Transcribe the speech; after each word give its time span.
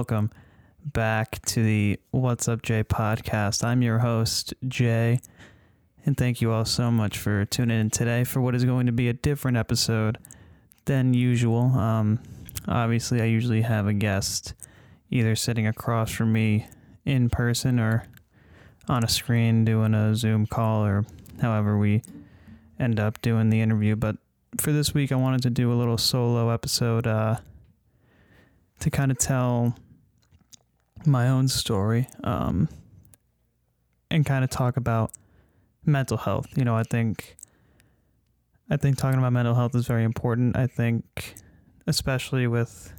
Welcome 0.00 0.30
back 0.82 1.42
to 1.42 1.62
the 1.62 2.00
What's 2.10 2.48
Up 2.48 2.62
Jay 2.62 2.82
podcast. 2.82 3.62
I'm 3.62 3.82
your 3.82 3.98
host, 3.98 4.54
Jay, 4.66 5.20
and 6.06 6.16
thank 6.16 6.40
you 6.40 6.52
all 6.52 6.64
so 6.64 6.90
much 6.90 7.18
for 7.18 7.44
tuning 7.44 7.78
in 7.78 7.90
today 7.90 8.24
for 8.24 8.40
what 8.40 8.54
is 8.54 8.64
going 8.64 8.86
to 8.86 8.92
be 8.92 9.10
a 9.10 9.12
different 9.12 9.58
episode 9.58 10.16
than 10.86 11.12
usual. 11.12 11.64
Um, 11.78 12.18
obviously, 12.66 13.20
I 13.20 13.26
usually 13.26 13.60
have 13.60 13.86
a 13.86 13.92
guest 13.92 14.54
either 15.10 15.36
sitting 15.36 15.66
across 15.66 16.10
from 16.10 16.32
me 16.32 16.66
in 17.04 17.28
person 17.28 17.78
or 17.78 18.04
on 18.88 19.04
a 19.04 19.08
screen 19.08 19.66
doing 19.66 19.92
a 19.92 20.14
Zoom 20.14 20.46
call 20.46 20.82
or 20.82 21.04
however 21.42 21.76
we 21.76 22.00
end 22.78 22.98
up 22.98 23.20
doing 23.20 23.50
the 23.50 23.60
interview. 23.60 23.96
But 23.96 24.16
for 24.56 24.72
this 24.72 24.94
week, 24.94 25.12
I 25.12 25.16
wanted 25.16 25.42
to 25.42 25.50
do 25.50 25.70
a 25.70 25.76
little 25.76 25.98
solo 25.98 26.48
episode 26.48 27.06
uh, 27.06 27.36
to 28.78 28.90
kind 28.90 29.10
of 29.10 29.18
tell 29.18 29.76
my 31.06 31.28
own 31.28 31.48
story 31.48 32.08
um, 32.24 32.68
and 34.10 34.24
kind 34.26 34.44
of 34.44 34.50
talk 34.50 34.76
about 34.76 35.12
mental 35.84 36.16
health. 36.16 36.46
You 36.56 36.64
know, 36.64 36.76
I 36.76 36.82
think 36.82 37.36
I 38.70 38.76
think 38.76 38.98
talking 38.98 39.18
about 39.18 39.32
mental 39.32 39.54
health 39.54 39.74
is 39.74 39.86
very 39.86 40.04
important. 40.04 40.56
I 40.56 40.66
think, 40.66 41.34
especially 41.86 42.46
with 42.46 42.92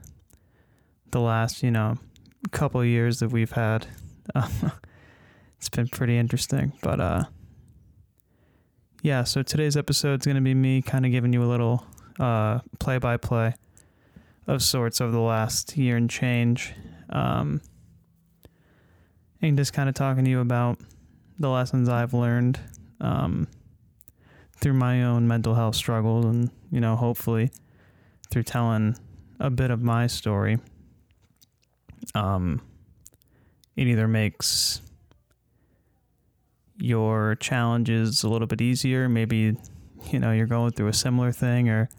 the 1.12 1.22
last, 1.22 1.64
you 1.64 1.72
know, 1.72 1.98
couple 2.52 2.84
years 2.84 3.20
that 3.20 3.30
we've 3.30 3.52
had, 3.52 3.88
um, 4.36 4.72
it's 5.58 5.70
been 5.70 5.88
pretty 5.88 6.18
interesting. 6.18 6.74
But 6.82 7.00
uh, 7.00 7.24
yeah, 9.02 9.24
so 9.24 9.44
today's 9.44 9.78
episode 9.78 10.22
is 10.22 10.26
going 10.26 10.36
to 10.36 10.42
be 10.42 10.54
me 10.54 10.82
kind 10.82 11.06
of 11.06 11.12
giving 11.12 11.32
you 11.32 11.44
a 11.44 11.46
little 11.46 11.86
uh, 12.20 12.60
play 12.80 12.98
by 12.98 13.18
play 13.18 13.54
of 14.48 14.62
sorts 14.62 15.00
over 15.00 15.12
the 15.12 15.20
last 15.20 15.78
year 15.78 15.96
and 15.96 16.10
change. 16.10 16.74
Um, 17.10 17.62
and 19.42 19.58
just 19.58 19.74
kind 19.74 19.90
of 19.90 19.96
talking 19.96 20.24
to 20.26 20.30
you 20.30 20.40
about 20.40 20.80
the 21.40 21.50
lessons 21.50 21.90
I've 21.90 22.14
learned 22.14 22.60
um, 23.00 23.48
through 24.58 24.74
my 24.74 25.04
own 25.04 25.28
mental 25.28 25.56
health 25.56 25.76
struggles, 25.76 26.26
and 26.26 26.52
you 26.72 26.80
know, 26.80 26.96
hopefully 26.96 27.52
through 28.30 28.44
telling 28.44 28.96
a 29.40 29.50
bit 29.50 29.72
of 29.72 29.82
my 29.82 30.08
story, 30.08 30.60
um, 32.14 32.62
it 33.76 33.88
either 33.88 34.08
makes 34.08 34.82
your 36.78 37.36
challenges 37.36 38.24
a 38.24 38.30
little 38.30 38.48
bit 38.48 38.62
easier. 38.62 39.10
Maybe 39.10 39.58
you 40.12 40.20
know 40.20 40.32
you're 40.32 40.48
going 40.48 40.72
through 40.72 40.88
a 40.88 40.94
similar 40.94 41.32
thing, 41.32 41.70
or 41.70 41.90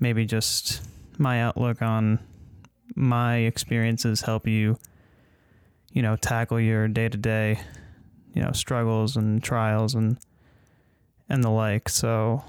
maybe 0.00 0.24
just 0.24 0.82
my 1.18 1.42
outlook 1.42 1.82
on 1.82 2.18
my 2.94 3.36
experiences 3.36 4.22
help 4.22 4.46
you 4.46 4.78
you 5.96 6.02
know, 6.02 6.14
tackle 6.14 6.60
your 6.60 6.88
day 6.88 7.08
to 7.08 7.16
day, 7.16 7.58
you 8.34 8.42
know, 8.42 8.52
struggles 8.52 9.16
and 9.16 9.42
trials 9.42 9.94
and 9.94 10.18
and 11.26 11.42
the 11.42 11.48
like. 11.48 11.88
So 11.88 12.44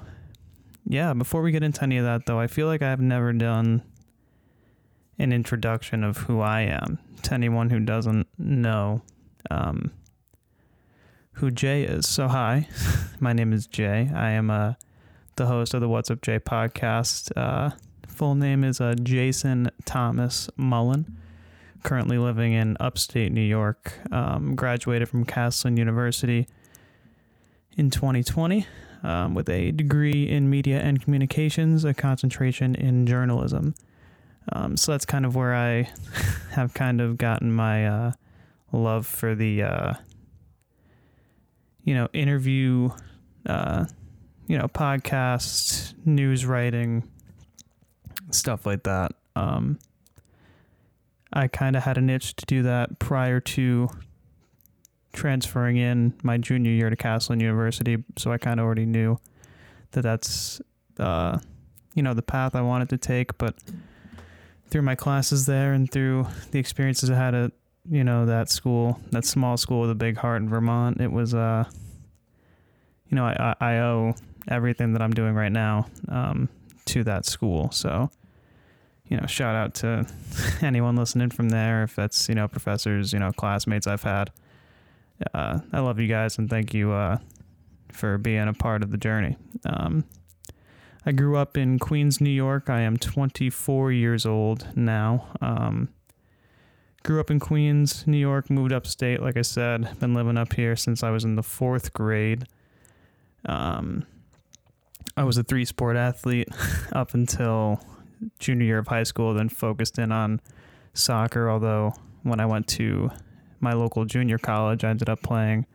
yeah, 0.85 1.13
before 1.13 1.41
we 1.41 1.53
get 1.53 1.63
into 1.63 1.81
any 1.81 1.95
of 1.95 2.03
that 2.03 2.25
though, 2.25 2.41
I 2.41 2.47
feel 2.47 2.67
like 2.67 2.81
I've 2.81 2.99
never 2.99 3.31
done 3.31 3.83
an 5.17 5.31
introduction 5.31 6.03
of 6.03 6.17
who 6.17 6.41
I 6.41 6.63
am 6.63 6.99
to 7.23 7.33
anyone 7.33 7.69
who 7.69 7.79
doesn't 7.79 8.27
know 8.37 9.01
um, 9.49 9.93
who 11.31 11.49
Jay 11.49 11.83
is. 11.83 12.05
So 12.05 12.27
hi, 12.27 12.67
my 13.21 13.31
name 13.31 13.53
is 13.53 13.65
Jay. 13.65 14.11
I 14.13 14.31
am 14.31 14.51
uh, 14.51 14.73
the 15.37 15.45
host 15.45 15.73
of 15.73 15.79
the 15.79 15.87
What's 15.87 16.11
Up 16.11 16.21
Jay 16.21 16.39
podcast. 16.39 17.31
Uh, 17.37 17.69
full 18.09 18.35
name 18.35 18.65
is 18.65 18.81
uh, 18.81 18.95
Jason 19.01 19.71
Thomas 19.85 20.49
Mullen 20.57 21.17
currently 21.83 22.17
living 22.17 22.53
in 22.53 22.77
upstate 22.79 23.31
New 23.31 23.41
York. 23.41 23.93
Um, 24.11 24.55
graduated 24.55 25.09
from 25.09 25.25
Castleton 25.25 25.77
University 25.77 26.47
in 27.77 27.89
2020 27.89 28.65
um, 29.03 29.33
with 29.33 29.49
a 29.49 29.71
degree 29.71 30.27
in 30.29 30.49
media 30.49 30.79
and 30.79 31.01
communications, 31.01 31.85
a 31.85 31.93
concentration 31.93 32.75
in 32.75 33.05
journalism. 33.05 33.75
Um, 34.51 34.77
so 34.77 34.91
that's 34.91 35.05
kind 35.05 35.25
of 35.25 35.35
where 35.35 35.53
I 35.53 35.89
have 36.51 36.73
kind 36.73 37.01
of 37.01 37.17
gotten 37.17 37.51
my 37.51 37.87
uh, 37.87 38.11
love 38.71 39.05
for 39.05 39.35
the, 39.35 39.63
uh, 39.63 39.93
you 41.83 41.93
know, 41.93 42.07
interview, 42.13 42.89
uh, 43.45 43.85
you 44.47 44.57
know, 44.57 44.67
podcast, 44.67 45.93
news 46.05 46.45
writing, 46.45 47.09
stuff 48.31 48.65
like 48.65 48.83
that. 48.83 49.11
Um, 49.35 49.79
I 51.33 51.47
kind 51.47 51.75
of 51.75 51.83
had 51.83 51.97
an 51.97 52.09
itch 52.09 52.35
to 52.37 52.45
do 52.45 52.63
that 52.63 52.99
prior 52.99 53.39
to 53.39 53.89
transferring 55.13 55.77
in 55.77 56.13
my 56.23 56.37
junior 56.37 56.71
year 56.71 56.89
to 56.89 56.95
Castleton 56.95 57.39
University, 57.41 58.03
so 58.17 58.31
I 58.31 58.37
kind 58.37 58.59
of 58.59 58.65
already 58.65 58.85
knew 58.85 59.17
that 59.91 60.01
that's 60.01 60.61
uh, 60.99 61.39
you 61.95 62.03
know 62.03 62.13
the 62.13 62.21
path 62.21 62.55
I 62.55 62.61
wanted 62.61 62.89
to 62.89 62.97
take. 62.97 63.37
But 63.37 63.55
through 64.69 64.83
my 64.83 64.95
classes 64.95 65.45
there 65.45 65.73
and 65.73 65.91
through 65.91 66.27
the 66.51 66.59
experiences 66.59 67.09
I 67.09 67.15
had 67.15 67.33
at 67.35 67.51
you 67.89 68.03
know 68.03 68.25
that 68.25 68.49
school, 68.49 68.99
that 69.11 69.25
small 69.25 69.57
school 69.57 69.81
with 69.81 69.91
a 69.91 69.95
big 69.95 70.17
heart 70.17 70.41
in 70.41 70.49
Vermont, 70.49 71.01
it 71.01 71.11
was 71.11 71.33
uh, 71.33 71.65
you 73.09 73.15
know 73.15 73.25
I 73.25 73.55
I 73.59 73.77
owe 73.79 74.15
everything 74.47 74.93
that 74.93 75.01
I'm 75.01 75.13
doing 75.13 75.33
right 75.33 75.51
now 75.51 75.87
um, 76.07 76.47
to 76.85 77.03
that 77.03 77.25
school. 77.25 77.71
So 77.71 78.09
you 79.09 79.17
know, 79.17 79.25
shout 79.25 79.55
out 79.55 79.73
to 79.75 80.05
anyone 80.61 80.95
listening 80.95 81.29
from 81.29 81.49
there. 81.49 81.83
If 81.83 81.95
that's, 81.95 82.27
you 82.29 82.35
know, 82.35 82.47
professors, 82.47 83.13
you 83.13 83.19
know, 83.19 83.31
classmates 83.31 83.87
I've 83.87 84.03
had. 84.03 84.31
Uh, 85.33 85.59
I 85.73 85.79
love 85.79 85.99
you 85.99 86.07
guys 86.07 86.37
and 86.37 86.49
thank 86.49 86.73
you 86.73 86.91
uh, 86.91 87.17
for 87.91 88.17
being 88.17 88.47
a 88.47 88.53
part 88.53 88.83
of 88.83 88.91
the 88.91 88.97
journey. 88.97 89.37
Um, 89.65 90.05
I 91.05 91.11
grew 91.11 91.37
up 91.37 91.57
in 91.57 91.79
Queens, 91.79 92.19
New 92.19 92.29
York. 92.29 92.69
I 92.69 92.81
am 92.81 92.97
24 92.97 93.91
years 93.91 94.25
old 94.25 94.67
now. 94.75 95.27
Um, 95.41 95.89
grew 97.03 97.19
up 97.21 97.31
in 97.31 97.39
Queens, 97.39 98.05
New 98.05 98.17
York, 98.17 98.49
moved 98.49 98.73
upstate, 98.73 99.21
like 99.21 99.37
I 99.37 99.41
said. 99.41 99.97
Been 99.99 100.13
living 100.13 100.37
up 100.37 100.53
here 100.53 100.75
since 100.75 101.03
I 101.03 101.09
was 101.09 101.23
in 101.23 101.35
the 101.35 101.43
fourth 101.43 101.93
grade. 101.93 102.45
Um, 103.45 104.05
I 105.15 105.23
was 105.23 105.37
a 105.37 105.43
three 105.43 105.63
sport 105.65 105.95
athlete 105.95 106.49
up 106.91 107.13
until 107.13 107.81
junior 108.39 108.65
year 108.65 108.77
of 108.79 108.87
high 108.87 109.03
school, 109.03 109.33
then 109.33 109.49
focused 109.49 109.97
in 109.99 110.11
on 110.11 110.41
soccer. 110.93 111.49
Although 111.49 111.93
when 112.23 112.39
I 112.39 112.45
went 112.45 112.67
to 112.69 113.09
my 113.59 113.73
local 113.73 114.05
junior 114.05 114.37
college, 114.37 114.83
I 114.83 114.89
ended 114.89 115.09
up 115.09 115.21
playing 115.21 115.65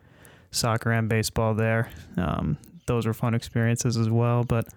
soccer 0.50 0.92
and 0.92 1.08
baseball 1.08 1.54
there. 1.54 1.90
Um, 2.16 2.58
those 2.86 3.06
were 3.06 3.14
fun 3.14 3.34
experiences 3.34 3.96
as 3.96 4.10
well. 4.10 4.44
But 4.44 4.68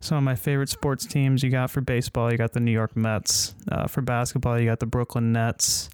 some 0.00 0.18
of 0.18 0.24
my 0.24 0.34
favorite 0.34 0.68
sports 0.68 1.06
teams 1.06 1.42
you 1.42 1.50
got 1.50 1.70
for 1.70 1.80
baseball, 1.80 2.30
you 2.30 2.38
got 2.38 2.52
the 2.52 2.60
New 2.60 2.72
York 2.72 2.96
Mets. 2.96 3.54
Uh, 3.70 3.86
for 3.86 4.02
basketball, 4.02 4.58
you 4.60 4.66
got 4.66 4.80
the 4.80 4.86
Brooklyn 4.86 5.32
Nets. 5.32 5.90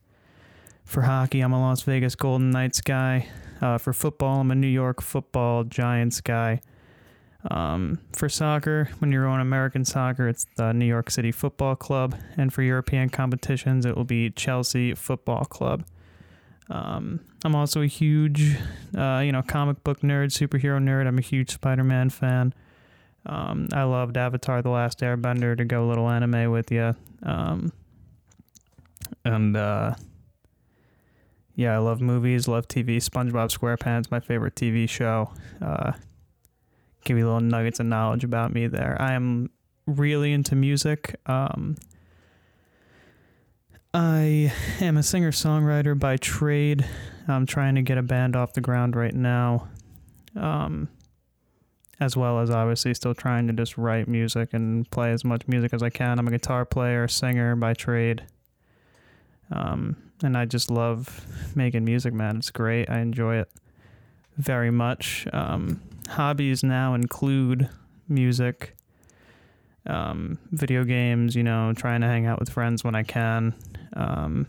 For 0.84 1.02
hockey, 1.02 1.40
I'm 1.40 1.52
a 1.52 1.60
Las 1.60 1.82
Vegas 1.82 2.16
Golden 2.16 2.50
Knights 2.50 2.80
guy. 2.80 3.28
Uh, 3.60 3.78
for 3.78 3.92
football, 3.92 4.40
I'm 4.40 4.50
a 4.50 4.54
New 4.54 4.66
York 4.66 5.00
Football 5.00 5.64
Giants 5.64 6.20
guy. 6.20 6.60
Um, 7.50 7.98
for 8.12 8.28
soccer, 8.28 8.88
when 9.00 9.10
you're 9.10 9.26
on 9.26 9.40
American 9.40 9.84
soccer, 9.84 10.28
it's 10.28 10.46
the 10.56 10.72
New 10.72 10.86
York 10.86 11.10
City 11.10 11.32
Football 11.32 11.74
Club, 11.74 12.16
and 12.36 12.52
for 12.52 12.62
European 12.62 13.08
competitions, 13.08 13.84
it 13.84 13.96
will 13.96 14.04
be 14.04 14.30
Chelsea 14.30 14.94
Football 14.94 15.44
Club. 15.46 15.84
Um, 16.70 17.20
I'm 17.44 17.54
also 17.54 17.82
a 17.82 17.86
huge, 17.86 18.56
uh, 18.96 19.22
you 19.24 19.32
know, 19.32 19.42
comic 19.42 19.82
book 19.82 20.00
nerd, 20.00 20.28
superhero 20.28 20.80
nerd. 20.80 21.06
I'm 21.06 21.18
a 21.18 21.22
huge 21.22 21.50
Spider-Man 21.50 22.10
fan. 22.10 22.54
Um, 23.26 23.68
I 23.72 23.82
loved 23.82 24.16
Avatar: 24.16 24.62
The 24.62 24.70
Last 24.70 25.00
Airbender. 25.00 25.56
To 25.56 25.64
go 25.64 25.84
a 25.84 25.88
little 25.88 26.08
anime 26.08 26.50
with 26.50 26.70
you, 26.70 26.94
um, 27.24 27.72
and 29.24 29.56
uh, 29.56 29.94
yeah, 31.54 31.74
I 31.74 31.78
love 31.78 32.00
movies, 32.00 32.48
love 32.48 32.68
TV. 32.68 32.96
SpongeBob 32.96 33.56
SquarePants, 33.56 34.10
my 34.10 34.20
favorite 34.20 34.54
TV 34.54 34.88
show. 34.88 35.32
Uh, 35.60 35.92
give 37.04 37.18
you 37.18 37.24
little 37.24 37.40
nuggets 37.40 37.80
of 37.80 37.86
knowledge 37.86 38.24
about 38.24 38.52
me 38.52 38.66
there. 38.66 38.96
I 39.00 39.12
am 39.12 39.50
really 39.86 40.32
into 40.32 40.54
music. 40.54 41.16
Um, 41.26 41.76
I 43.94 44.52
am 44.80 44.96
a 44.96 45.02
singer 45.02 45.32
songwriter 45.32 45.98
by 45.98 46.16
trade. 46.16 46.86
I'm 47.28 47.46
trying 47.46 47.74
to 47.74 47.82
get 47.82 47.98
a 47.98 48.02
band 48.02 48.36
off 48.36 48.54
the 48.54 48.60
ground 48.60 48.96
right 48.96 49.14
now. 49.14 49.68
Um, 50.34 50.88
as 52.00 52.16
well 52.16 52.40
as 52.40 52.50
obviously 52.50 52.94
still 52.94 53.14
trying 53.14 53.46
to 53.46 53.52
just 53.52 53.78
write 53.78 54.08
music 54.08 54.52
and 54.52 54.90
play 54.90 55.12
as 55.12 55.24
much 55.24 55.46
music 55.46 55.72
as 55.72 55.82
I 55.82 55.90
can. 55.90 56.18
I'm 56.18 56.26
a 56.26 56.32
guitar 56.32 56.64
player, 56.64 57.06
singer 57.06 57.54
by 57.54 57.74
trade. 57.74 58.24
Um, 59.50 59.96
and 60.22 60.36
I 60.36 60.46
just 60.46 60.70
love 60.70 61.26
making 61.54 61.84
music, 61.84 62.12
man. 62.12 62.38
It's 62.38 62.50
great. 62.50 62.90
I 62.90 63.00
enjoy 63.00 63.36
it 63.36 63.50
very 64.36 64.70
much. 64.70 65.28
Um, 65.32 65.80
hobbies 66.08 66.62
now 66.62 66.94
include 66.94 67.68
music, 68.08 68.76
um, 69.86 70.38
video 70.50 70.84
games, 70.84 71.34
you 71.34 71.42
know, 71.42 71.72
trying 71.74 72.00
to 72.00 72.06
hang 72.06 72.26
out 72.26 72.38
with 72.38 72.50
friends 72.50 72.84
when 72.84 72.94
I 72.94 73.02
can. 73.02 73.54
Um, 73.94 74.46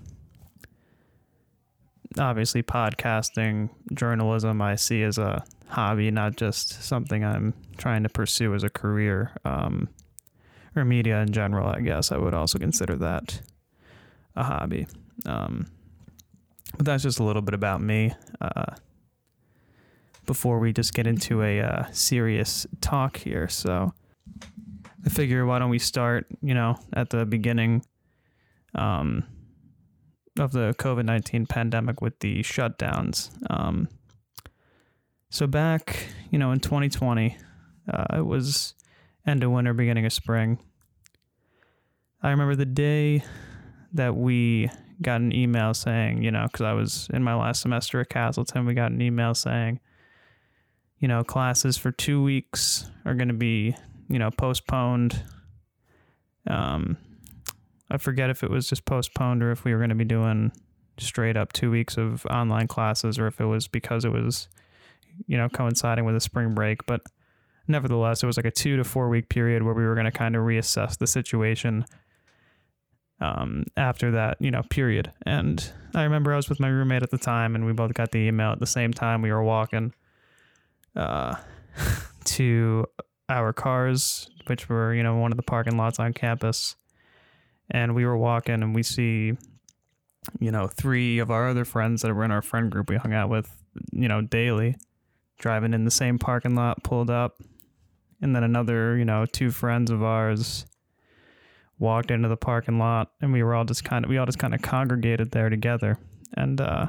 obviously, 2.20 2.64
podcasting, 2.64 3.70
journalism, 3.94 4.62
I 4.62 4.76
see 4.76 5.04
as 5.04 5.18
a 5.18 5.44
hobby, 5.68 6.12
not 6.12 6.36
just 6.36 6.84
something 6.84 7.24
I'm 7.24 7.54
trying 7.78 8.04
to 8.04 8.10
pursue 8.10 8.54
as 8.54 8.64
a 8.64 8.70
career. 8.70 9.32
Um, 9.46 9.90
or 10.76 10.86
media 10.86 11.22
in 11.22 11.32
general, 11.32 11.68
I 11.68 11.82
guess 11.82 12.12
I 12.12 12.18
would 12.18 12.34
also 12.34 12.58
consider 12.58 12.96
that 12.98 13.42
a 14.36 14.44
hobby. 14.44 14.88
Um, 15.26 15.68
but 16.78 16.86
that's 16.86 17.04
just 17.04 17.20
a 17.20 17.24
little 17.24 17.42
bit 17.42 17.54
about 17.54 17.82
me. 17.82 18.14
Uh, 18.42 18.76
before 20.26 20.60
we 20.60 20.74
just 20.74 20.94
get 20.94 21.08
into 21.08 21.42
a 21.42 21.62
uh, 21.62 21.86
serious 21.92 22.66
talk 22.82 23.18
here, 23.18 23.48
so 23.48 23.94
I 25.06 25.10
figure 25.10 25.46
why 25.46 25.60
don't 25.60 25.70
we 25.70 25.80
start, 25.80 26.28
you 26.42 26.54
know, 26.54 26.78
at 26.94 27.10
the 27.10 27.26
beginning 27.26 27.84
um, 28.76 29.26
of 30.40 30.52
the 30.52 30.74
COVID 30.80 31.06
19 31.06 31.46
pandemic 31.46 32.02
with 32.02 32.20
the 32.20 32.42
shutdowns. 32.42 33.30
Um, 33.50 33.90
so 35.30 35.48
back, 35.48 36.08
you 36.32 36.40
know, 36.40 36.52
in 36.52 36.60
2020, 36.60 37.38
uh, 37.92 38.06
it 38.18 38.26
was 38.26 38.76
end 39.26 39.44
of 39.44 39.52
winter, 39.52 39.74
beginning 39.74 40.06
of 40.06 40.14
spring. 40.14 40.60
I 42.22 42.30
remember 42.30 42.56
the 42.56 42.66
day 42.66 43.24
that 43.94 44.16
we 44.16 44.70
got 45.02 45.22
an 45.22 45.34
email 45.36 45.74
saying, 45.74 46.24
you 46.24 46.32
know, 46.32 46.44
because 46.44 46.62
I 46.62 46.74
was 46.74 47.10
in 47.14 47.24
my 47.24 47.36
last 47.36 47.62
semester 47.62 48.00
at 48.00 48.10
Castleton, 48.10 48.66
we 48.66 48.74
got 48.74 48.92
an 48.92 49.02
email 49.02 49.34
saying, 49.34 49.80
you 51.04 51.10
know, 51.10 51.22
classes 51.22 51.76
for 51.78 51.92
two 51.92 52.24
weeks 52.24 52.90
are 53.04 53.14
going 53.14 53.28
to 53.28 53.34
be, 53.34 53.76
you 54.08 54.18
know, 54.18 54.32
postponed. 54.32 55.22
Um, 56.50 56.96
I 57.92 57.98
forget 57.98 58.30
if 58.30 58.42
it 58.42 58.50
was 58.50 58.70
just 58.70 58.86
postponed 58.86 59.44
or 59.44 59.52
if 59.52 59.66
we 59.66 59.74
were 59.74 59.80
going 59.80 59.90
to 59.90 59.96
be 59.96 60.06
doing 60.06 60.54
straight 60.98 61.36
up 61.36 61.52
two 61.52 61.70
weeks 61.70 61.98
of 61.98 62.26
online 62.28 62.70
classes 62.70 63.20
or 63.20 63.28
if 63.28 63.42
it 63.42 63.46
was 63.46 63.68
because 63.68 64.06
it 64.06 64.14
was, 64.14 64.48
you 65.28 65.36
know, 65.36 65.50
coinciding 65.50 66.06
with 66.06 66.16
a 66.16 66.22
spring 66.22 66.54
break. 66.54 66.86
But 66.86 67.02
nevertheless, 67.68 68.24
it 68.24 68.28
was 68.28 68.38
like 68.38 68.46
a 68.46 68.52
two 68.52 68.78
to 68.78 68.86
four 68.86 69.10
week 69.10 69.28
period 69.28 69.62
where 69.62 69.74
we 69.74 69.84
were 69.84 69.96
going 69.96 70.06
to 70.06 70.12
kind 70.12 70.38
of 70.38 70.44
reassess 70.44 70.98
the 70.98 71.08
situation 71.08 71.84
um, 73.20 73.66
after 73.76 74.10
that, 74.12 74.38
you 74.40 74.52
know, 74.52 74.64
period. 74.70 75.12
And 75.26 75.70
I 75.96 76.04
remember 76.04 76.32
I 76.32 76.38
was 76.38 76.48
with 76.48 76.62
my 76.62 76.70
roommate 76.70 77.04
at 77.04 77.12
the 77.12 77.18
time, 77.18 77.56
and 77.56 77.66
we 77.66 77.74
both 77.74 77.94
got 77.94 78.12
the 78.12 78.20
email 78.20 78.54
at 78.54 78.62
the 78.62 78.66
same 78.66 78.94
time. 78.94 79.22
We 79.22 79.34
were 79.34 79.44
walking 79.44 79.92
uh, 80.96 81.36
to 82.26 82.86
our 83.30 83.54
cars, 83.54 84.30
which 84.48 84.70
were, 84.70 84.94
you 84.94 85.04
know, 85.04 85.16
one 85.18 85.32
of 85.32 85.38
the 85.38 85.44
parking 85.44 85.78
lots 85.78 86.00
on 86.00 86.14
campus. 86.14 86.76
And 87.72 87.96
we 87.96 88.06
were 88.06 88.18
walking, 88.18 88.56
and 88.56 88.76
we 88.76 88.84
see, 88.84 89.34
you 90.40 90.52
know, 90.52 90.68
three 90.68 91.20
of 91.20 91.32
our 91.32 91.50
other 91.50 91.66
friends 91.66 92.02
that 92.02 92.14
were 92.14 92.26
in 92.26 92.32
our 92.32 92.42
friend 92.42 92.72
group 92.72 92.90
we 92.90 92.98
hung 92.98 93.14
out 93.14 93.30
with, 93.30 93.50
you 93.92 94.08
know, 94.08 94.22
daily, 94.22 94.76
driving 95.40 95.74
in 95.74 95.86
the 95.86 95.92
same 95.92 96.20
parking 96.20 96.56
lot, 96.56 96.84
pulled 96.84 97.10
up. 97.10 97.42
And 98.22 98.36
then 98.36 98.44
another, 98.44 98.98
you 98.98 99.06
know, 99.06 99.26
two 99.26 99.52
friends 99.52 99.92
of 99.92 100.04
ours 100.04 100.66
walked 101.80 102.12
into 102.12 102.30
the 102.30 102.38
parking 102.38 102.78
lot 102.78 103.12
and 103.22 103.34
we 103.34 103.44
were 103.44 103.54
all 103.54 103.66
just 103.66 103.84
kind 103.84 104.06
of 104.06 104.10
we 104.10 104.18
all 104.18 104.26
just 104.26 104.40
kind 104.40 104.54
of 104.54 104.62
congregated 104.62 105.32
there 105.32 105.50
together 105.50 105.98
and 106.36 106.62
uh 106.62 106.88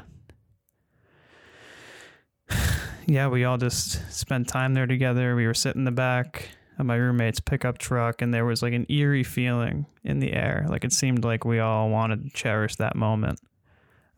yeah 3.07 3.27
we 3.27 3.43
all 3.43 3.57
just 3.57 4.11
spent 4.11 4.47
time 4.47 4.73
there 4.73 4.87
together. 4.87 5.35
We 5.35 5.47
were 5.47 5.53
sitting 5.53 5.81
in 5.81 5.85
the 5.85 5.91
back 5.91 6.49
of 6.77 6.85
my 6.85 6.95
roommate's 6.95 7.39
pickup 7.39 7.77
truck 7.77 8.21
and 8.21 8.33
there 8.33 8.45
was 8.45 8.61
like 8.61 8.73
an 8.73 8.85
eerie 8.89 9.23
feeling 9.23 9.85
in 10.03 10.19
the 10.19 10.33
air. 10.33 10.65
Like 10.69 10.83
it 10.83 10.91
seemed 10.91 11.23
like 11.23 11.45
we 11.45 11.59
all 11.59 11.89
wanted 11.89 12.23
to 12.23 12.29
cherish 12.31 12.75
that 12.77 12.95
moment. 12.95 13.39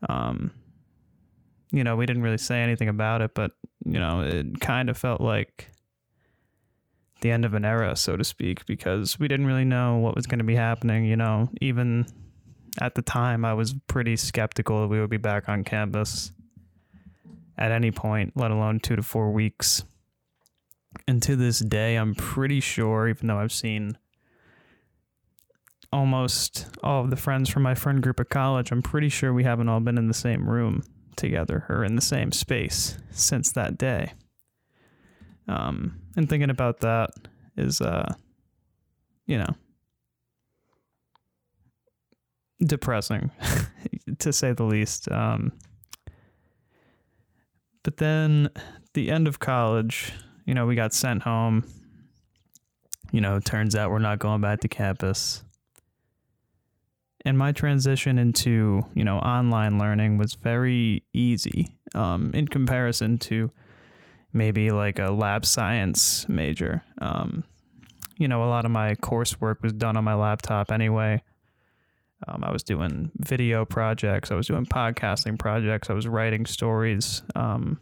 Um 0.08 0.52
you 1.70 1.84
know 1.84 1.96
we 1.96 2.06
didn't 2.06 2.22
really 2.22 2.38
say 2.38 2.62
anything 2.62 2.88
about 2.88 3.20
it 3.20 3.34
but 3.34 3.50
you 3.84 3.98
know 3.98 4.22
it 4.22 4.58
kind 4.60 4.88
of 4.88 4.96
felt 4.96 5.20
like 5.20 5.70
the 7.20 7.30
end 7.30 7.44
of 7.44 7.54
an 7.54 7.64
era, 7.64 7.96
so 7.96 8.16
to 8.16 8.24
speak, 8.24 8.64
because 8.66 9.18
we 9.18 9.28
didn't 9.28 9.46
really 9.46 9.64
know 9.64 9.96
what 9.96 10.14
was 10.14 10.26
going 10.26 10.38
to 10.38 10.44
be 10.44 10.54
happening. 10.54 11.04
You 11.04 11.16
know, 11.16 11.48
even 11.60 12.06
at 12.80 12.94
the 12.94 13.02
time, 13.02 13.44
I 13.44 13.54
was 13.54 13.74
pretty 13.88 14.16
skeptical 14.16 14.82
that 14.82 14.88
we 14.88 15.00
would 15.00 15.10
be 15.10 15.16
back 15.16 15.48
on 15.48 15.64
campus 15.64 16.32
at 17.58 17.72
any 17.72 17.90
point, 17.90 18.32
let 18.36 18.50
alone 18.50 18.80
two 18.80 18.96
to 18.96 19.02
four 19.02 19.32
weeks. 19.32 19.84
And 21.06 21.22
to 21.24 21.36
this 21.36 21.58
day, 21.58 21.96
I'm 21.96 22.14
pretty 22.14 22.60
sure, 22.60 23.08
even 23.08 23.26
though 23.26 23.38
I've 23.38 23.52
seen 23.52 23.98
almost 25.92 26.66
all 26.82 27.02
of 27.02 27.10
the 27.10 27.16
friends 27.16 27.48
from 27.48 27.62
my 27.62 27.74
friend 27.74 28.02
group 28.02 28.20
at 28.20 28.30
college, 28.30 28.70
I'm 28.70 28.82
pretty 28.82 29.08
sure 29.08 29.32
we 29.32 29.44
haven't 29.44 29.68
all 29.68 29.80
been 29.80 29.98
in 29.98 30.08
the 30.08 30.14
same 30.14 30.48
room 30.48 30.82
together 31.16 31.66
or 31.68 31.84
in 31.84 31.96
the 31.96 32.02
same 32.02 32.32
space 32.32 32.96
since 33.10 33.52
that 33.52 33.76
day. 33.76 34.12
Um, 35.48 36.00
and 36.16 36.28
thinking 36.28 36.50
about 36.50 36.80
that 36.80 37.10
is, 37.56 37.80
uh, 37.80 38.14
you 39.26 39.38
know, 39.38 39.54
depressing 42.60 43.30
to 44.18 44.32
say 44.32 44.52
the 44.52 44.64
least. 44.64 45.10
Um, 45.10 45.52
but 47.82 47.96
then 47.98 48.50
the 48.94 49.10
end 49.10 49.28
of 49.28 49.38
college, 49.38 50.12
you 50.44 50.54
know, 50.54 50.66
we 50.66 50.74
got 50.74 50.92
sent 50.92 51.22
home. 51.22 51.64
You 53.10 53.20
know, 53.20 53.40
turns 53.40 53.74
out 53.74 53.90
we're 53.90 54.00
not 54.00 54.18
going 54.18 54.40
back 54.40 54.60
to 54.60 54.68
campus. 54.68 55.42
And 57.24 57.36
my 57.36 57.52
transition 57.52 58.18
into, 58.18 58.82
you 58.94 59.04
know, 59.04 59.18
online 59.18 59.78
learning 59.78 60.18
was 60.18 60.34
very 60.34 61.04
easy 61.12 61.68
um, 61.94 62.30
in 62.34 62.48
comparison 62.48 63.18
to 63.18 63.50
maybe 64.32 64.70
like 64.70 64.98
a 64.98 65.10
lab 65.10 65.44
science 65.44 66.28
major. 66.28 66.82
Um, 67.00 67.44
you 68.18 68.28
know, 68.28 68.42
a 68.44 68.46
lot 68.46 68.64
of 68.64 68.70
my 68.70 68.94
coursework 68.96 69.62
was 69.62 69.72
done 69.72 69.96
on 69.96 70.04
my 70.04 70.14
laptop 70.14 70.70
anyway. 70.70 71.22
Um, 72.26 72.42
I 72.42 72.50
was 72.50 72.62
doing 72.62 73.10
video 73.16 73.64
projects, 73.64 74.30
I 74.30 74.34
was 74.34 74.48
doing 74.48 74.66
podcasting 74.66 75.38
projects, 75.38 75.88
I 75.88 75.92
was 75.92 76.08
writing 76.08 76.46
stories. 76.46 77.22
Um, 77.36 77.78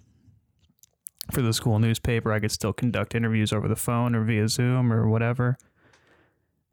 for 1.32 1.42
the 1.42 1.52
school 1.52 1.78
newspaper, 1.78 2.32
I 2.32 2.38
could 2.38 2.52
still 2.52 2.72
conduct 2.72 3.14
interviews 3.14 3.52
over 3.52 3.66
the 3.66 3.76
phone 3.76 4.14
or 4.14 4.22
via 4.24 4.48
Zoom 4.48 4.92
or 4.92 5.08
whatever. 5.08 5.58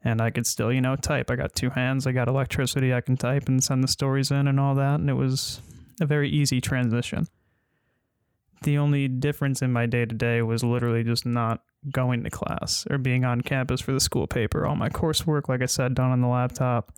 And 0.04 0.20
I 0.20 0.30
could 0.30 0.46
still, 0.46 0.70
you 0.70 0.82
know, 0.82 0.94
type. 0.96 1.30
I 1.30 1.36
got 1.36 1.54
two 1.54 1.70
hands, 1.70 2.06
I 2.06 2.12
got 2.12 2.28
electricity, 2.28 2.92
I 2.92 3.00
can 3.00 3.16
type 3.16 3.48
and 3.48 3.64
send 3.64 3.82
the 3.82 3.88
stories 3.88 4.30
in 4.30 4.46
and 4.46 4.60
all 4.60 4.74
that. 4.74 5.00
And 5.00 5.08
it 5.08 5.14
was 5.14 5.60
a 6.00 6.06
very 6.06 6.28
easy 6.28 6.60
transition 6.60 7.26
the 8.64 8.78
only 8.78 9.08
difference 9.08 9.62
in 9.62 9.72
my 9.72 9.86
day 9.86 10.04
to 10.04 10.14
day 10.14 10.42
was 10.42 10.64
literally 10.64 11.04
just 11.04 11.24
not 11.24 11.62
going 11.90 12.24
to 12.24 12.30
class 12.30 12.86
or 12.90 12.98
being 12.98 13.24
on 13.24 13.42
campus 13.42 13.80
for 13.80 13.92
the 13.92 14.00
school 14.00 14.26
paper. 14.26 14.66
All 14.66 14.74
my 14.74 14.88
coursework, 14.88 15.48
like 15.48 15.62
I 15.62 15.66
said, 15.66 15.94
done 15.94 16.10
on 16.10 16.20
the 16.20 16.26
laptop. 16.26 16.92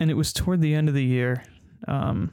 And 0.00 0.10
it 0.10 0.14
was 0.14 0.32
toward 0.32 0.62
the 0.62 0.74
end 0.74 0.88
of 0.88 0.94
the 0.94 1.04
year, 1.04 1.44
um, 1.86 2.32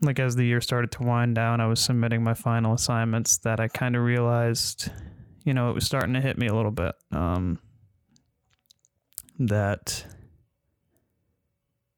like 0.00 0.18
as 0.18 0.36
the 0.36 0.44
year 0.44 0.60
started 0.60 0.90
to 0.92 1.02
wind 1.02 1.34
down, 1.34 1.60
I 1.60 1.66
was 1.66 1.80
submitting 1.80 2.24
my 2.24 2.34
final 2.34 2.72
assignments 2.72 3.36
that 3.38 3.60
I 3.60 3.68
kind 3.68 3.94
of 3.94 4.02
realized, 4.02 4.90
you 5.44 5.52
know, 5.52 5.68
it 5.68 5.74
was 5.74 5.84
starting 5.84 6.14
to 6.14 6.20
hit 6.20 6.38
me 6.38 6.46
a 6.46 6.54
little 6.54 6.70
bit. 6.70 6.94
Um, 7.12 7.58
that 9.38 10.04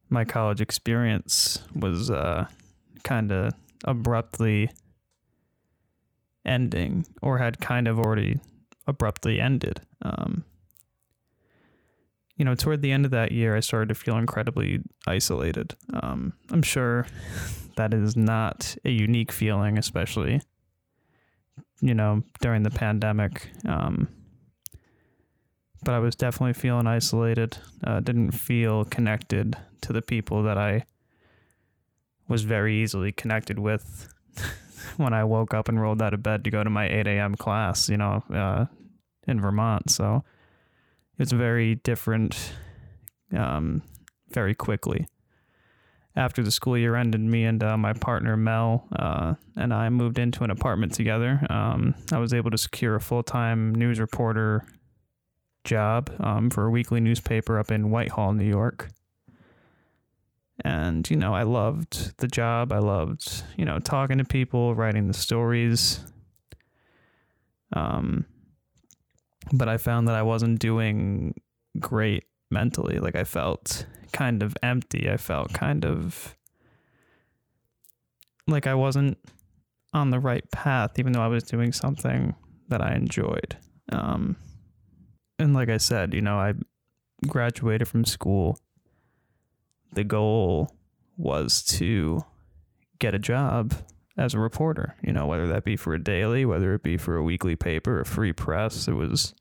my 0.09 0.25
college 0.25 0.59
experience 0.61 1.63
was 1.73 2.11
uh, 2.11 2.45
kind 3.03 3.31
of 3.31 3.53
abruptly 3.85 4.69
ending 6.45 7.05
or 7.21 7.37
had 7.37 7.59
kind 7.59 7.87
of 7.87 7.97
already 7.97 8.39
abruptly 8.87 9.39
ended. 9.39 9.81
Um, 10.01 10.43
you 12.41 12.45
know, 12.45 12.55
toward 12.55 12.81
the 12.81 12.91
end 12.91 13.05
of 13.05 13.11
that 13.11 13.31
year, 13.31 13.55
I 13.55 13.59
started 13.59 13.89
to 13.89 13.93
feel 13.93 14.17
incredibly 14.17 14.79
isolated. 15.05 15.75
Um, 15.93 16.33
I'm 16.49 16.63
sure 16.63 17.05
that 17.75 17.93
is 17.93 18.17
not 18.17 18.75
a 18.83 18.89
unique 18.89 19.31
feeling, 19.31 19.77
especially, 19.77 20.41
you 21.81 21.93
know, 21.93 22.23
during 22.41 22.63
the 22.63 22.71
pandemic. 22.71 23.51
Um, 23.67 24.07
but 25.83 25.93
I 25.93 25.99
was 25.99 26.15
definitely 26.15 26.53
feeling 26.53 26.87
isolated. 26.87 27.59
Uh, 27.83 27.99
didn't 27.99 28.31
feel 28.31 28.85
connected 28.85 29.55
to 29.81 29.93
the 29.93 30.01
people 30.01 30.41
that 30.41 30.57
I 30.57 30.85
was 32.27 32.41
very 32.41 32.81
easily 32.81 33.11
connected 33.11 33.59
with 33.59 34.11
when 34.97 35.13
I 35.13 35.25
woke 35.25 35.53
up 35.53 35.69
and 35.69 35.79
rolled 35.79 36.01
out 36.01 36.15
of 36.15 36.23
bed 36.23 36.43
to 36.45 36.49
go 36.49 36.63
to 36.63 36.71
my 36.71 36.89
8 36.89 37.05
a.m. 37.05 37.35
class, 37.35 37.87
you 37.87 37.97
know, 37.97 38.23
uh, 38.33 38.65
in 39.27 39.39
Vermont. 39.39 39.91
So 39.91 40.23
it's 41.17 41.31
very 41.31 41.75
different 41.75 42.53
um, 43.35 43.81
very 44.29 44.55
quickly. 44.55 45.07
After 46.15 46.43
the 46.43 46.51
school 46.51 46.77
year 46.77 46.95
ended, 46.95 47.21
me 47.21 47.45
and 47.45 47.63
uh, 47.63 47.77
my 47.77 47.93
partner 47.93 48.35
Mel 48.35 48.85
uh, 48.93 49.35
and 49.55 49.73
I 49.73 49.89
moved 49.89 50.19
into 50.19 50.43
an 50.43 50.51
apartment 50.51 50.93
together. 50.93 51.45
Um, 51.49 51.95
I 52.11 52.17
was 52.17 52.33
able 52.33 52.51
to 52.51 52.57
secure 52.57 52.95
a 52.95 53.01
full 53.01 53.23
time 53.23 53.73
news 53.73 53.99
reporter 53.99 54.65
job 55.63 56.11
um, 56.19 56.49
for 56.49 56.65
a 56.65 56.69
weekly 56.69 56.99
newspaper 56.99 57.59
up 57.59 57.71
in 57.71 57.91
Whitehall, 57.91 58.33
New 58.33 58.47
York. 58.47 58.89
And, 60.63 61.09
you 61.09 61.15
know, 61.15 61.33
I 61.33 61.43
loved 61.43 62.17
the 62.17 62.27
job. 62.27 62.71
I 62.71 62.79
loved, 62.79 63.43
you 63.57 63.65
know, 63.65 63.79
talking 63.79 64.17
to 64.17 64.23
people, 64.23 64.75
writing 64.75 65.07
the 65.07 65.13
stories. 65.13 66.01
Um, 67.73 68.25
but 69.53 69.67
I 69.67 69.77
found 69.77 70.07
that 70.07 70.15
I 70.15 70.21
wasn't 70.21 70.59
doing 70.59 71.35
great 71.79 72.25
mentally. 72.49 72.99
Like 72.99 73.15
I 73.15 73.23
felt 73.23 73.85
kind 74.11 74.43
of 74.43 74.55
empty. 74.61 75.09
I 75.09 75.17
felt 75.17 75.53
kind 75.53 75.85
of 75.85 76.35
like 78.47 78.67
I 78.67 78.75
wasn't 78.75 79.17
on 79.93 80.09
the 80.09 80.19
right 80.19 80.49
path, 80.51 80.99
even 80.99 81.13
though 81.13 81.21
I 81.21 81.27
was 81.27 81.43
doing 81.43 81.71
something 81.71 82.35
that 82.69 82.81
I 82.81 82.95
enjoyed. 82.95 83.57
Um, 83.91 84.37
and 85.39 85.53
like 85.53 85.69
I 85.69 85.77
said, 85.77 86.13
you 86.13 86.21
know, 86.21 86.37
I 86.37 86.53
graduated 87.27 87.87
from 87.87 88.05
school. 88.05 88.57
The 89.93 90.03
goal 90.03 90.75
was 91.17 91.61
to 91.63 92.23
get 92.99 93.13
a 93.13 93.19
job 93.19 93.73
as 94.17 94.33
a 94.33 94.39
reporter, 94.39 94.95
you 95.03 95.11
know, 95.11 95.25
whether 95.25 95.47
that 95.47 95.63
be 95.63 95.75
for 95.75 95.93
a 95.93 96.03
daily, 96.03 96.45
whether 96.45 96.73
it 96.73 96.83
be 96.83 96.97
for 96.97 97.17
a 97.17 97.23
weekly 97.23 97.55
paper, 97.55 97.99
a 97.99 98.05
free 98.05 98.33
press. 98.33 98.87
It 98.87 98.93
was 98.93 99.33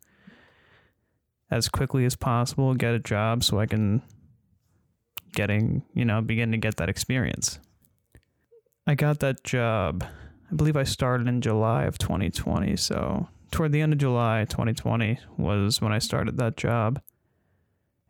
as 1.51 1.69
quickly 1.69 2.05
as 2.05 2.17
possible 2.17 2.75
get 2.75 2.95
a 2.95 2.99
job 2.99 3.43
so 3.43 3.59
I 3.59 3.67
can 3.67 4.03
getting, 5.33 5.83
you 5.95 6.05
know, 6.05 6.21
begin 6.21 6.53
to 6.53 6.59
get 6.59 6.77
that 6.77 6.89
experience. 6.89 7.59
I 8.87 8.95
got 8.95 9.21
that 9.21 9.45
job. 9.45 10.05
I 10.51 10.55
believe 10.55 10.77
I 10.77 10.85
started 10.85 11.29
in 11.29 11.41
July 11.41 11.85
of 11.85 11.99
2020, 11.99 12.77
so 12.77 13.29
toward 13.51 13.73
the 13.73 13.81
end 13.81 13.93
of 13.93 13.99
July 13.99 14.45
2020 14.49 15.19
was 15.37 15.81
when 15.81 15.93
I 15.93 15.99
started 15.99 16.37
that 16.39 16.57
job. 16.57 17.01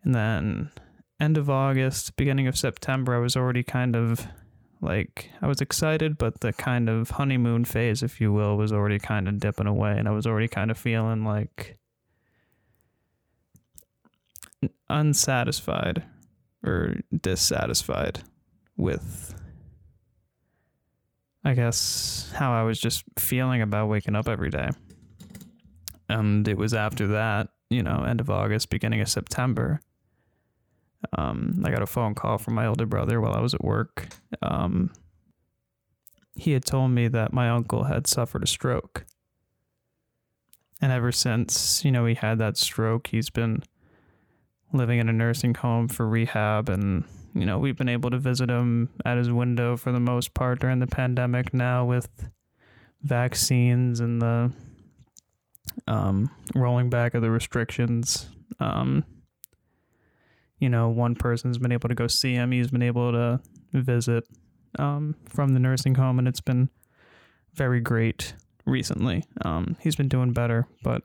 And 0.03 0.15
then 0.15 0.71
end 1.19 1.37
of 1.37 1.49
August, 1.49 2.15
beginning 2.15 2.47
of 2.47 2.57
September, 2.57 3.15
I 3.15 3.19
was 3.19 3.35
already 3.35 3.63
kind 3.63 3.95
of 3.95 4.27
like 4.81 5.29
I 5.41 5.47
was 5.47 5.61
excited, 5.61 6.17
but 6.17 6.41
the 6.41 6.53
kind 6.53 6.89
of 6.89 7.11
honeymoon 7.11 7.65
phase, 7.65 8.01
if 8.01 8.19
you 8.19 8.33
will, 8.33 8.57
was 8.57 8.73
already 8.73 8.97
kind 8.97 9.27
of 9.27 9.39
dipping 9.39 9.67
away, 9.67 9.95
and 9.97 10.07
I 10.07 10.11
was 10.11 10.25
already 10.25 10.47
kind 10.47 10.71
of 10.71 10.77
feeling 10.77 11.23
like 11.23 11.77
unsatisfied 14.89 16.03
or 16.63 16.97
dissatisfied 17.21 18.21
with 18.77 19.35
I 21.43 21.53
guess 21.53 22.31
how 22.35 22.53
I 22.53 22.63
was 22.63 22.79
just 22.79 23.03
feeling 23.17 23.61
about 23.61 23.89
waking 23.89 24.15
up 24.15 24.27
every 24.27 24.51
day. 24.51 24.69
And 26.07 26.47
it 26.47 26.57
was 26.57 26.73
after 26.73 27.07
that, 27.07 27.47
you 27.69 27.81
know, 27.81 28.03
end 28.03 28.21
of 28.21 28.29
August, 28.29 28.69
beginning 28.69 29.01
of 29.01 29.09
September. 29.09 29.81
Um, 31.17 31.63
I 31.65 31.71
got 31.71 31.81
a 31.81 31.87
phone 31.87 32.13
call 32.13 32.37
from 32.37 32.53
my 32.53 32.67
older 32.67 32.85
brother 32.85 33.19
while 33.19 33.33
I 33.33 33.39
was 33.39 33.55
at 33.55 33.63
work. 33.63 34.09
Um, 34.43 34.91
he 36.35 36.51
had 36.51 36.63
told 36.63 36.91
me 36.91 37.07
that 37.07 37.33
my 37.33 37.49
uncle 37.49 37.85
had 37.85 38.05
suffered 38.05 38.43
a 38.43 38.47
stroke. 38.47 39.05
And 40.79 40.91
ever 40.91 41.11
since, 41.11 41.83
you 41.83 41.91
know, 41.91 42.05
he 42.05 42.15
had 42.15 42.37
that 42.37 42.57
stroke, 42.57 43.07
he's 43.07 43.29
been 43.29 43.63
living 44.73 44.99
in 44.99 45.09
a 45.09 45.13
nursing 45.13 45.53
home 45.53 45.87
for 45.87 46.07
rehab 46.07 46.69
and 46.69 47.03
you 47.33 47.45
know 47.45 47.57
we've 47.57 47.77
been 47.77 47.89
able 47.89 48.09
to 48.09 48.17
visit 48.17 48.49
him 48.49 48.89
at 49.05 49.17
his 49.17 49.31
window 49.31 49.77
for 49.77 49.91
the 49.91 49.99
most 49.99 50.33
part 50.33 50.59
during 50.59 50.79
the 50.79 50.87
pandemic 50.87 51.53
now 51.53 51.85
with 51.85 52.29
vaccines 53.01 53.99
and 53.99 54.21
the 54.21 54.51
um, 55.87 56.29
rolling 56.55 56.89
back 56.89 57.13
of 57.13 57.21
the 57.21 57.31
restrictions. 57.31 58.29
Um, 58.59 59.03
you 60.59 60.69
know 60.69 60.89
one 60.89 61.15
person's 61.15 61.57
been 61.57 61.71
able 61.71 61.89
to 61.89 61.95
go 61.95 62.07
see 62.07 62.33
him. 62.33 62.51
He's 62.51 62.69
been 62.69 62.83
able 62.83 63.11
to 63.11 63.39
visit 63.73 64.25
um, 64.77 65.15
from 65.27 65.53
the 65.53 65.59
nursing 65.59 65.95
home 65.95 66.19
and 66.19 66.27
it's 66.27 66.41
been 66.41 66.69
very 67.53 67.81
great 67.81 68.33
recently. 68.65 69.23
Um, 69.43 69.75
he's 69.81 69.95
been 69.95 70.07
doing 70.07 70.33
better 70.33 70.67
but 70.83 71.03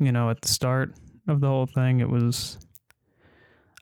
you 0.00 0.10
know 0.10 0.30
at 0.30 0.40
the 0.40 0.48
start 0.48 0.92
of 1.26 1.40
the 1.40 1.46
whole 1.48 1.66
thing. 1.66 2.00
It 2.00 2.10
was 2.10 2.58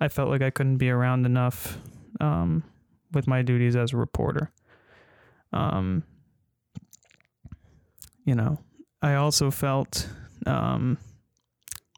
I 0.00 0.08
felt 0.08 0.30
like 0.30 0.42
I 0.42 0.50
couldn't 0.50 0.78
be 0.78 0.90
around 0.90 1.26
enough 1.26 1.78
um, 2.20 2.64
with 3.12 3.28
my 3.28 3.42
duties 3.42 3.76
as 3.76 3.92
a 3.92 3.96
reporter. 3.96 4.50
Um, 5.52 6.02
you 8.24 8.34
know, 8.34 8.58
I 9.00 9.14
also 9.14 9.52
felt 9.52 10.08
um, 10.44 10.98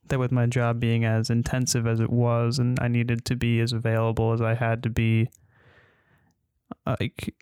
that 0.09 0.19
with 0.19 0.33
my 0.33 0.45
job 0.45 0.81
being 0.81 1.07
as 1.07 1.31
intensive 1.31 1.87
as 1.87 1.99
it 1.99 2.11
was, 2.11 2.59
and 2.59 2.79
I 2.79 2.89
needed 2.89 3.25
to 3.27 3.37
be 3.37 3.61
as 3.61 3.73
available 3.73 4.33
as 4.35 4.43
I 4.43 4.53
had 4.53 4.83
to 4.83 4.91
be, 4.91 5.31
like 6.87 7.35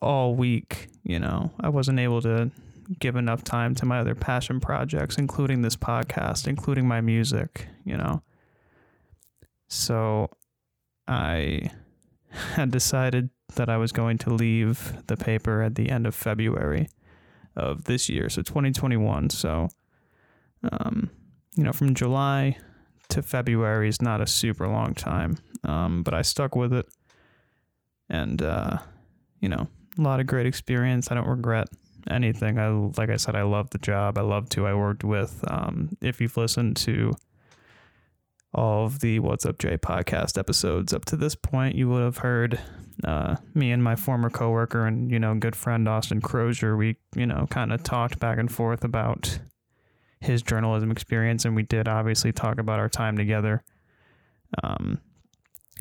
all 0.00 0.36
week. 0.36 0.88
You 1.02 1.18
know, 1.18 1.50
I 1.58 1.70
wasn't 1.70 1.98
able 1.98 2.22
to 2.22 2.52
give 2.98 3.16
enough 3.16 3.42
time 3.42 3.74
to 3.76 3.86
my 3.86 4.00
other 4.00 4.14
passion 4.14 4.60
projects, 4.60 5.18
including 5.18 5.62
this 5.62 5.76
podcast, 5.76 6.46
including 6.46 6.86
my 6.86 7.00
music, 7.00 7.66
you 7.84 7.96
know. 7.96 8.22
So 9.68 10.30
I 11.08 11.70
had 12.30 12.70
decided 12.70 13.30
that 13.54 13.68
I 13.68 13.76
was 13.76 13.92
going 13.92 14.18
to 14.18 14.30
leave 14.30 15.02
the 15.06 15.16
paper 15.16 15.62
at 15.62 15.74
the 15.74 15.90
end 15.90 16.06
of 16.06 16.14
February 16.14 16.88
of 17.54 17.84
this 17.84 18.08
year, 18.08 18.28
so 18.28 18.42
2021. 18.42 19.30
So, 19.30 19.68
um, 20.70 21.10
you 21.56 21.64
know, 21.64 21.72
from 21.72 21.94
July 21.94 22.58
to 23.08 23.22
February 23.22 23.88
is 23.88 24.02
not 24.02 24.20
a 24.20 24.26
super 24.26 24.68
long 24.68 24.94
time, 24.94 25.38
um, 25.64 26.02
but 26.02 26.12
I 26.12 26.22
stuck 26.22 26.54
with 26.54 26.72
it. 26.72 26.86
And, 28.08 28.42
uh, 28.42 28.78
you 29.40 29.48
know, 29.48 29.68
a 29.98 30.02
lot 30.02 30.20
of 30.20 30.26
great 30.26 30.46
experience. 30.46 31.10
I 31.10 31.14
don't 31.14 31.26
regret 31.26 31.68
anything. 32.10 32.58
I 32.58 32.68
like 32.68 33.10
I 33.10 33.16
said, 33.16 33.34
I 33.36 33.42
love 33.42 33.70
the 33.70 33.78
job. 33.78 34.18
I 34.18 34.22
loved 34.22 34.52
who 34.54 34.64
I 34.64 34.74
worked 34.74 35.04
with. 35.04 35.44
Um, 35.48 35.96
if 36.00 36.20
you've 36.20 36.36
listened 36.36 36.76
to 36.78 37.14
all 38.54 38.86
of 38.86 39.00
the 39.00 39.18
What's 39.18 39.44
Up 39.44 39.58
Jay 39.58 39.76
podcast 39.76 40.38
episodes 40.38 40.92
up 40.92 41.04
to 41.06 41.16
this 41.16 41.34
point, 41.34 41.74
you 41.74 41.88
would 41.88 42.02
have 42.02 42.18
heard 42.18 42.60
uh, 43.04 43.36
me 43.54 43.70
and 43.72 43.84
my 43.84 43.96
former 43.96 44.30
coworker 44.30 44.86
and 44.86 45.10
you 45.10 45.18
know 45.18 45.34
good 45.34 45.56
friend 45.56 45.88
Austin 45.88 46.20
Crozier. 46.20 46.76
We 46.76 46.96
you 47.14 47.26
know 47.26 47.46
kind 47.50 47.72
of 47.72 47.82
talked 47.82 48.18
back 48.18 48.38
and 48.38 48.50
forth 48.50 48.84
about 48.84 49.38
his 50.20 50.42
journalism 50.42 50.90
experience, 50.90 51.44
and 51.44 51.54
we 51.54 51.62
did 51.62 51.88
obviously 51.88 52.32
talk 52.32 52.58
about 52.58 52.78
our 52.78 52.88
time 52.88 53.16
together. 53.16 53.62
Um, 54.62 55.00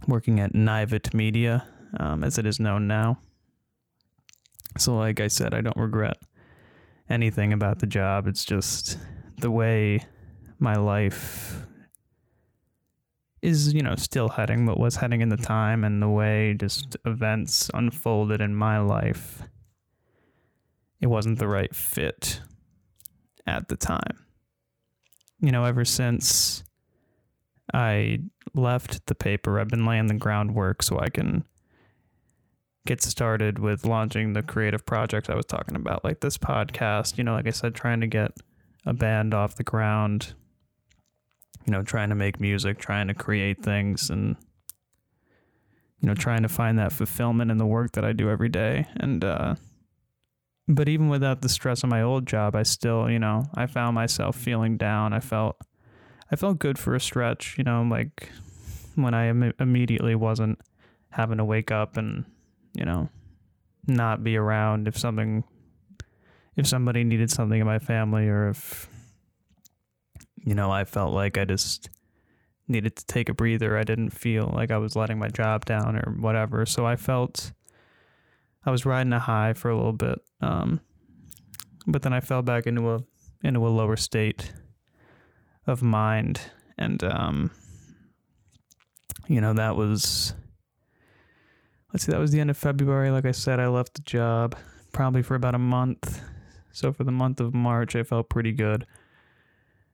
working 0.07 0.39
at 0.39 0.53
Nivit 0.53 1.13
Media, 1.13 1.65
um, 1.99 2.23
as 2.23 2.37
it 2.37 2.45
is 2.45 2.59
known 2.59 2.87
now. 2.87 3.19
So, 4.77 4.95
like 4.95 5.19
I 5.19 5.27
said, 5.27 5.53
I 5.53 5.61
don't 5.61 5.77
regret 5.77 6.17
anything 7.09 7.53
about 7.53 7.79
the 7.79 7.87
job. 7.87 8.27
It's 8.27 8.43
just 8.43 8.97
the 9.37 9.51
way 9.51 10.05
my 10.59 10.75
life 10.75 11.65
is, 13.41 13.73
you 13.73 13.81
know, 13.81 13.95
still 13.95 14.29
heading, 14.29 14.65
but 14.65 14.79
was 14.79 14.97
heading 14.97 15.21
in 15.21 15.29
the 15.29 15.37
time, 15.37 15.83
and 15.83 16.01
the 16.01 16.09
way 16.09 16.55
just 16.59 16.97
events 17.05 17.69
unfolded 17.73 18.41
in 18.41 18.55
my 18.55 18.79
life. 18.79 19.43
It 20.99 21.07
wasn't 21.07 21.39
the 21.39 21.47
right 21.47 21.73
fit 21.75 22.41
at 23.45 23.67
the 23.67 23.77
time. 23.77 24.25
You 25.39 25.51
know, 25.51 25.65
ever 25.65 25.85
since 25.85 26.63
I 27.73 28.19
left 28.53 29.05
the 29.05 29.15
paper, 29.15 29.59
I've 29.59 29.67
been 29.67 29.85
laying 29.85 30.07
the 30.07 30.15
groundwork 30.15 30.81
so 30.81 30.99
I 30.99 31.09
can 31.09 31.45
get 32.85 33.01
started 33.01 33.59
with 33.59 33.85
launching 33.85 34.33
the 34.33 34.43
creative 34.43 34.85
projects 34.85 35.29
I 35.29 35.35
was 35.35 35.45
talking 35.45 35.75
about, 35.75 36.03
like 36.03 36.19
this 36.19 36.37
podcast. 36.37 37.17
You 37.17 37.23
know, 37.23 37.33
like 37.33 37.47
I 37.47 37.51
said, 37.51 37.75
trying 37.75 38.01
to 38.01 38.07
get 38.07 38.31
a 38.85 38.93
band 38.93 39.33
off 39.33 39.55
the 39.55 39.63
ground, 39.63 40.33
you 41.65 41.71
know, 41.71 41.81
trying 41.81 42.09
to 42.09 42.15
make 42.15 42.39
music, 42.39 42.77
trying 42.77 43.07
to 43.07 43.13
create 43.13 43.63
things, 43.63 44.09
and, 44.09 44.35
you 45.99 46.07
know, 46.07 46.13
trying 46.13 46.43
to 46.43 46.47
find 46.47 46.77
that 46.77 46.93
fulfillment 46.93 47.49
in 47.49 47.57
the 47.57 47.65
work 47.65 47.93
that 47.93 48.05
I 48.05 48.13
do 48.13 48.29
every 48.29 48.49
day. 48.49 48.87
And, 48.97 49.23
uh, 49.23 49.55
but 50.67 50.87
even 50.87 51.09
without 51.09 51.41
the 51.41 51.49
stress 51.49 51.83
of 51.83 51.89
my 51.89 52.01
old 52.01 52.27
job, 52.27 52.55
I 52.55 52.63
still, 52.63 53.09
you 53.09 53.19
know, 53.19 53.45
I 53.55 53.65
found 53.65 53.95
myself 53.95 54.35
feeling 54.35 54.77
down. 54.77 55.13
I 55.13 55.19
felt, 55.19 55.57
I 56.31 56.35
felt 56.35 56.59
good 56.59 56.77
for 56.77 56.93
a 56.93 56.99
stretch, 56.99 57.55
you 57.57 57.63
know, 57.63 57.81
like 57.81 58.29
when 58.93 59.13
I 59.13 59.29
Im- 59.29 59.53
immediately 59.59 60.15
wasn't 60.15 60.59
having 61.09 61.37
to 61.37 61.45
wake 61.45 61.71
up 61.71 61.97
and 61.97 62.25
you 62.75 62.85
know, 62.85 63.09
not 63.87 64.23
be 64.23 64.37
around 64.37 64.87
if 64.87 64.97
something 64.97 65.43
if 66.55 66.67
somebody 66.67 67.03
needed 67.03 67.29
something 67.29 67.59
in 67.59 67.65
my 67.67 67.79
family 67.79 68.27
or 68.27 68.49
if 68.49 68.89
you 70.45 70.53
know, 70.53 70.71
I 70.71 70.83
felt 70.83 71.13
like 71.13 71.37
I 71.37 71.45
just 71.45 71.89
needed 72.67 72.95
to 72.95 73.05
take 73.05 73.29
a 73.29 73.33
breather. 73.33 73.77
I 73.77 73.83
didn't 73.83 74.11
feel 74.11 74.51
like 74.53 74.71
I 74.71 74.77
was 74.77 74.95
letting 74.95 75.17
my 75.17 75.27
job 75.27 75.65
down 75.65 75.95
or 75.97 76.15
whatever. 76.19 76.65
So 76.65 76.85
I 76.85 76.95
felt 76.95 77.51
I 78.65 78.71
was 78.71 78.85
riding 78.85 79.13
a 79.13 79.19
high 79.19 79.53
for 79.53 79.69
a 79.69 79.75
little 79.75 79.93
bit. 79.93 80.19
Um, 80.41 80.81
but 81.87 82.03
then 82.03 82.13
I 82.13 82.19
fell 82.19 82.41
back 82.41 82.67
into 82.67 82.89
a 82.91 83.03
into 83.43 83.65
a 83.65 83.69
lower 83.69 83.95
state 83.95 84.53
of 85.67 85.83
mind 85.83 86.41
and 86.77 87.03
um 87.03 87.51
you 89.27 89.41
know 89.41 89.53
that 89.53 89.75
was 89.75 90.33
let's 91.95 92.03
see 92.03 92.11
that 92.11 92.19
was 92.19 92.33
the 92.33 92.41
end 92.41 92.49
of 92.49 92.57
february 92.57 93.09
like 93.09 93.23
i 93.23 93.31
said 93.31 93.57
i 93.57 93.67
left 93.69 93.93
the 93.93 94.01
job 94.01 94.53
probably 94.91 95.23
for 95.23 95.35
about 95.35 95.55
a 95.55 95.57
month 95.57 96.21
so 96.73 96.91
for 96.91 97.05
the 97.05 97.11
month 97.11 97.39
of 97.39 97.53
march 97.53 97.95
i 97.95 98.03
felt 98.03 98.27
pretty 98.27 98.51
good 98.51 98.85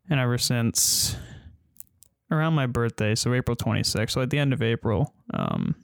and 0.09 0.19
ever 0.19 0.35
since 0.35 1.15
around 2.31 2.55
my 2.55 2.65
birthday 2.65 3.13
so 3.13 3.31
april 3.35 3.55
26th 3.55 4.09
so 4.09 4.19
at 4.19 4.31
the 4.31 4.39
end 4.39 4.51
of 4.51 4.63
april 4.63 5.13
um 5.35 5.75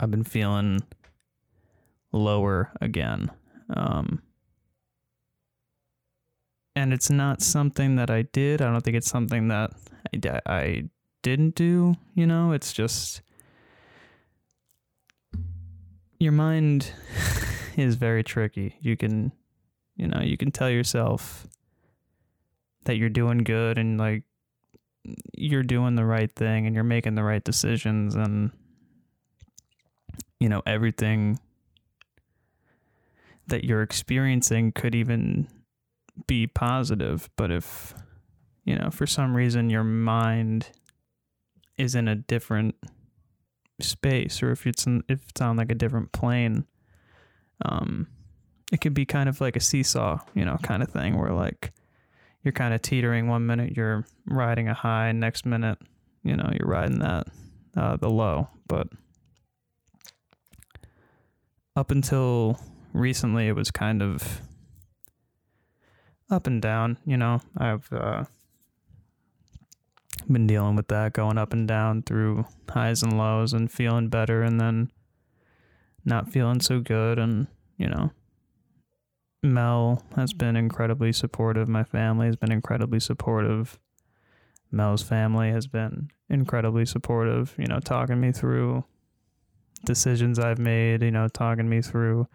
i've 0.00 0.10
been 0.10 0.24
feeling 0.24 0.80
lower 2.10 2.72
again 2.80 3.30
um 3.76 4.22
and 6.74 6.94
it's 6.94 7.10
not 7.10 7.42
something 7.42 7.96
that 7.96 8.10
I 8.10 8.22
did. 8.22 8.62
I 8.62 8.70
don't 8.70 8.80
think 8.80 8.96
it's 8.96 9.10
something 9.10 9.48
that 9.48 9.72
I, 10.14 10.40
I 10.46 10.84
didn't 11.22 11.56
do. 11.56 11.96
You 12.14 12.26
know, 12.28 12.52
it's 12.52 12.72
just 12.72 13.22
your 16.20 16.32
mind 16.32 16.92
is 17.76 17.96
very 17.96 18.22
tricky. 18.22 18.76
You 18.80 18.96
can, 18.96 19.32
you 19.96 20.06
know, 20.06 20.20
you 20.20 20.36
can 20.36 20.52
tell 20.52 20.70
yourself 20.70 21.48
that 22.84 22.96
you're 22.96 23.08
doing 23.08 23.38
good 23.38 23.78
and 23.78 23.98
like 23.98 24.22
you're 25.34 25.62
doing 25.62 25.96
the 25.96 26.04
right 26.04 26.30
thing 26.30 26.66
and 26.66 26.74
you're 26.74 26.84
making 26.84 27.14
the 27.14 27.22
right 27.22 27.42
decisions 27.42 28.14
and 28.14 28.50
you 30.38 30.48
know 30.48 30.62
everything 30.66 31.38
that 33.46 33.64
you're 33.64 33.82
experiencing 33.82 34.72
could 34.72 34.94
even 34.94 35.48
be 36.26 36.46
positive, 36.46 37.28
but 37.36 37.50
if 37.50 37.94
you 38.64 38.76
know, 38.76 38.90
for 38.90 39.06
some 39.06 39.34
reason 39.34 39.70
your 39.70 39.84
mind 39.84 40.68
is 41.78 41.94
in 41.94 42.06
a 42.08 42.14
different 42.14 42.74
space 43.82 44.42
or 44.42 44.52
if 44.52 44.66
it's 44.66 44.86
in, 44.86 45.02
if 45.08 45.28
it's 45.28 45.40
on 45.40 45.56
like 45.56 45.70
a 45.70 45.74
different 45.74 46.12
plane, 46.12 46.66
um 47.64 48.06
it 48.72 48.80
could 48.80 48.94
be 48.94 49.04
kind 49.04 49.28
of 49.28 49.40
like 49.40 49.56
a 49.56 49.60
seesaw, 49.60 50.18
you 50.34 50.44
know, 50.44 50.56
kind 50.62 50.82
of 50.82 50.90
thing 50.90 51.18
where 51.18 51.32
like 51.32 51.72
you're 52.42 52.52
kind 52.52 52.72
of 52.72 52.80
teetering 52.80 53.28
one 53.28 53.46
minute 53.46 53.76
you're 53.76 54.06
riding 54.26 54.68
a 54.68 54.74
high, 54.74 55.12
next 55.12 55.44
minute, 55.44 55.78
you 56.22 56.36
know, 56.36 56.50
you're 56.58 56.68
riding 56.68 57.00
that 57.00 57.26
uh 57.76 57.96
the 57.96 58.10
low, 58.10 58.48
but 58.66 58.88
up 61.76 61.90
until 61.90 62.58
recently 62.92 63.48
it 63.48 63.54
was 63.54 63.70
kind 63.70 64.02
of 64.02 64.40
up 66.30 66.46
and 66.46 66.62
down. 66.62 66.98
You 67.04 67.16
know, 67.16 67.40
I've 67.56 67.92
uh, 67.92 68.24
been 70.32 70.46
dealing 70.46 70.76
with 70.76 70.88
that, 70.88 71.12
going 71.12 71.38
up 71.38 71.52
and 71.52 71.66
down 71.66 72.02
through 72.02 72.46
highs 72.68 73.02
and 73.02 73.16
lows, 73.16 73.52
and 73.52 73.70
feeling 73.70 74.08
better, 74.08 74.42
and 74.42 74.60
then 74.60 74.90
not 76.04 76.30
feeling 76.30 76.60
so 76.60 76.80
good. 76.80 77.18
And 77.18 77.46
you 77.76 77.88
know, 77.88 78.10
Mel 79.42 80.02
has 80.16 80.32
been 80.32 80.56
incredibly 80.56 81.12
supportive. 81.12 81.68
My 81.68 81.84
family 81.84 82.26
has 82.26 82.36
been 82.36 82.52
incredibly 82.52 83.00
supportive. 83.00 83.78
Mel's 84.70 85.02
family 85.02 85.50
has 85.50 85.66
been 85.66 86.10
incredibly 86.28 86.86
supportive. 86.86 87.54
You 87.58 87.66
know, 87.66 87.80
talking 87.80 88.20
me 88.20 88.32
through 88.32 88.84
decisions 89.84 90.38
I've 90.38 90.58
made. 90.58 91.02
You 91.02 91.10
know, 91.10 91.28
talking 91.28 91.68
me 91.68 91.82
through 91.82 92.28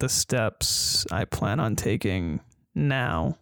the 0.00 0.08
steps 0.08 1.06
I 1.10 1.24
plan 1.24 1.60
on 1.60 1.76
taking 1.76 2.40
now 2.74 3.38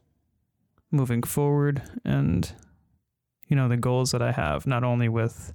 moving 0.90 1.22
forward 1.22 1.82
and 2.04 2.52
you 3.52 3.56
know 3.56 3.68
the 3.68 3.76
goals 3.76 4.12
that 4.12 4.22
I 4.22 4.32
have 4.32 4.66
not 4.66 4.82
only 4.82 5.08
with 5.08 5.52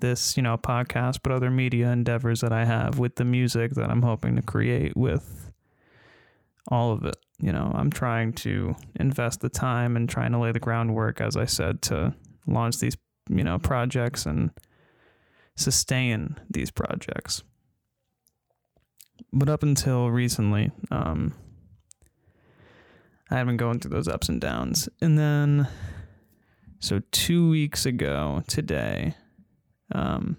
this 0.00 0.36
you 0.36 0.42
know 0.42 0.58
podcast 0.58 1.20
but 1.22 1.30
other 1.30 1.50
media 1.50 1.90
endeavors 1.90 2.40
that 2.40 2.52
I 2.52 2.64
have 2.64 2.98
with 2.98 3.14
the 3.14 3.24
music 3.24 3.72
that 3.74 3.88
I'm 3.88 4.02
hoping 4.02 4.34
to 4.34 4.42
create 4.42 4.96
with 4.96 5.52
all 6.68 6.92
of 6.92 7.04
it 7.04 7.16
you 7.40 7.52
know 7.52 7.70
I'm 7.72 7.90
trying 7.90 8.32
to 8.34 8.74
invest 8.98 9.40
the 9.40 9.48
time 9.48 9.96
and 9.96 10.08
trying 10.08 10.32
to 10.32 10.38
lay 10.38 10.50
the 10.50 10.58
groundwork 10.60 11.20
as 11.20 11.36
I 11.36 11.44
said 11.44 11.82
to 11.82 12.14
launch 12.46 12.80
these 12.80 12.96
you 13.30 13.44
know 13.44 13.58
projects 13.58 14.26
and 14.26 14.50
sustain 15.54 16.36
these 16.50 16.72
projects 16.72 17.44
but 19.32 19.48
up 19.48 19.62
until 19.62 20.10
recently, 20.10 20.70
um, 20.90 21.34
I 23.30 23.36
had 23.36 23.46
been 23.46 23.56
going 23.56 23.80
through 23.80 23.90
those 23.90 24.08
ups 24.08 24.28
and 24.28 24.40
downs. 24.40 24.88
And 25.00 25.18
then, 25.18 25.68
so 26.80 27.00
two 27.10 27.48
weeks 27.48 27.86
ago 27.86 28.42
today, 28.46 29.14
um, 29.92 30.36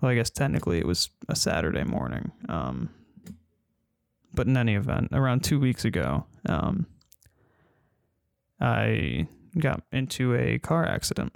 well, 0.00 0.12
I 0.12 0.14
guess 0.14 0.30
technically 0.30 0.78
it 0.78 0.86
was 0.86 1.10
a 1.28 1.36
Saturday 1.36 1.84
morning. 1.84 2.32
Um, 2.48 2.90
but 4.34 4.46
in 4.46 4.56
any 4.56 4.74
event, 4.74 5.08
around 5.12 5.42
two 5.42 5.58
weeks 5.58 5.84
ago, 5.84 6.26
um, 6.48 6.86
I 8.60 9.26
got 9.58 9.82
into 9.92 10.34
a 10.34 10.58
car 10.58 10.84
accident. 10.86 11.32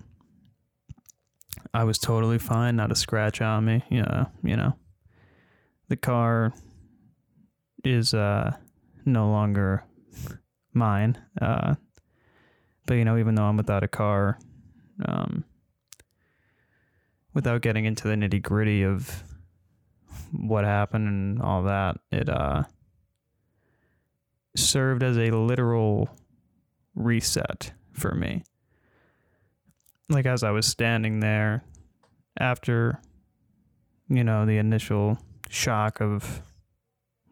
I 1.75 1.85
was 1.85 1.99
totally 1.99 2.39
fine, 2.39 2.77
not 2.77 2.93
a 2.93 2.97
scratch 2.97 3.41
on 3.41 3.65
me. 3.65 3.83
Yeah, 3.91 4.27
you 4.43 4.57
know, 4.57 4.77
the 5.89 5.97
car 5.97 6.53
is 7.85 8.15
uh, 8.15 8.53
no 9.05 9.31
longer 9.31 9.85
mine. 10.73 11.19
Uh, 11.41 11.75
but 12.87 12.95
you 12.95 13.05
know, 13.05 13.19
even 13.19 13.35
though 13.35 13.45
I'm 13.45 13.57
without 13.57 13.85
a 13.85 13.89
car, 13.89 14.39
um, 15.05 15.45
without 17.35 17.63
getting 17.63 17.85
into 17.85 18.09
the 18.09 18.15
nitty 18.15 18.43
gritty 18.43 18.83
of 18.83 19.23
what 20.33 20.65
happened 20.65 21.09
and 21.09 21.43
all 21.43 21.63
that, 21.65 21.97
it 22.11 22.29
uh, 22.29 22.65
served 24.57 25.03
as 25.03 25.17
a 25.17 25.31
literal 25.31 26.11
reset 26.95 27.73
for 27.93 28.15
me. 28.15 28.45
Like 30.09 30.27
as 30.27 30.43
I 30.43 30.51
was 30.51 30.67
standing 30.67 31.21
there 31.21 31.65
after, 32.39 33.01
you 34.09 34.25
know, 34.25 34.45
the 34.45 34.59
initial 34.59 35.19
shock 35.49 36.01
of 36.01 36.43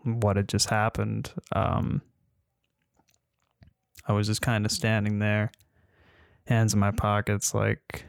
what 0.05 0.37
had 0.37 0.49
just 0.49 0.71
happened. 0.71 1.33
Um, 1.53 2.03
I 4.07 4.13
was 4.13 4.27
just 4.27 4.43
kind 4.43 4.65
of 4.65 4.73
standing 4.73 5.19
there, 5.19 5.51
hands 6.47 6.75
in 6.75 6.81
my 6.81 6.91
pockets, 6.91 7.55
like, 7.55 8.07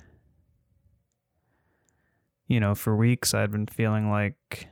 you 2.47 2.59
know, 2.59 2.75
for 2.75 2.95
weeks 2.95 3.33
I'd 3.33 3.51
been 3.51 3.67
feeling 3.67 4.09
like, 4.09 4.67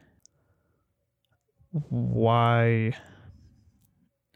why 1.72 2.94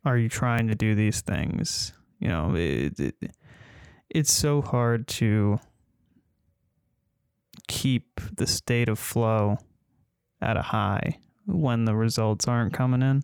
are 0.06 0.18
you 0.18 0.30
trying 0.30 0.68
to 0.68 0.76
do 0.76 0.96
these 0.96 1.22
things? 1.22 1.94
You 2.20 2.30
know, 2.30 2.56
it, 2.56 3.00
it 3.00 3.16
it's 4.10 4.32
so 4.32 4.62
hard 4.62 5.08
to 5.08 5.60
keep 7.68 8.22
the 8.36 8.46
state 8.46 8.90
of 8.90 9.00
flow 9.00 9.58
at 10.42 10.58
a 10.58 10.62
high 10.62 11.18
when 11.46 11.86
the 11.86 11.96
results 11.96 12.48
aren't 12.48 12.74
coming 12.74 13.02
in. 13.02 13.24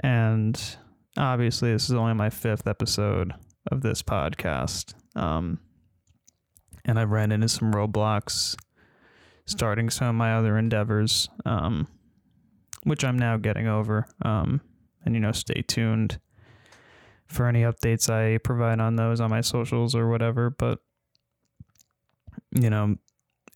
And 0.00 0.60
obviously, 1.16 1.72
this 1.72 1.88
is 1.88 1.94
only 1.94 2.14
my 2.14 2.30
fifth 2.30 2.66
episode 2.66 3.32
of 3.70 3.82
this 3.82 4.02
podcast. 4.02 4.94
Um, 5.14 5.60
and 6.84 6.98
I've 6.98 7.10
ran 7.10 7.32
into 7.32 7.48
some 7.48 7.72
roadblocks 7.72 8.56
starting 9.46 9.90
some 9.90 10.08
of 10.08 10.14
my 10.14 10.34
other 10.34 10.58
endeavors, 10.58 11.28
um, 11.44 11.88
which 12.84 13.04
I'm 13.04 13.18
now 13.18 13.36
getting 13.36 13.66
over. 13.66 14.06
Um, 14.22 14.60
and, 15.04 15.14
you 15.14 15.20
know, 15.20 15.32
stay 15.32 15.62
tuned 15.62 16.18
for 17.26 17.46
any 17.46 17.62
updates 17.62 18.10
I 18.10 18.38
provide 18.38 18.80
on 18.80 18.96
those 18.96 19.20
on 19.20 19.30
my 19.30 19.40
socials 19.40 19.94
or 19.94 20.08
whatever. 20.08 20.50
But, 20.50 20.80
you 22.52 22.70
know, 22.70 22.96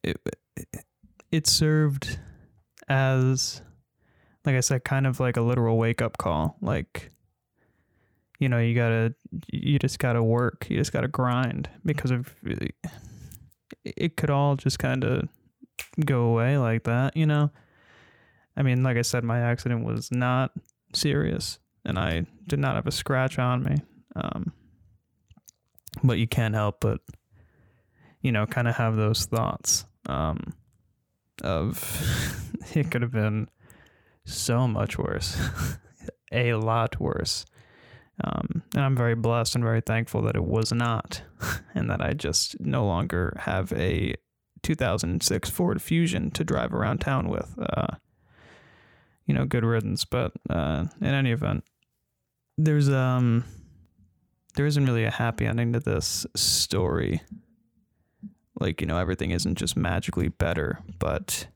it, 0.03 0.17
it, 0.57 0.85
it 1.31 1.47
served 1.47 2.19
as 2.89 3.63
like 4.45 4.57
I 4.57 4.61
said, 4.61 4.85
kind 4.85 5.07
of 5.07 5.21
like 5.21 5.37
a 5.37 5.43
literal 5.43 5.77
wake 5.77 6.03
up 6.03 6.19
call. 6.19 6.57
Like, 6.61 7.11
you 8.41 8.49
know, 8.49 8.59
you 8.59 8.75
gotta, 8.75 9.15
you 9.53 9.79
just 9.79 9.99
gotta 9.99 10.23
work. 10.23 10.67
You 10.69 10.79
just 10.79 10.93
gotta 10.93 11.09
grind 11.09 11.69
because 11.85 12.11
of 12.11 12.35
it 13.85 14.17
could 14.17 14.31
all 14.31 14.57
just 14.57 14.79
kind 14.79 15.05
of 15.05 15.29
go 16.05 16.23
away 16.23 16.59
like 16.59 16.85
that, 16.85 17.17
you 17.17 17.27
know? 17.27 17.51
I 18.57 18.63
mean, 18.63 18.83
like 18.83 18.97
I 18.97 19.03
said, 19.03 19.25
my 19.25 19.41
accident 19.41 19.85
was 19.85 20.11
not 20.11 20.53
serious 20.95 21.59
and 21.85 21.99
I 21.99 22.27
did 22.47 22.59
not 22.59 22.75
have 22.75 22.87
a 22.87 22.93
scratch 22.93 23.39
on 23.39 23.63
me. 23.63 23.77
Um, 24.17 24.53
but 26.03 26.19
you 26.19 26.27
can't 26.27 26.55
help 26.55 26.81
but, 26.81 27.01
you 28.23 28.33
know, 28.33 28.47
kind 28.47 28.69
of 28.69 28.77
have 28.77 28.97
those 28.97 29.27
thoughts. 29.27 29.85
Um, 30.07 30.55
of 31.43 32.57
it 32.75 32.91
could 32.91 33.03
have 33.03 33.13
been 33.13 33.49
so 34.25 34.67
much 34.67 34.99
worse, 34.99 35.39
a 36.33 36.55
lot 36.55 36.99
worse. 36.99 37.45
Um, 38.23 38.63
and 38.75 38.85
I'm 38.85 38.97
very 38.97 39.15
blessed 39.15 39.55
and 39.55 39.65
very 39.65 39.81
thankful 39.81 40.23
that 40.23 40.37
it 40.37 40.45
was 40.45 40.73
not, 40.73 41.23
and 41.75 41.89
that 41.91 42.03
I 42.03 42.13
just 42.13 42.61
no 42.61 42.85
longer 42.85 43.37
have 43.41 43.73
a 43.73 44.15
2006 44.63 45.51
Ford 45.51 45.81
Fusion 45.81 46.31
to 46.33 46.45
drive 46.45 46.75
around 46.75 46.99
town 46.99 47.29
with. 47.29 47.59
Uh, 47.59 47.97
you 49.31 49.35
know, 49.35 49.45
good 49.45 49.65
riddance. 49.65 50.05
But 50.05 50.33
uh, 50.51 50.87
in 51.01 51.07
any 51.07 51.31
event, 51.31 51.63
there's 52.59 52.91
um, 52.91 53.45
there 54.57 54.67
isn't 54.67 54.85
really 54.85 55.05
a 55.05 55.11
happy 55.11 55.47
ending 55.47 55.73
to 55.73 55.79
this 55.79 56.27
story. 56.35 57.23
Like 58.59 58.81
you 58.81 58.89
know, 58.89 58.99
everything 58.99 59.31
isn't 59.31 59.55
just 59.55 59.77
magically 59.77 60.29
better, 60.29 60.81
but 60.99 61.47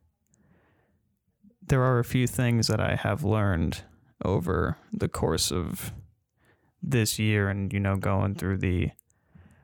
there 1.67 1.83
are 1.83 1.99
a 1.99 2.05
few 2.05 2.29
things 2.29 2.69
that 2.69 2.81
I 2.81 2.95
have 2.95 3.25
learned 3.25 3.83
over 4.25 4.79
the 4.93 5.09
course 5.09 5.51
of 5.51 5.93
this 6.91 7.19
year 7.19 7.49
and 7.49 7.73
you 7.73 7.81
know 7.81 7.97
going 7.97 8.35
through 8.35 8.59
the 8.59 8.91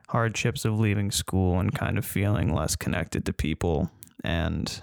hardships 0.09 0.65
of 0.65 0.79
leaving 0.79 1.11
school 1.11 1.59
and 1.59 1.73
kind 1.73 1.97
of 1.97 2.05
feeling 2.05 2.53
less 2.53 2.75
connected 2.75 3.25
to 3.25 3.33
people 3.33 3.89
and 4.23 4.81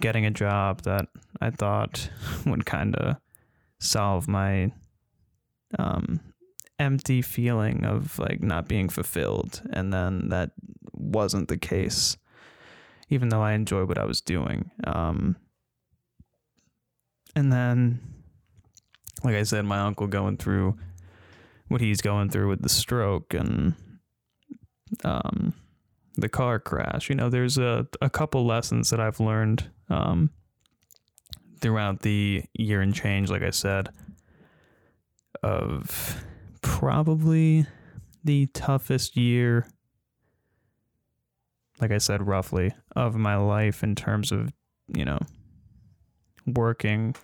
getting 0.00 0.26
a 0.26 0.30
job 0.30 0.82
that 0.82 1.06
I 1.40 1.50
thought 1.50 2.10
would 2.46 2.66
kind 2.66 2.94
of 2.96 3.16
solve 3.78 4.28
my 4.28 4.72
um, 5.78 6.20
empty 6.78 7.22
feeling 7.22 7.84
of 7.84 8.18
like 8.18 8.42
not 8.42 8.68
being 8.68 8.88
fulfilled. 8.88 9.62
And 9.72 9.92
then 9.92 10.28
that 10.28 10.50
wasn't 10.92 11.48
the 11.48 11.56
case 11.56 12.16
even 13.12 13.28
though 13.28 13.42
I 13.42 13.52
enjoyed 13.52 13.88
what 13.88 13.98
I 13.98 14.06
was 14.06 14.22
doing. 14.22 14.70
Um, 14.84 15.36
and 17.36 17.52
then 17.52 18.00
like 19.22 19.34
I 19.34 19.42
said 19.42 19.66
my 19.66 19.80
uncle 19.80 20.06
going 20.06 20.38
through 20.38 20.78
what 21.72 21.80
he's 21.80 22.00
going 22.00 22.28
through 22.30 22.48
with 22.48 22.62
the 22.62 22.68
stroke 22.68 23.34
and 23.34 23.74
um, 25.04 25.54
the 26.16 26.28
car 26.28 26.60
crash. 26.60 27.08
You 27.08 27.16
know, 27.16 27.28
there's 27.28 27.58
a, 27.58 27.86
a 28.00 28.10
couple 28.10 28.46
lessons 28.46 28.90
that 28.90 29.00
I've 29.00 29.20
learned 29.20 29.70
um, 29.88 30.30
throughout 31.60 32.00
the 32.00 32.44
year 32.54 32.80
and 32.80 32.94
change, 32.94 33.30
like 33.30 33.42
I 33.42 33.50
said, 33.50 33.88
of 35.42 36.22
probably 36.60 37.66
the 38.22 38.46
toughest 38.46 39.16
year, 39.16 39.66
like 41.80 41.90
I 41.90 41.98
said, 41.98 42.26
roughly, 42.26 42.72
of 42.94 43.16
my 43.16 43.36
life 43.36 43.82
in 43.82 43.94
terms 43.94 44.30
of, 44.30 44.52
you 44.88 45.04
know, 45.04 45.18
working 46.46 47.16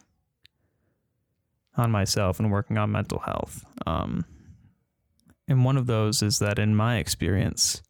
on 1.77 1.91
myself 1.93 2.41
and 2.41 2.51
working 2.51 2.79
on 2.79 2.91
mental 2.91 3.21
health. 3.21 3.65
Um, 3.87 4.25
and 5.49 5.65
one 5.65 5.79
of 5.79 5.87
those 5.87 6.23
is 6.23 6.39
that 6.39 6.59
in 6.59 6.77
my 6.77 6.99
experience, 6.99 7.83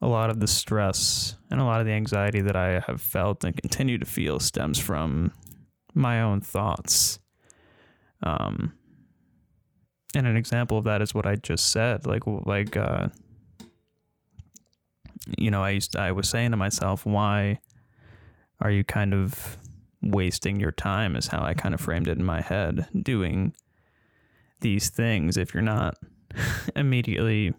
a 0.00 0.06
lot 0.06 0.30
of 0.30 0.38
the 0.38 0.46
stress 0.46 1.34
and 1.50 1.60
a 1.60 1.64
lot 1.64 1.80
of 1.80 1.86
the 1.86 1.92
anxiety 1.92 2.40
that 2.40 2.54
I 2.54 2.80
have 2.86 3.00
felt 3.00 3.42
and 3.42 3.56
continue 3.56 3.98
to 3.98 4.06
feel 4.06 4.38
stems 4.38 4.78
from 4.78 5.32
my 5.94 6.22
own 6.22 6.40
thoughts. 6.40 7.18
Um, 8.22 8.74
and 10.14 10.26
an 10.26 10.36
example 10.36 10.78
of 10.78 10.84
that 10.84 11.02
is 11.02 11.14
what 11.14 11.26
I 11.26 11.34
just 11.36 11.72
said. 11.72 12.06
Like, 12.06 12.22
like, 12.26 12.76
uh, 12.76 13.08
you 15.36 15.50
know, 15.50 15.62
I 15.62 15.70
used 15.70 15.92
to, 15.92 16.00
I 16.00 16.12
was 16.12 16.28
saying 16.28 16.52
to 16.52 16.56
myself, 16.56 17.04
why 17.04 17.58
are 18.60 18.70
you 18.70 18.84
kind 18.84 19.12
of 19.12 19.58
wasting 20.02 20.60
your 20.60 20.70
time? 20.70 21.16
Is 21.16 21.28
how 21.28 21.42
I 21.42 21.54
kind 21.54 21.74
of 21.74 21.80
framed 21.80 22.06
it 22.06 22.18
in 22.18 22.24
my 22.24 22.42
head, 22.42 22.86
doing 23.02 23.54
these 24.60 24.90
things 24.90 25.36
if 25.36 25.52
you're 25.52 25.62
not 25.62 25.96
immediately 26.76 27.54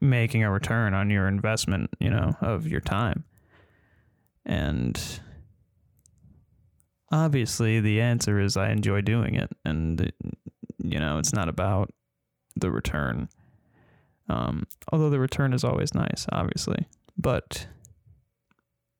making 0.00 0.44
a 0.44 0.50
return 0.50 0.94
on 0.94 1.10
your 1.10 1.26
investment, 1.26 1.90
you 1.98 2.10
know, 2.10 2.36
of 2.40 2.66
your 2.66 2.80
time. 2.80 3.24
And 4.46 5.00
obviously 7.10 7.80
the 7.80 8.00
answer 8.00 8.38
is 8.38 8.56
I 8.56 8.70
enjoy 8.70 9.00
doing 9.00 9.34
it 9.34 9.50
and 9.64 10.12
you 10.82 10.98
know, 10.98 11.18
it's 11.18 11.32
not 11.32 11.48
about 11.48 11.90
the 12.56 12.70
return. 12.70 13.28
Um, 14.28 14.66
although 14.92 15.10
the 15.10 15.18
return 15.18 15.52
is 15.52 15.64
always 15.64 15.94
nice, 15.94 16.26
obviously. 16.32 16.86
But 17.16 17.66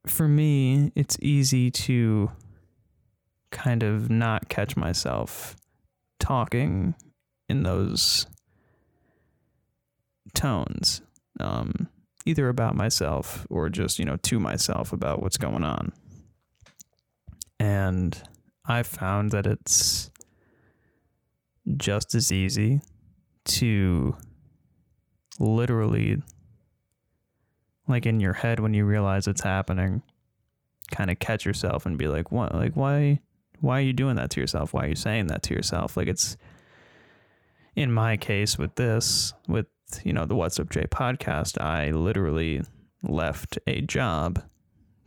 for 0.06 0.28
me, 0.28 0.92
it's 0.94 1.16
easy 1.20 1.70
to 1.70 2.30
kind 3.50 3.82
of 3.82 4.10
not 4.10 4.48
catch 4.48 4.76
myself 4.76 5.56
talking 6.18 6.94
in 7.48 7.62
those 7.62 8.26
tones, 10.34 11.02
um, 11.38 11.88
either 12.26 12.48
about 12.48 12.74
myself 12.74 13.46
or 13.50 13.68
just, 13.68 13.98
you 13.98 14.04
know, 14.04 14.16
to 14.16 14.38
myself 14.38 14.92
about 14.92 15.22
what's 15.22 15.36
going 15.36 15.64
on. 15.64 15.92
And 17.58 18.20
I 18.64 18.82
found 18.82 19.30
that 19.32 19.46
it's 19.46 20.10
just 21.76 22.14
as 22.14 22.32
easy 22.32 22.80
to 23.44 24.16
literally, 25.38 26.22
like 27.88 28.06
in 28.06 28.20
your 28.20 28.34
head 28.34 28.60
when 28.60 28.74
you 28.74 28.84
realize 28.84 29.26
it's 29.26 29.42
happening, 29.42 30.02
kind 30.90 31.10
of 31.10 31.18
catch 31.18 31.44
yourself 31.44 31.86
and 31.86 31.98
be 31.98 32.08
like, 32.08 32.30
what, 32.32 32.54
like, 32.54 32.74
why, 32.74 33.20
why 33.60 33.78
are 33.78 33.82
you 33.82 33.92
doing 33.92 34.16
that 34.16 34.30
to 34.30 34.40
yourself? 34.40 34.72
Why 34.72 34.84
are 34.84 34.88
you 34.88 34.94
saying 34.94 35.28
that 35.28 35.42
to 35.44 35.54
yourself? 35.54 35.96
Like, 35.96 36.08
it's, 36.08 36.36
in 37.76 37.92
my 37.92 38.16
case 38.16 38.58
with 38.58 38.74
this, 38.74 39.32
with 39.46 39.66
you 40.04 40.12
know 40.12 40.26
the 40.26 40.34
What's 40.34 40.58
Up 40.60 40.70
Jay 40.70 40.86
podcast, 40.90 41.60
I 41.60 41.90
literally 41.90 42.62
left 43.02 43.58
a 43.66 43.80
job 43.80 44.42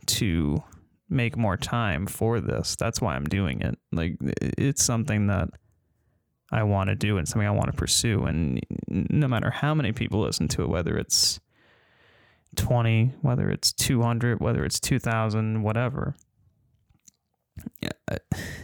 to 0.06 0.62
make 1.08 1.36
more 1.36 1.56
time 1.56 2.06
for 2.06 2.40
this. 2.40 2.76
That's 2.76 3.00
why 3.00 3.14
I'm 3.14 3.24
doing 3.24 3.60
it. 3.60 3.78
Like 3.92 4.16
it's 4.40 4.82
something 4.82 5.28
that 5.28 5.48
I 6.50 6.62
want 6.62 6.88
to 6.88 6.96
do 6.96 7.18
and 7.18 7.28
something 7.28 7.46
I 7.46 7.52
want 7.52 7.70
to 7.70 7.76
pursue. 7.76 8.24
And 8.24 8.60
no 8.88 9.28
matter 9.28 9.50
how 9.50 9.74
many 9.74 9.92
people 9.92 10.20
listen 10.20 10.48
to 10.48 10.62
it, 10.62 10.68
whether 10.68 10.96
it's 10.96 11.40
20, 12.56 13.14
whether 13.22 13.50
it's 13.50 13.72
200, 13.72 14.40
whether 14.40 14.64
it's 14.64 14.80
2,000, 14.80 15.62
whatever, 15.62 16.14
uh, 18.10 18.16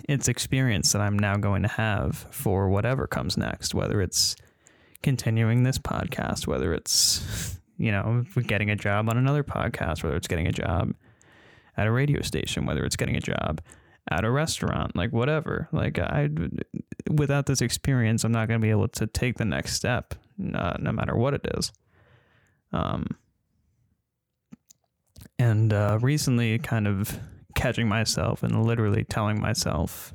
it's 0.08 0.28
experience 0.28 0.92
that 0.92 1.00
I'm 1.00 1.18
now 1.18 1.36
going 1.36 1.62
to 1.62 1.68
have 1.68 2.26
for 2.30 2.68
whatever 2.68 3.06
comes 3.06 3.36
next, 3.36 3.74
whether 3.74 4.00
it's 4.00 4.36
continuing 5.02 5.62
this 5.62 5.78
podcast, 5.78 6.46
whether 6.46 6.72
it's, 6.74 7.58
you 7.78 7.90
know, 7.90 8.24
getting 8.46 8.70
a 8.70 8.76
job 8.76 9.08
on 9.08 9.16
another 9.16 9.42
podcast, 9.42 10.02
whether 10.02 10.16
it's 10.16 10.28
getting 10.28 10.46
a 10.46 10.52
job 10.52 10.94
at 11.76 11.86
a 11.86 11.90
radio 11.90 12.20
station, 12.22 12.66
whether 12.66 12.84
it's 12.84 12.96
getting 12.96 13.16
a 13.16 13.20
job 13.20 13.60
at 14.10 14.24
a 14.24 14.30
restaurant, 14.30 14.94
like 14.96 15.12
whatever. 15.12 15.68
Like 15.72 15.98
I, 15.98 16.28
without 17.10 17.46
this 17.46 17.60
experience, 17.60 18.24
I'm 18.24 18.32
not 18.32 18.48
going 18.48 18.60
to 18.60 18.64
be 18.64 18.70
able 18.70 18.88
to 18.88 19.06
take 19.06 19.38
the 19.38 19.44
next 19.44 19.74
step, 19.74 20.14
uh, 20.54 20.76
no 20.78 20.92
matter 20.92 21.16
what 21.16 21.34
it 21.34 21.46
is. 21.56 21.72
Um, 22.72 23.06
and 25.38 25.72
uh, 25.72 25.98
recently, 26.00 26.58
kind 26.58 26.86
of 26.86 27.18
catching 27.54 27.88
myself 27.88 28.42
and 28.42 28.64
literally 28.64 29.04
telling 29.04 29.40
myself 29.40 30.12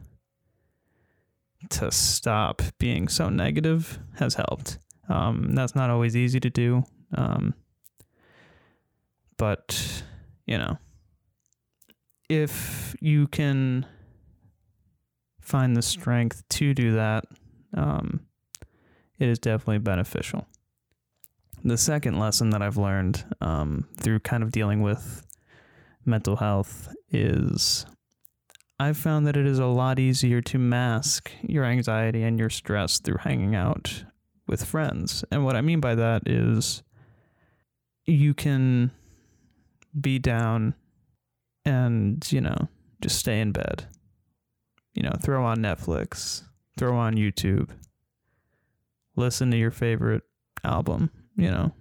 to 1.72 1.92
stop 1.92 2.62
being 2.80 3.08
so 3.08 3.30
negative 3.30 4.00
has 4.16 4.36
helped. 4.36 4.80
Um, 5.10 5.54
that's 5.54 5.76
not 5.76 5.90
always 5.90 6.16
easy 6.16 6.40
to 6.40 6.50
do. 6.50 6.84
Um, 7.14 7.54
but, 9.38 10.04
you 10.46 10.58
know, 10.58 10.78
if 12.30 12.96
you 13.00 13.28
can 13.28 13.86
find 15.42 15.76
the 15.76 15.82
strength 15.82 16.44
to 16.50 16.74
do 16.74 16.94
that, 16.94 17.26
um, 17.76 18.22
it 19.20 19.30
is 19.30 19.40
definitely 19.40 19.80
beneficial. 19.80 20.48
The 21.64 21.78
second 21.78 22.20
lesson 22.20 22.52
that 22.52 22.62
I've 22.62 22.78
learned 22.78 23.26
um, 23.42 23.88
through 23.98 24.20
kind 24.20 24.44
of 24.44 24.52
dealing 24.52 24.82
with 24.82 25.26
mental 26.06 26.36
health 26.36 26.90
is 27.12 27.86
I've 28.78 28.98
found 28.98 29.26
that 29.26 29.38
it 29.38 29.46
is 29.46 29.60
a 29.60 29.66
lot 29.68 30.00
easier 30.00 30.42
to 30.42 30.58
mask 30.58 31.32
your 31.42 31.64
anxiety 31.64 32.24
and 32.24 32.38
your 32.38 32.50
stress 32.50 33.00
through 33.00 33.20
hanging 33.22 33.56
out 33.56 34.04
with 34.48 34.66
friends. 34.66 35.24
And 35.32 35.46
what 35.46 35.56
I 35.56 35.62
mean 35.62 35.80
by 35.80 35.96
that 35.96 36.24
is 36.28 36.84
you 38.06 38.34
can 38.34 38.92
be 40.00 40.20
down 40.20 40.76
and, 41.64 42.30
you 42.32 42.42
know, 42.42 42.68
just 43.02 43.18
stay 43.18 43.40
in 43.40 43.52
bed. 43.52 43.88
You 44.94 45.04
know, 45.04 45.14
throw 45.22 45.44
on 45.46 45.58
Netflix, 45.58 46.44
throw 46.78 46.98
on 46.98 47.16
YouTube, 47.16 47.70
listen 49.16 49.52
to 49.52 49.58
your 49.58 49.72
favorite 49.72 50.24
album, 50.64 51.12
you 51.36 51.52
know, 51.52 51.74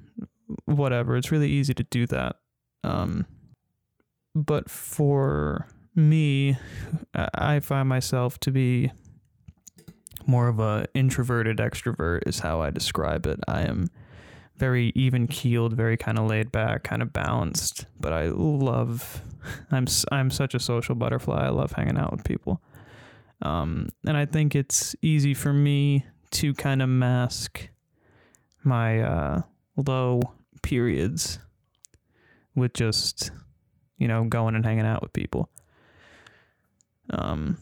whatever. 0.65 1.17
It's 1.17 1.31
really 1.31 1.51
easy 1.51 1.75
to 1.75 1.85
do 1.85 2.07
that. 2.07 2.37
Um, 2.83 3.27
but 4.35 4.69
for 4.69 5.69
me, 5.95 6.57
I 7.15 7.61
find 7.61 7.89
myself 7.89 8.39
to 8.41 8.51
be 8.51 8.91
more 10.27 10.49
of 10.49 10.59
a 10.59 10.87
introverted 10.95 11.59
extrovert 11.59 12.27
is 12.27 12.41
how 12.41 12.63
I 12.63 12.71
describe 12.71 13.27
it. 13.27 13.41
I 13.47 13.63
am 13.63 13.89
very 14.57 14.93
even 14.95 15.27
keeled, 15.27 15.75
very 15.75 15.97
kind 15.97 16.19
of 16.19 16.27
laid 16.27 16.53
back, 16.53 16.85
kind 16.85 17.03
of 17.03 17.13
balanced, 17.13 17.87
but 17.99 18.13
I 18.13 18.29
love 18.29 19.23
I'm 19.71 19.87
I'm 20.11 20.31
such 20.31 20.55
a 20.55 20.61
social 20.61 20.95
butterfly. 20.95 21.47
I 21.47 21.51
love 21.51 21.73
hanging 21.73 21.99
out 21.99 22.13
with 22.13 22.25
people. 22.25 22.61
Um, 23.43 23.89
and 24.07 24.17
I 24.17 24.27
think 24.27 24.55
it's 24.55 24.97
easy 25.03 25.35
for 25.35 25.53
me 25.53 26.07
to 26.33 26.55
kind 26.55 26.81
of 26.83 26.89
mask 26.89 27.69
my 28.63 29.01
uh, 29.03 29.43
low 29.77 30.23
periods 30.63 31.39
with 32.55 32.73
just 32.73 33.31
you 33.99 34.09
know 34.09 34.25
going 34.25 34.55
and 34.55 34.65
hanging 34.65 34.87
out 34.87 35.03
with 35.03 35.13
people. 35.13 35.51
Um, 37.11 37.59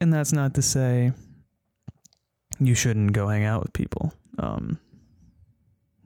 and 0.00 0.12
that's 0.12 0.32
not 0.32 0.54
to 0.54 0.62
say 0.62 1.12
you 2.58 2.74
shouldn't 2.74 3.12
go 3.12 3.28
hang 3.28 3.44
out 3.44 3.62
with 3.62 3.72
people. 3.72 4.12
Um, 4.38 4.78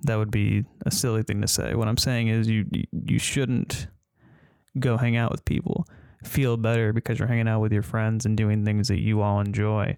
that 0.02 0.16
would 0.16 0.30
be 0.30 0.64
a 0.84 0.90
silly 0.90 1.22
thing 1.22 1.40
to 1.40 1.48
say. 1.48 1.74
What 1.74 1.88
I'm 1.88 1.96
saying 1.96 2.28
is 2.28 2.48
you 2.48 2.66
you 2.92 3.18
shouldn't 3.18 3.86
go 4.78 4.96
hang 4.96 5.16
out 5.16 5.30
with 5.30 5.44
people. 5.44 5.86
Feel 6.24 6.56
better 6.56 6.92
because 6.92 7.18
you're 7.18 7.28
hanging 7.28 7.48
out 7.48 7.60
with 7.60 7.72
your 7.72 7.82
friends 7.82 8.26
and 8.26 8.36
doing 8.36 8.64
things 8.64 8.88
that 8.88 9.00
you 9.00 9.22
all 9.22 9.40
enjoy. 9.40 9.96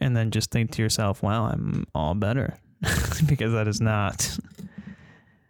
And 0.00 0.16
then 0.16 0.30
just 0.30 0.50
think 0.50 0.72
to 0.72 0.82
yourself, 0.82 1.22
"Wow, 1.22 1.46
I'm 1.46 1.86
all 1.94 2.14
better." 2.14 2.58
because 3.26 3.52
that 3.52 3.66
is 3.66 3.80
not 3.80 4.38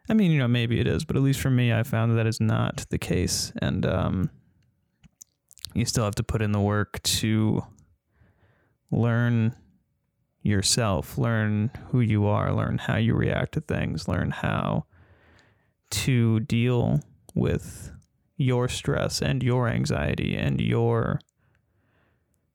I 0.09 0.15
mean, 0.15 0.31
you 0.31 0.39
know, 0.39 0.49
maybe 0.49 0.79
it 0.81 0.87
is, 0.87 1.05
but 1.05 1.17
at 1.17 1.23
least 1.23 1.41
for 1.41 1.51
me, 1.51 1.73
I 1.73 1.83
found 1.83 2.13
that, 2.13 2.17
that 2.17 2.27
is 2.27 2.41
not 2.41 2.87
the 2.91 2.99
case. 2.99 3.53
And 3.61 3.85
um, 3.85 4.31
you 5.77 5.85
still 5.85 6.05
have 6.05 6.15
to 6.17 6.23
put 6.23 6.43
in 6.43 6.53
the 6.53 6.61
work 6.61 7.03
to 7.03 7.65
learn 8.91 9.55
yourself, 10.43 11.19
learn 11.19 11.71
who 11.89 12.01
you 12.01 12.27
are, 12.27 12.55
learn 12.55 12.79
how 12.79 12.97
you 12.97 13.15
react 13.15 13.53
to 13.53 13.61
things, 13.61 14.09
learn 14.09 14.31
how 14.31 14.87
to 15.91 16.41
deal 16.41 17.01
with 17.35 17.93
your 18.37 18.69
stress 18.69 19.21
and 19.21 19.43
your 19.43 19.69
anxiety 19.69 20.37
and 20.37 20.61
your 20.61 21.21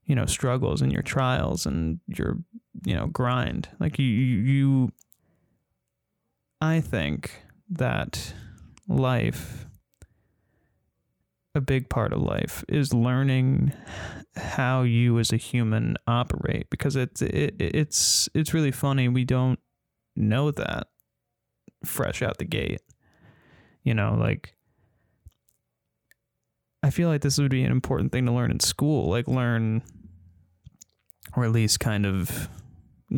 you 0.06 0.16
know 0.16 0.26
struggles 0.26 0.82
and 0.82 0.92
your 0.92 1.02
trials 1.02 1.66
and 1.66 2.00
your 2.08 2.38
you 2.86 2.96
know 2.96 3.08
grind. 3.08 3.70
Like 3.80 3.98
you 4.00 4.06
you 4.06 4.92
i 6.60 6.80
think 6.80 7.44
that 7.70 8.34
life 8.88 9.66
a 11.54 11.62
big 11.62 11.90
part 11.90 12.14
of 12.14 12.22
life 12.22 12.64
is 12.68 12.94
learning 12.94 13.74
how 14.36 14.84
you 14.84 15.20
as 15.20 15.34
a 15.34 15.38
human 15.38 15.98
operate 16.08 16.70
because 16.70 16.96
it's 16.96 17.22
it, 17.22 17.56
it's 17.60 18.30
it's 18.34 18.54
really 18.54 18.72
funny 18.72 19.10
we 19.10 19.26
don't 19.26 19.60
know 20.16 20.52
that 20.52 20.88
fresh 21.84 22.22
out 22.22 22.38
the 22.38 22.46
gate. 22.46 22.82
You 23.84 23.96
know 23.96 24.16
like 24.18 24.56
i 26.84 26.92
feel 26.92 27.10
like 27.10 27.22
this 27.22 27.40
would 27.40 27.50
be 27.50 27.64
an 27.64 27.72
important 27.72 28.12
thing 28.12 28.28
to 28.28 28.32
learn 28.32 28.52
in 28.52 28.60
school 28.60 29.10
like 29.10 29.28
learn 29.28 29.82
or 31.36 31.44
at 31.44 31.52
least 31.52 31.80
kind 31.80 32.06
of 32.06 32.48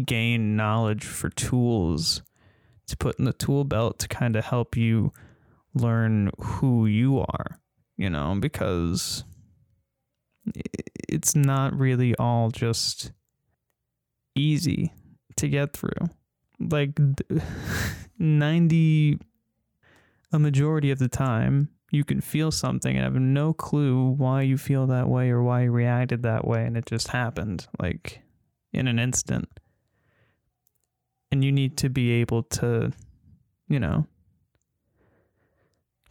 gain 0.06 0.56
knowledge 0.56 1.04
for 1.04 1.30
tools 1.30 2.22
to 2.88 2.96
put 2.96 3.20
in 3.20 3.26
the 3.26 3.34
tool 3.34 3.66
belt 3.66 4.00
to 4.00 4.08
kind 4.08 4.36
of 4.36 4.46
help 4.46 4.78
you 4.78 5.12
learn 5.74 6.32
who 6.40 6.86
you 6.86 7.20
are 7.20 7.60
you 7.98 8.10
know, 8.10 8.36
because 8.40 9.24
it's 11.08 11.36
not 11.36 11.78
really 11.78 12.16
all 12.16 12.50
just 12.52 13.12
easy 14.36 14.94
to 15.38 15.48
get 15.48 15.74
through. 15.74 16.10
Like 16.60 17.00
90 18.20 19.20
a 20.32 20.40
majority 20.40 20.90
of 20.92 21.00
the 21.00 21.08
time, 21.08 21.70
you 21.92 22.04
can 22.04 22.20
feel 22.20 22.52
something 22.52 22.98
and 22.98 23.04
have 23.04 23.22
no 23.22 23.54
clue 23.54 24.10
why 24.10 24.42
you 24.42 24.58
feel 24.58 24.88
that 24.88 25.08
way 25.08 25.30
or 25.30 25.44
why 25.44 25.64
you 25.64 25.72
reacted 25.72 26.24
that 26.24 26.46
way 26.48 26.66
and 26.66 26.76
it 26.76 26.88
just 26.88 27.10
happened 27.10 27.68
like 27.80 28.24
in 28.72 28.88
an 28.88 28.98
instant. 28.98 29.48
And 31.32 31.44
you 31.44 31.52
need 31.52 31.78
to 31.78 31.90
be 31.90 32.12
able 32.14 32.44
to, 32.44 32.92
you 33.68 33.80
know, 33.80 34.08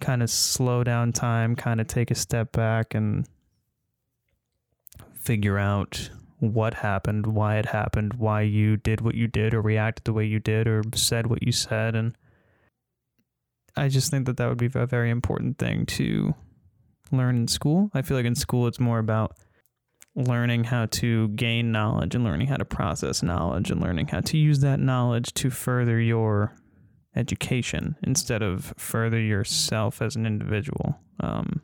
kind 0.02 0.22
of 0.22 0.28
slow 0.28 0.84
down 0.84 1.12
time, 1.12 1.56
kind 1.56 1.80
of 1.80 1.86
take 1.86 2.10
a 2.10 2.14
step 2.14 2.52
back 2.52 2.94
and 2.94 3.26
figure 5.14 5.58
out 5.58 6.10
what 6.40 6.74
happened, 6.74 7.26
why 7.26 7.56
it 7.56 7.66
happened, 7.66 8.14
why 8.14 8.42
you 8.42 8.76
did 8.76 9.00
what 9.00 9.14
you 9.14 9.28
did 9.28 9.54
or 9.54 9.62
reacted 9.62 10.04
the 10.04 10.12
way 10.12 10.26
you 10.26 10.40
did 10.40 10.66
or 10.66 10.82
said 10.94 11.28
what 11.28 11.42
you 11.42 11.52
said 11.52 11.94
and 11.94 12.16
I 13.76 13.88
just 13.88 14.10
think 14.10 14.26
that 14.26 14.36
that 14.36 14.48
would 14.48 14.58
be 14.58 14.68
a 14.74 14.86
very 14.86 15.10
important 15.10 15.58
thing 15.58 15.86
to 15.86 16.34
learn 17.10 17.36
in 17.36 17.48
school. 17.48 17.90
I 17.94 18.02
feel 18.02 18.16
like 18.16 18.26
in 18.26 18.34
school 18.34 18.66
it's 18.66 18.80
more 18.80 18.98
about 18.98 19.36
learning 20.14 20.64
how 20.64 20.86
to 20.86 21.28
gain 21.28 21.72
knowledge 21.72 22.14
and 22.14 22.22
learning 22.22 22.48
how 22.48 22.56
to 22.56 22.66
process 22.66 23.22
knowledge 23.22 23.70
and 23.70 23.80
learning 23.80 24.08
how 24.08 24.20
to 24.20 24.36
use 24.36 24.60
that 24.60 24.78
knowledge 24.78 25.32
to 25.34 25.48
further 25.48 25.98
your 25.98 26.54
education 27.14 27.96
instead 28.02 28.42
of 28.42 28.72
further 28.76 29.20
yourself 29.20 30.00
as 30.00 30.16
an 30.16 30.26
individual. 30.26 30.98
Um, 31.20 31.60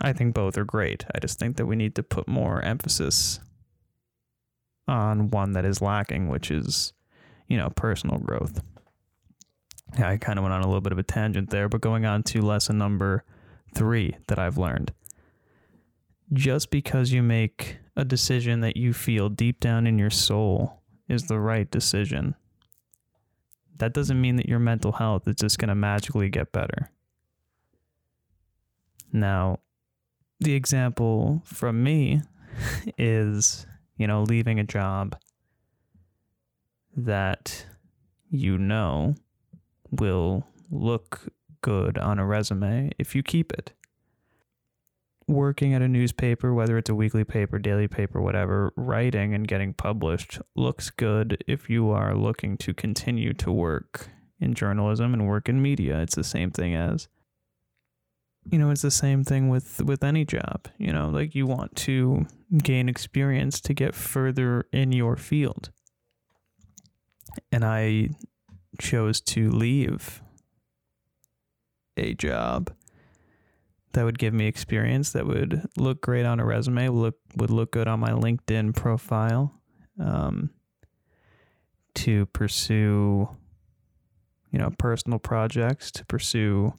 I 0.00 0.12
think 0.12 0.34
both 0.34 0.56
are 0.56 0.64
great. 0.64 1.04
I 1.14 1.18
just 1.18 1.38
think 1.38 1.56
that 1.56 1.66
we 1.66 1.76
need 1.76 1.94
to 1.96 2.02
put 2.02 2.28
more 2.28 2.62
emphasis 2.62 3.40
on 4.86 5.30
one 5.30 5.52
that 5.52 5.64
is 5.64 5.82
lacking, 5.82 6.28
which 6.28 6.50
is, 6.50 6.92
you 7.48 7.56
know, 7.56 7.70
personal 7.70 8.18
growth. 8.18 8.62
Yeah, 9.98 10.08
I 10.10 10.16
kind 10.18 10.38
of 10.38 10.44
went 10.44 10.54
on 10.54 10.62
a 10.62 10.66
little 10.66 10.80
bit 10.80 10.92
of 10.92 10.98
a 10.98 11.02
tangent 11.02 11.50
there, 11.50 11.68
but 11.68 11.80
going 11.80 12.04
on 12.04 12.22
to 12.24 12.42
lesson 12.42 12.78
number 12.78 13.24
three 13.74 14.16
that 14.28 14.38
I've 14.38 14.58
learned. 14.58 14.92
Just 16.32 16.70
because 16.70 17.10
you 17.10 17.22
make 17.22 17.78
a 17.96 18.04
decision 18.04 18.60
that 18.60 18.76
you 18.76 18.92
feel 18.92 19.28
deep 19.28 19.60
down 19.60 19.86
in 19.86 19.98
your 19.98 20.10
soul 20.10 20.82
is 21.08 21.24
the 21.24 21.40
right 21.40 21.70
decision 21.70 22.34
that 23.78 23.92
doesn't 23.92 24.20
mean 24.20 24.36
that 24.36 24.48
your 24.48 24.58
mental 24.58 24.92
health 24.92 25.26
is 25.26 25.36
just 25.36 25.58
going 25.58 25.68
to 25.68 25.74
magically 25.74 26.28
get 26.28 26.52
better. 26.52 26.90
Now, 29.12 29.60
the 30.40 30.54
example 30.54 31.42
from 31.44 31.82
me 31.82 32.22
is, 32.98 33.66
you 33.96 34.06
know, 34.06 34.22
leaving 34.22 34.58
a 34.58 34.64
job 34.64 35.16
that 36.96 37.66
you 38.30 38.58
know 38.58 39.14
will 39.90 40.46
look 40.70 41.32
good 41.62 41.98
on 41.98 42.18
a 42.18 42.26
resume 42.26 42.90
if 42.98 43.14
you 43.14 43.22
keep 43.22 43.52
it 43.52 43.72
working 45.28 45.74
at 45.74 45.82
a 45.82 45.88
newspaper, 45.88 46.54
whether 46.54 46.78
it's 46.78 46.90
a 46.90 46.94
weekly 46.94 47.22
paper, 47.22 47.58
daily 47.58 47.86
paper, 47.86 48.20
whatever, 48.20 48.72
writing 48.76 49.34
and 49.34 49.46
getting 49.46 49.74
published 49.74 50.40
looks 50.56 50.90
good 50.90 51.44
if 51.46 51.68
you 51.68 51.90
are 51.90 52.14
looking 52.14 52.56
to 52.56 52.72
continue 52.72 53.34
to 53.34 53.52
work 53.52 54.08
in 54.40 54.54
journalism 54.54 55.12
and 55.12 55.28
work 55.28 55.48
in 55.48 55.60
media. 55.60 56.00
It's 56.00 56.14
the 56.14 56.24
same 56.24 56.50
thing 56.50 56.74
as 56.74 57.08
you 58.50 58.58
know, 58.58 58.70
it's 58.70 58.82
the 58.82 58.90
same 58.90 59.24
thing 59.24 59.50
with 59.50 59.82
with 59.82 60.02
any 60.02 60.24
job. 60.24 60.68
You 60.78 60.92
know, 60.92 61.08
like 61.10 61.34
you 61.34 61.46
want 61.46 61.76
to 61.76 62.26
gain 62.56 62.88
experience 62.88 63.60
to 63.62 63.74
get 63.74 63.94
further 63.94 64.66
in 64.72 64.92
your 64.92 65.16
field. 65.16 65.70
And 67.52 67.64
I 67.64 68.10
chose 68.80 69.20
to 69.20 69.50
leave 69.50 70.22
a 71.96 72.14
job 72.14 72.72
that 73.92 74.04
would 74.04 74.18
give 74.18 74.34
me 74.34 74.46
experience 74.46 75.12
that 75.12 75.26
would 75.26 75.66
look 75.76 76.00
great 76.00 76.26
on 76.26 76.40
a 76.40 76.44
resume, 76.44 76.88
look 76.88 77.16
would 77.36 77.50
look 77.50 77.72
good 77.72 77.88
on 77.88 78.00
my 78.00 78.10
LinkedIn 78.10 78.74
profile. 78.74 79.54
Um, 80.00 80.50
to 81.98 82.26
pursue, 82.26 83.28
you 84.52 84.58
know, 84.58 84.70
personal 84.78 85.18
projects, 85.18 85.90
to 85.90 86.06
pursue 86.06 86.72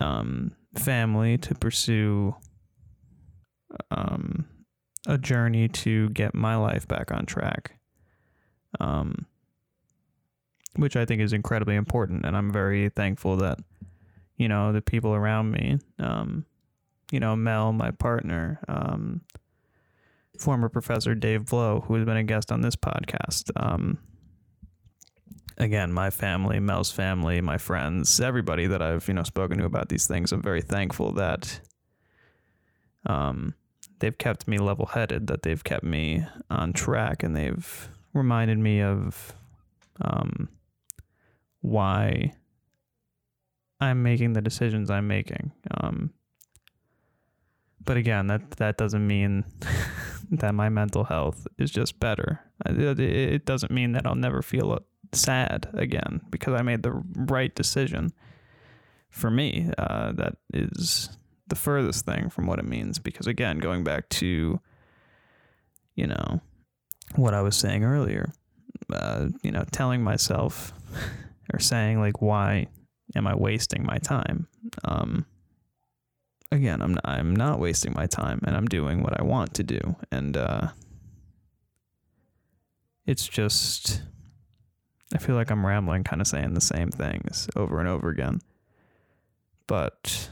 um, 0.00 0.52
family, 0.76 1.38
to 1.38 1.54
pursue 1.54 2.36
um, 3.90 4.46
a 5.06 5.16
journey 5.16 5.66
to 5.68 6.10
get 6.10 6.34
my 6.34 6.56
life 6.56 6.86
back 6.86 7.10
on 7.10 7.24
track. 7.24 7.78
Um, 8.80 9.26
which 10.76 10.96
I 10.96 11.04
think 11.04 11.22
is 11.22 11.32
incredibly 11.32 11.76
important, 11.76 12.26
and 12.26 12.36
I'm 12.36 12.52
very 12.52 12.88
thankful 12.88 13.36
that 13.36 13.60
you 14.36 14.48
know, 14.48 14.72
the 14.72 14.82
people 14.82 15.14
around 15.14 15.50
me. 15.50 15.78
Um, 15.98 16.44
you 17.10 17.20
know, 17.20 17.36
Mel, 17.36 17.72
my 17.72 17.90
partner, 17.90 18.60
um, 18.68 19.20
former 20.38 20.68
professor 20.68 21.14
Dave 21.14 21.46
Blow, 21.46 21.80
who 21.80 21.94
has 21.94 22.04
been 22.04 22.16
a 22.16 22.24
guest 22.24 22.50
on 22.50 22.60
this 22.60 22.76
podcast. 22.76 23.50
Um, 23.56 23.98
again, 25.58 25.92
my 25.92 26.10
family, 26.10 26.58
Mel's 26.60 26.90
family, 26.90 27.40
my 27.40 27.58
friends, 27.58 28.20
everybody 28.20 28.66
that 28.66 28.82
I've, 28.82 29.06
you 29.06 29.14
know, 29.14 29.22
spoken 29.22 29.58
to 29.58 29.64
about 29.64 29.88
these 29.88 30.06
things, 30.06 30.32
I'm 30.32 30.42
very 30.42 30.62
thankful 30.62 31.12
that 31.12 31.60
um, 33.06 33.54
they've 34.00 34.16
kept 34.16 34.48
me 34.48 34.58
level 34.58 34.86
headed, 34.86 35.26
that 35.28 35.42
they've 35.42 35.62
kept 35.62 35.84
me 35.84 36.24
on 36.50 36.72
track, 36.72 37.22
and 37.22 37.36
they've 37.36 37.88
reminded 38.12 38.58
me 38.58 38.82
of 38.82 39.34
um, 40.00 40.48
why 41.60 42.34
I'm 43.80 44.02
making 44.02 44.32
the 44.32 44.42
decisions 44.42 44.90
I'm 44.90 45.06
making. 45.06 45.52
Um, 45.70 46.12
but 47.84 47.96
again, 47.96 48.28
that 48.28 48.52
that 48.52 48.78
doesn't 48.78 49.06
mean 49.06 49.44
that 50.30 50.54
my 50.54 50.68
mental 50.68 51.04
health 51.04 51.46
is 51.58 51.70
just 51.70 52.00
better. 52.00 52.40
It, 52.66 53.44
doesn't 53.44 53.72
mean 53.72 53.92
that 53.92 54.06
I'll 54.06 54.14
never 54.14 54.42
feel 54.42 54.78
sad 55.12 55.68
again 55.74 56.22
because 56.30 56.54
I 56.54 56.62
made 56.62 56.82
the 56.82 57.02
right 57.14 57.54
decision 57.54 58.12
for 59.10 59.30
me. 59.30 59.70
Uh, 59.76 60.12
that 60.12 60.36
is 60.52 61.10
the 61.48 61.56
furthest 61.56 62.06
thing 62.06 62.30
from 62.30 62.46
what 62.46 62.58
it 62.58 62.64
means. 62.64 62.98
Because 62.98 63.26
again, 63.26 63.58
going 63.58 63.84
back 63.84 64.08
to, 64.10 64.60
you 65.94 66.06
know, 66.06 66.40
what 67.16 67.34
I 67.34 67.42
was 67.42 67.56
saying 67.56 67.84
earlier, 67.84 68.32
uh, 68.92 69.28
you 69.42 69.50
know, 69.50 69.64
telling 69.72 70.02
myself 70.02 70.72
or 71.52 71.58
saying 71.58 72.00
like, 72.00 72.22
why 72.22 72.68
am 73.14 73.26
I 73.26 73.34
wasting 73.34 73.84
my 73.84 73.98
time? 73.98 74.48
Um, 74.84 75.26
again, 76.50 76.82
I'm 76.82 76.94
not, 76.94 77.08
I'm 77.08 77.34
not 77.34 77.58
wasting 77.58 77.92
my 77.94 78.06
time, 78.06 78.40
and 78.46 78.56
I'm 78.56 78.66
doing 78.66 79.02
what 79.02 79.18
I 79.18 79.22
want 79.24 79.54
to 79.54 79.62
do, 79.62 79.96
and 80.10 80.36
uh, 80.36 80.68
it's 83.06 83.26
just 83.28 84.02
I 85.14 85.18
feel 85.18 85.36
like 85.36 85.50
I'm 85.50 85.64
rambling, 85.64 86.04
kind 86.04 86.20
of 86.20 86.26
saying 86.26 86.54
the 86.54 86.60
same 86.60 86.90
things 86.90 87.48
over 87.54 87.78
and 87.78 87.88
over 87.88 88.08
again, 88.08 88.40
but 89.66 90.30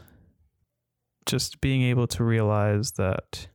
just 1.26 1.60
being 1.60 1.82
able 1.82 2.06
to 2.08 2.24
realize 2.24 2.92
that 2.92 3.46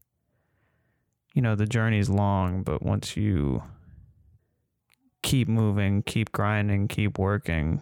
you 1.33 1.41
know 1.41 1.55
the 1.55 1.65
journey's 1.65 2.09
long, 2.09 2.63
but 2.63 2.81
once 2.81 3.17
you 3.17 3.63
keep 5.21 5.47
moving, 5.47 6.01
keep 6.03 6.31
grinding, 6.31 6.87
keep 6.87 7.19
working, 7.19 7.81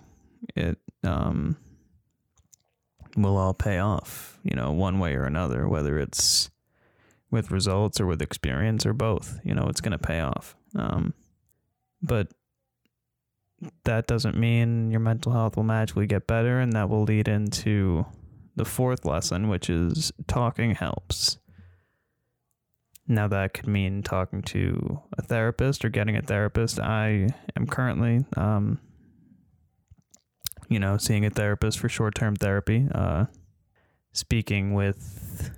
it 0.55 0.77
um 1.03 1.57
will 3.15 3.37
all 3.37 3.53
pay 3.53 3.79
off, 3.79 4.39
you 4.43 4.55
know, 4.55 4.71
one 4.71 4.99
way 4.99 5.15
or 5.15 5.23
another, 5.23 5.67
whether 5.67 5.97
it's 5.97 6.49
with 7.31 7.51
results 7.51 7.99
or 7.99 8.05
with 8.05 8.21
experience 8.21 8.85
or 8.85 8.93
both, 8.93 9.39
you 9.43 9.53
know, 9.53 9.67
it's 9.67 9.81
going 9.81 9.91
to 9.91 9.97
pay 9.97 10.19
off. 10.19 10.55
Um, 10.75 11.13
but 12.01 12.27
that 13.85 14.07
doesn't 14.07 14.37
mean 14.37 14.91
your 14.91 14.99
mental 14.99 15.31
health 15.31 15.55
will 15.55 15.63
magically 15.63 16.07
get 16.07 16.27
better. 16.27 16.59
And 16.59 16.73
that 16.73 16.89
will 16.89 17.03
lead 17.03 17.27
into 17.27 18.05
the 18.55 18.65
fourth 18.65 19.05
lesson, 19.05 19.47
which 19.47 19.69
is 19.69 20.11
talking 20.27 20.75
helps. 20.75 21.37
Now, 23.07 23.27
that 23.27 23.53
could 23.53 23.67
mean 23.67 24.01
talking 24.01 24.41
to 24.43 25.01
a 25.17 25.21
therapist 25.21 25.85
or 25.85 25.89
getting 25.89 26.17
a 26.17 26.21
therapist. 26.21 26.79
I 26.79 27.29
am 27.55 27.67
currently 27.67 28.25
um, 28.35 28.79
you 30.69 30.79
know, 30.79 30.97
seeing 30.97 31.25
a 31.25 31.29
therapist 31.29 31.79
for 31.79 31.89
short 31.89 32.15
term 32.15 32.35
therapy, 32.35 32.87
uh, 32.93 33.25
speaking 34.11 34.73
with, 34.73 35.51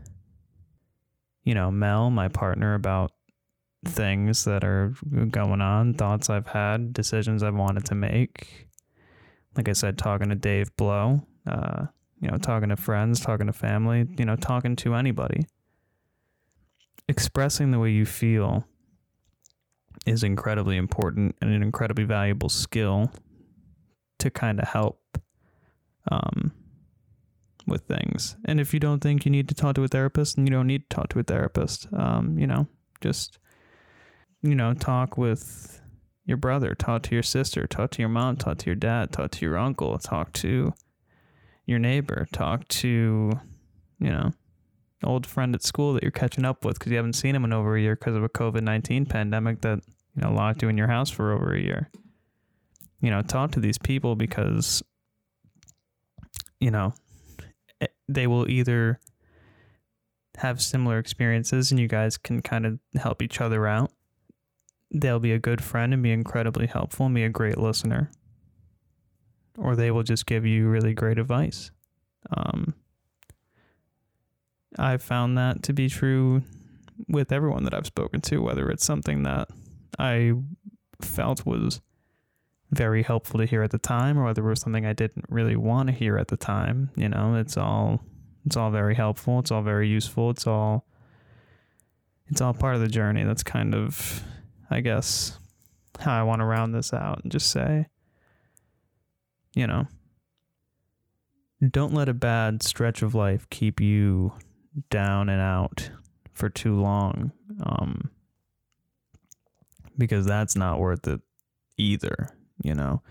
you 1.43 1.53
know, 1.53 1.71
Mel, 1.71 2.09
my 2.09 2.27
partner, 2.27 2.73
about 2.73 3.11
things 3.85 4.43
that 4.45 4.63
are 4.63 4.93
going 5.29 5.61
on, 5.61 5.93
thoughts 5.93 6.29
I've 6.29 6.47
had, 6.47 6.93
decisions 6.93 7.43
I've 7.43 7.55
wanted 7.55 7.85
to 7.85 7.95
make. 7.95 8.67
Like 9.55 9.69
I 9.69 9.73
said, 9.73 9.97
talking 9.97 10.29
to 10.29 10.35
Dave 10.35 10.75
Blow, 10.75 11.25
uh, 11.45 11.85
you 12.19 12.29
know, 12.29 12.37
talking 12.37 12.69
to 12.69 12.75
friends, 12.75 13.19
talking 13.19 13.47
to 13.47 13.53
family, 13.53 14.07
you 14.17 14.25
know, 14.25 14.35
talking 14.35 14.75
to 14.77 14.95
anybody. 14.95 15.45
Expressing 17.07 17.71
the 17.71 17.79
way 17.79 17.91
you 17.91 18.05
feel 18.05 18.65
is 20.05 20.23
incredibly 20.23 20.77
important 20.77 21.35
and 21.41 21.51
an 21.51 21.63
incredibly 21.63 22.03
valuable 22.03 22.49
skill 22.49 23.11
to 24.19 24.29
kind 24.29 24.59
of 24.59 24.67
help 24.67 25.17
um, 26.11 26.51
with 27.65 27.83
things. 27.83 28.35
And 28.45 28.59
if 28.59 28.73
you 28.73 28.79
don't 28.79 29.01
think 29.01 29.25
you 29.25 29.31
need 29.31 29.49
to 29.49 29.55
talk 29.55 29.75
to 29.75 29.83
a 29.83 29.87
therapist, 29.87 30.35
then 30.35 30.45
you 30.47 30.51
don't 30.51 30.67
need 30.67 30.89
to 30.89 30.95
talk 30.95 31.09
to 31.09 31.19
a 31.19 31.23
therapist. 31.23 31.87
Um, 31.93 32.37
you 32.39 32.47
know, 32.47 32.67
just 33.01 33.39
you 34.41 34.55
know, 34.55 34.73
talk 34.73 35.17
with 35.17 35.81
your 36.25 36.37
brother, 36.37 36.75
talk 36.75 37.03
to 37.03 37.15
your 37.15 37.23
sister, 37.23 37.67
talk 37.67 37.91
to 37.91 38.01
your 38.01 38.09
mom, 38.09 38.37
talk 38.37 38.57
to 38.59 38.65
your 38.67 38.75
dad, 38.75 39.11
talk 39.11 39.31
to 39.31 39.45
your 39.45 39.57
uncle, 39.57 39.97
talk 39.97 40.31
to 40.33 40.73
your 41.65 41.79
neighbor, 41.79 42.27
talk 42.31 42.67
to, 42.67 43.31
you 43.99 44.09
know, 44.09 44.31
old 45.03 45.25
friend 45.25 45.53
at 45.53 45.63
school 45.63 45.93
that 45.93 46.03
you're 46.03 46.11
catching 46.11 46.45
up 46.45 46.65
with 46.65 46.79
because 46.79 46.91
you 46.91 46.97
haven't 46.97 47.13
seen 47.13 47.35
him 47.35 47.45
in 47.45 47.53
over 47.53 47.75
a 47.75 47.81
year 47.81 47.95
because 47.95 48.15
of 48.15 48.23
a 48.23 48.29
COVID 48.29 48.61
19 48.61 49.05
pandemic 49.05 49.61
that, 49.61 49.79
you 50.15 50.21
know, 50.21 50.31
locked 50.31 50.61
you 50.61 50.69
in 50.69 50.77
your 50.77 50.87
house 50.87 51.09
for 51.09 51.33
over 51.33 51.53
a 51.53 51.61
year 51.61 51.89
you 53.01 53.09
know, 53.09 53.21
talk 53.21 53.51
to 53.51 53.59
these 53.59 53.77
people 53.77 54.15
because, 54.15 54.83
you 56.59 56.71
know, 56.71 56.93
eh, 57.81 57.87
they 58.07 58.27
will 58.27 58.49
either 58.49 58.99
have 60.37 60.61
similar 60.61 60.99
experiences 60.99 61.71
and 61.71 61.79
you 61.79 61.87
guys 61.87 62.17
can 62.17 62.41
kind 62.41 62.65
of 62.65 62.79
help 62.95 63.21
each 63.21 63.41
other 63.41 63.67
out. 63.67 63.91
They'll 64.91 65.19
be 65.19 65.33
a 65.33 65.39
good 65.39 65.63
friend 65.63 65.93
and 65.93 66.01
be 66.01 66.11
incredibly 66.11 66.67
helpful 66.67 67.07
and 67.07 67.15
be 67.15 67.23
a 67.23 67.29
great 67.29 67.57
listener. 67.57 68.11
Or 69.57 69.75
they 69.75 69.89
will 69.91 70.03
just 70.03 70.25
give 70.27 70.45
you 70.45 70.67
really 70.67 70.93
great 70.93 71.17
advice. 71.17 71.71
Um, 72.35 72.75
I've 74.77 75.01
found 75.01 75.37
that 75.37 75.63
to 75.63 75.73
be 75.73 75.89
true 75.89 76.43
with 77.07 77.31
everyone 77.31 77.63
that 77.63 77.73
I've 77.73 77.87
spoken 77.87 78.21
to, 78.21 78.37
whether 78.37 78.69
it's 78.69 78.85
something 78.85 79.23
that 79.23 79.49
I 79.97 80.33
felt 81.01 81.45
was 81.45 81.81
very 82.71 83.03
helpful 83.03 83.39
to 83.39 83.45
hear 83.45 83.63
at 83.63 83.71
the 83.71 83.77
time 83.77 84.17
or 84.17 84.25
whether 84.25 84.45
it 84.45 84.49
was 84.49 84.61
something 84.61 84.85
I 84.85 84.93
didn't 84.93 85.25
really 85.29 85.55
want 85.55 85.87
to 85.87 85.95
hear 85.95 86.17
at 86.17 86.27
the 86.27 86.37
time. 86.37 86.89
You 86.95 87.09
know, 87.09 87.35
it's 87.35 87.57
all 87.57 88.01
it's 88.45 88.57
all 88.57 88.71
very 88.71 88.95
helpful, 88.95 89.39
it's 89.39 89.51
all 89.51 89.61
very 89.61 89.87
useful, 89.87 90.29
it's 90.29 90.47
all 90.47 90.85
it's 92.27 92.41
all 92.41 92.53
part 92.53 92.75
of 92.75 92.81
the 92.81 92.87
journey. 92.87 93.23
That's 93.23 93.43
kind 93.43 93.73
of 93.73 94.21
I 94.69 94.81
guess 94.81 95.39
how 95.99 96.19
I 96.19 96.23
want 96.23 96.41
to 96.41 96.45
round 96.45 96.75
this 96.75 96.93
out 96.93 97.21
and 97.23 97.31
just 97.31 97.49
say 97.49 97.87
you 99.55 99.65
know, 99.65 99.87
don't 101.71 101.93
let 101.93 102.09
a 102.09 102.13
bad 102.13 102.61
stretch 102.61 103.01
of 103.01 103.15
life 103.15 103.49
keep 103.49 103.79
you 103.79 104.33
down 104.91 105.29
and 105.29 105.41
out 105.41 105.89
for 106.33 106.49
too 106.49 106.79
long. 106.79 107.31
Um, 107.63 108.11
because 109.97 110.27
that's 110.27 110.55
not 110.55 110.79
worth 110.79 111.07
it 111.07 111.21
either 111.77 112.36
you 112.63 112.73
know. 112.73 113.01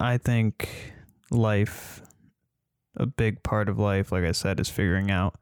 I 0.00 0.18
think 0.18 0.68
life, 1.30 2.02
a 2.96 3.06
big 3.06 3.42
part 3.42 3.68
of 3.68 3.78
life, 3.78 4.12
like 4.12 4.24
I 4.24 4.32
said, 4.32 4.60
is 4.60 4.68
figuring 4.68 5.10
out 5.10 5.36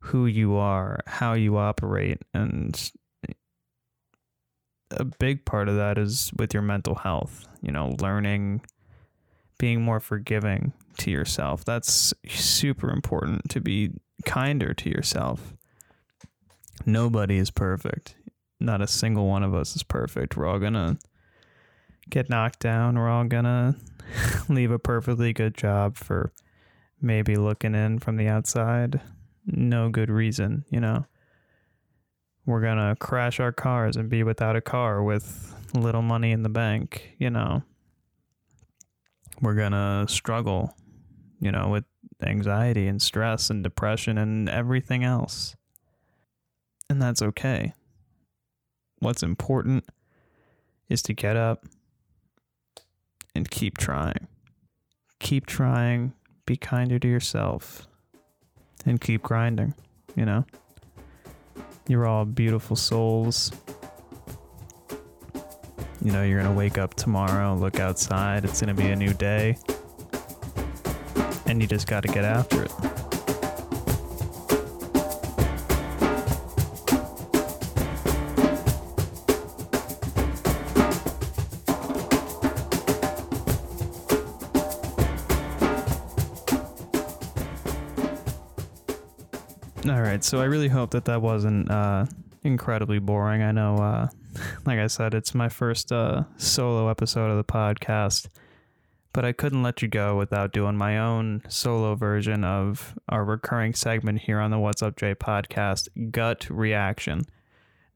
who 0.00 0.26
you 0.26 0.54
are, 0.56 1.00
how 1.06 1.34
you 1.34 1.56
operate, 1.56 2.22
and 2.32 2.90
a 4.90 5.04
big 5.04 5.44
part 5.44 5.68
of 5.68 5.76
that 5.76 5.98
is 5.98 6.30
with 6.38 6.54
your 6.54 6.62
mental 6.62 6.94
health, 6.94 7.46
you 7.60 7.72
know, 7.72 7.96
learning, 8.00 8.62
being 9.58 9.82
more 9.82 10.00
forgiving 10.00 10.72
to 10.98 11.10
yourself. 11.10 11.64
That's 11.64 12.14
super 12.28 12.90
important 12.90 13.50
to 13.50 13.60
be 13.60 13.92
kinder 14.24 14.74
to 14.74 14.88
yourself. 14.88 15.54
Nobody 16.84 17.38
is 17.38 17.50
perfect 17.50 18.14
not 18.60 18.80
a 18.80 18.86
single 18.86 19.26
one 19.26 19.42
of 19.42 19.54
us 19.54 19.76
is 19.76 19.82
perfect. 19.82 20.36
We're 20.36 20.46
all 20.46 20.58
gonna 20.58 20.98
get 22.08 22.30
knocked 22.30 22.60
down. 22.60 22.98
We're 22.98 23.08
all 23.08 23.24
gonna 23.24 23.76
leave 24.48 24.70
a 24.70 24.78
perfectly 24.78 25.32
good 25.32 25.54
job 25.54 25.96
for 25.96 26.32
maybe 27.00 27.36
looking 27.36 27.74
in 27.74 27.98
from 27.98 28.16
the 28.16 28.28
outside. 28.28 29.00
No 29.44 29.88
good 29.88 30.10
reason, 30.10 30.64
you 30.70 30.80
know. 30.80 31.06
We're 32.46 32.62
gonna 32.62 32.96
crash 32.98 33.40
our 33.40 33.52
cars 33.52 33.96
and 33.96 34.08
be 34.08 34.22
without 34.22 34.56
a 34.56 34.60
car 34.60 35.02
with 35.02 35.54
little 35.74 36.02
money 36.02 36.32
in 36.32 36.42
the 36.42 36.48
bank, 36.48 37.14
you 37.18 37.28
know. 37.28 37.62
We're 39.42 39.54
gonna 39.54 40.06
struggle, 40.08 40.74
you 41.40 41.52
know, 41.52 41.68
with 41.68 41.84
anxiety 42.22 42.86
and 42.86 43.02
stress 43.02 43.50
and 43.50 43.62
depression 43.62 44.16
and 44.16 44.48
everything 44.48 45.04
else. 45.04 45.54
And 46.88 47.02
that's 47.02 47.20
okay 47.20 47.74
what's 48.98 49.22
important 49.22 49.84
is 50.88 51.02
to 51.02 51.12
get 51.12 51.36
up 51.36 51.66
and 53.34 53.50
keep 53.50 53.78
trying. 53.78 54.28
Keep 55.18 55.46
trying, 55.46 56.12
be 56.44 56.56
kinder 56.56 56.98
to 56.98 57.08
yourself, 57.08 57.86
and 58.84 59.00
keep 59.00 59.22
grinding, 59.22 59.74
you 60.14 60.24
know? 60.24 60.44
You're 61.88 62.06
all 62.06 62.24
beautiful 62.24 62.76
souls. 62.76 63.52
You 66.02 66.12
know, 66.12 66.22
you're 66.22 66.40
going 66.40 66.52
to 66.52 66.56
wake 66.56 66.78
up 66.78 66.94
tomorrow, 66.94 67.54
look 67.54 67.80
outside, 67.80 68.44
it's 68.44 68.60
going 68.60 68.74
to 68.74 68.80
be 68.80 68.90
a 68.90 68.96
new 68.96 69.12
day, 69.14 69.56
and 71.46 71.60
you 71.60 71.66
just 71.66 71.86
got 71.86 72.02
to 72.02 72.08
get 72.08 72.24
after 72.24 72.64
it. 72.64 72.72
Right, 90.16 90.24
so 90.24 90.40
I 90.40 90.44
really 90.44 90.68
hope 90.68 90.92
that 90.92 91.04
that 91.04 91.20
wasn't 91.20 91.70
uh, 91.70 92.06
incredibly 92.42 92.98
boring. 92.98 93.42
I 93.42 93.52
know, 93.52 93.76
uh, 93.76 94.08
like 94.64 94.78
I 94.78 94.86
said, 94.86 95.12
it's 95.12 95.34
my 95.34 95.50
first 95.50 95.92
uh, 95.92 96.24
solo 96.38 96.88
episode 96.88 97.30
of 97.30 97.36
the 97.36 97.44
podcast, 97.44 98.28
but 99.12 99.26
I 99.26 99.32
couldn't 99.32 99.62
let 99.62 99.82
you 99.82 99.88
go 99.88 100.16
without 100.16 100.54
doing 100.54 100.74
my 100.74 100.98
own 100.98 101.42
solo 101.48 101.96
version 101.96 102.44
of 102.44 102.94
our 103.10 103.26
recurring 103.26 103.74
segment 103.74 104.22
here 104.22 104.40
on 104.40 104.50
the 104.50 104.58
What's 104.58 104.82
Up 104.82 104.96
Jay 104.96 105.14
podcast, 105.14 105.88
Gut 106.10 106.48
Reaction. 106.48 107.26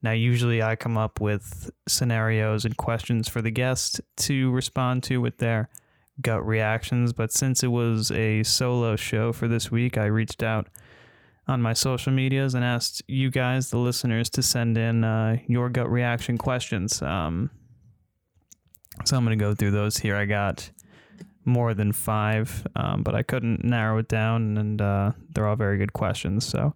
Now, 0.03 0.11
usually 0.11 0.61
I 0.61 0.75
come 0.75 0.99
up 0.99 1.19
with 1.19 1.71
scenarios 1.87 2.65
and 2.65 2.77
questions 2.77 3.29
for 3.29 3.41
the 3.41 3.51
guest 3.51 3.99
to 4.17 4.51
respond 4.51 5.01
to 5.03 5.17
with 5.17 5.39
their 5.39 5.69
gut 6.21 6.45
reactions, 6.45 7.13
but 7.13 7.31
since 7.31 7.63
it 7.63 7.69
was 7.69 8.11
a 8.11 8.43
solo 8.43 8.95
show 8.95 9.33
for 9.33 9.47
this 9.47 9.71
week, 9.71 9.97
I 9.97 10.05
reached 10.05 10.43
out 10.43 10.67
on 11.47 11.61
my 11.61 11.73
social 11.73 12.13
medias 12.13 12.53
and 12.55 12.63
asked 12.63 13.01
you 13.07 13.29
guys, 13.29 13.69
the 13.69 13.77
listeners, 13.77 14.29
to 14.31 14.43
send 14.43 14.77
in 14.77 15.03
uh, 15.03 15.37
your 15.47 15.69
gut 15.69 15.89
reaction 15.89 16.37
questions. 16.37 17.01
Um, 17.01 17.49
so 19.05 19.17
I'm 19.17 19.25
going 19.25 19.37
to 19.37 19.43
go 19.43 19.53
through 19.53 19.71
those 19.71 19.97
here. 19.97 20.15
I 20.15 20.25
got 20.25 20.69
more 21.45 21.73
than 21.73 21.91
five, 21.91 22.65
um, 22.75 23.03
but 23.03 23.15
I 23.15 23.23
couldn't 23.23 23.63
narrow 23.63 23.97
it 23.97 24.07
down, 24.07 24.57
and 24.57 24.81
uh, 24.81 25.11
they're 25.29 25.47
all 25.47 25.55
very 25.55 25.77
good 25.77 25.93
questions. 25.93 26.45
So 26.45 26.75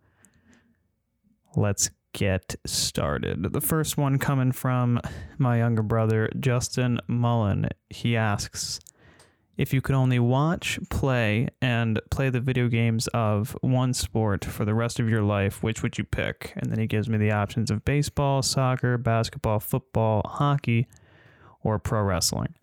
let's 1.55 1.89
get 2.13 2.55
started. 2.65 3.43
The 3.53 3.61
first 3.61 3.97
one 3.97 4.17
coming 4.17 4.51
from 4.51 4.99
my 5.37 5.59
younger 5.59 5.83
brother, 5.83 6.29
Justin 6.39 6.99
Mullen. 7.07 7.67
He 7.89 8.17
asks 8.17 8.79
If 9.57 9.73
you 9.73 9.81
could 9.81 9.95
only 9.95 10.19
watch, 10.19 10.79
play, 10.89 11.47
and 11.61 12.01
play 12.11 12.29
the 12.29 12.41
video 12.41 12.67
games 12.67 13.07
of 13.07 13.57
one 13.61 13.93
sport 13.93 14.43
for 14.43 14.65
the 14.65 14.73
rest 14.73 14.99
of 14.99 15.09
your 15.09 15.21
life, 15.21 15.63
which 15.63 15.81
would 15.81 15.97
you 15.97 16.03
pick? 16.03 16.53
And 16.57 16.71
then 16.71 16.79
he 16.79 16.87
gives 16.87 17.07
me 17.07 17.17
the 17.17 17.31
options 17.31 17.71
of 17.71 17.85
baseball, 17.85 18.41
soccer, 18.41 18.97
basketball, 18.97 19.61
football, 19.61 20.23
hockey, 20.25 20.87
or 21.63 21.79
pro 21.79 22.01
wrestling. 22.01 22.53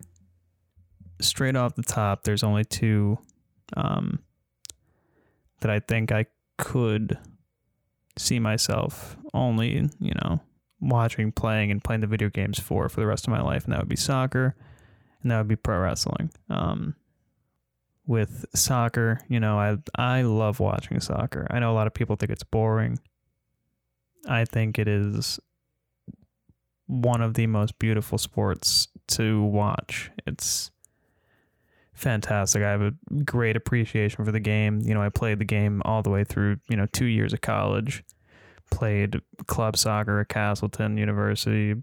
Straight 1.19 1.55
off 1.55 1.75
the 1.75 1.83
top, 1.83 2.23
there's 2.23 2.43
only 2.43 2.63
two 2.63 3.17
um, 3.75 4.19
that 5.61 5.71
I 5.71 5.79
think 5.79 6.11
I 6.11 6.27
could 6.57 7.17
see 8.17 8.39
myself 8.39 9.17
only, 9.33 9.89
you 9.99 10.13
know, 10.23 10.41
watching, 10.79 11.31
playing, 11.31 11.71
and 11.71 11.83
playing 11.83 12.01
the 12.01 12.07
video 12.07 12.29
games 12.29 12.59
for 12.59 12.87
for 12.87 12.99
the 12.99 13.07
rest 13.07 13.25
of 13.25 13.31
my 13.31 13.41
life, 13.41 13.63
and 13.63 13.73
that 13.73 13.79
would 13.79 13.89
be 13.89 13.95
soccer, 13.95 14.55
and 15.23 15.31
that 15.31 15.37
would 15.39 15.47
be 15.47 15.55
pro 15.55 15.79
wrestling. 15.79 16.29
Um, 16.49 16.95
with 18.05 18.45
soccer, 18.53 19.19
you 19.29 19.39
know, 19.39 19.57
I 19.57 19.77
I 19.95 20.21
love 20.23 20.59
watching 20.59 20.99
soccer. 20.99 21.47
I 21.49 21.59
know 21.59 21.71
a 21.71 21.75
lot 21.75 21.87
of 21.87 21.93
people 21.93 22.15
think 22.15 22.31
it's 22.31 22.43
boring. 22.43 22.99
I 24.27 24.45
think 24.45 24.77
it 24.77 24.87
is 24.87 25.39
one 26.87 27.21
of 27.21 27.33
the 27.33 27.47
most 27.47 27.79
beautiful 27.79 28.17
sports 28.17 28.87
to 29.07 29.43
watch. 29.43 30.11
It's 30.25 30.71
fantastic. 31.93 32.63
I 32.63 32.71
have 32.71 32.81
a 32.81 32.93
great 33.23 33.55
appreciation 33.55 34.25
for 34.25 34.31
the 34.31 34.39
game. 34.39 34.81
You 34.83 34.93
know, 34.93 35.01
I 35.01 35.09
played 35.09 35.39
the 35.39 35.45
game 35.45 35.81
all 35.85 36.01
the 36.01 36.09
way 36.09 36.23
through, 36.23 36.57
you 36.69 36.75
know, 36.75 36.87
two 36.87 37.05
years 37.05 37.33
of 37.33 37.41
college. 37.41 38.03
Played 38.71 39.21
club 39.45 39.77
soccer 39.77 40.19
at 40.19 40.29
Castleton 40.29 40.97
University 40.97 41.75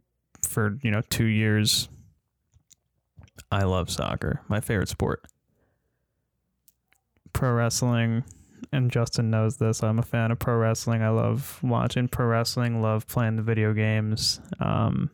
for, 0.42 0.78
you 0.82 0.90
know, 0.90 1.02
two 1.08 1.26
years. 1.26 1.88
I 3.50 3.64
love 3.64 3.90
soccer, 3.90 4.42
my 4.48 4.60
favorite 4.60 4.88
sport. 4.88 5.26
Pro 7.32 7.52
wrestling, 7.52 8.24
and 8.72 8.90
Justin 8.90 9.30
knows 9.30 9.56
this. 9.56 9.82
I'm 9.82 9.98
a 9.98 10.02
fan 10.02 10.30
of 10.30 10.38
pro 10.38 10.56
wrestling. 10.56 11.02
I 11.02 11.10
love 11.10 11.58
watching 11.62 12.08
pro 12.08 12.26
wrestling, 12.26 12.82
love 12.82 13.06
playing 13.06 13.36
the 13.36 13.42
video 13.42 13.72
games. 13.72 14.40
Um, 14.58 15.10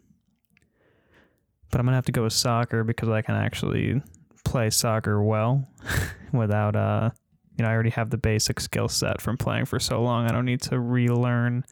but 1.71 1.81
I'm 1.81 1.87
going 1.87 1.93
to 1.93 1.97
have 1.97 2.07
to 2.07 2.13
go 2.13 2.25
with 2.25 2.33
soccer 2.33 2.85
because 2.85 3.09
I 3.09 3.23
can 3.23 3.35
actually 3.35 4.03
play 4.45 4.71
soccer 4.71 5.23
well 5.23 5.69
without 6.33 6.77
uh 6.77 7.11
you 7.59 7.65
know 7.65 7.69
I 7.69 7.75
already 7.75 7.91
have 7.91 8.11
the 8.11 8.17
basic 8.17 8.61
skill 8.61 8.89
set 8.89 9.21
from 9.21 9.37
playing 9.37 9.65
for 9.65 9.81
so 9.81 10.01
long. 10.01 10.27
I 10.27 10.33
don't 10.33 10.45
need 10.45 10.63
to 10.63 10.79
relearn 10.79 11.65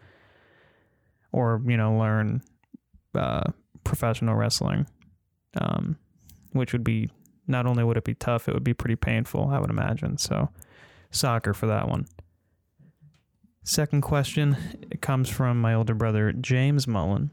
or 1.30 1.62
you 1.66 1.76
know 1.76 1.97
learn 1.97 2.42
uh, 3.14 3.51
professional 3.84 4.34
wrestling, 4.34 4.86
um, 5.61 5.97
which 6.55 6.72
would 6.72 6.84
be 6.84 7.11
not 7.46 7.66
only 7.66 7.84
would 7.84 7.98
it 7.98 8.05
be 8.05 8.14
tough, 8.14 8.48
it 8.48 8.55
would 8.55 8.64
be 8.64 8.74
pretty 8.74 8.96
painful. 8.96 9.50
I 9.50 9.59
would 9.59 9.70
imagine. 9.70 10.16
So 10.16 10.48
soccer 11.11 11.52
for 11.52 11.66
that 11.66 11.88
one. 11.88 12.07
Second 13.62 14.00
question 14.00 14.57
comes 15.00 15.28
from 15.28 15.61
my 15.61 15.74
older 15.74 15.94
brother 15.94 16.32
James 16.32 16.86
Mullen 16.86 17.30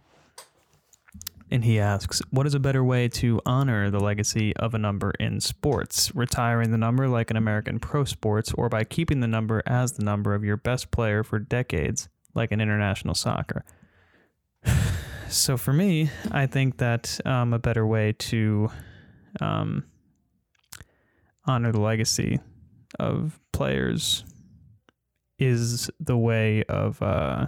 and 1.51 1.65
he 1.65 1.79
asks, 1.79 2.21
What 2.29 2.47
is 2.47 2.55
a 2.55 2.59
better 2.59 2.83
way 2.83 3.09
to 3.09 3.41
honor 3.45 3.89
the 3.89 3.99
legacy 3.99 4.55
of 4.55 4.73
a 4.73 4.77
number 4.77 5.11
in 5.19 5.41
sports? 5.41 6.15
Retiring 6.15 6.71
the 6.71 6.77
number 6.77 7.09
like 7.09 7.29
an 7.29 7.35
American 7.35 7.77
pro 7.77 8.05
sports, 8.05 8.53
or 8.53 8.69
by 8.69 8.85
keeping 8.85 9.19
the 9.19 9.27
number 9.27 9.61
as 9.67 9.91
the 9.91 10.03
number 10.03 10.33
of 10.33 10.45
your 10.45 10.55
best 10.55 10.91
player 10.91 11.23
for 11.23 11.37
decades, 11.39 12.07
like 12.33 12.53
an 12.53 12.61
international 12.61 13.13
soccer? 13.13 13.65
so 15.27 15.57
for 15.57 15.73
me, 15.73 16.09
I 16.31 16.45
think 16.45 16.77
that 16.77 17.19
um, 17.25 17.53
a 17.53 17.59
better 17.59 17.85
way 17.85 18.13
to 18.13 18.71
um, 19.39 19.85
honor 21.45 21.71
the 21.71 21.81
legacy 21.81 22.39
of 22.99 23.39
players 23.53 24.25
is 25.39 25.89
the 25.99 26.17
way 26.17 26.63
of, 26.63 27.01
uh, 27.01 27.47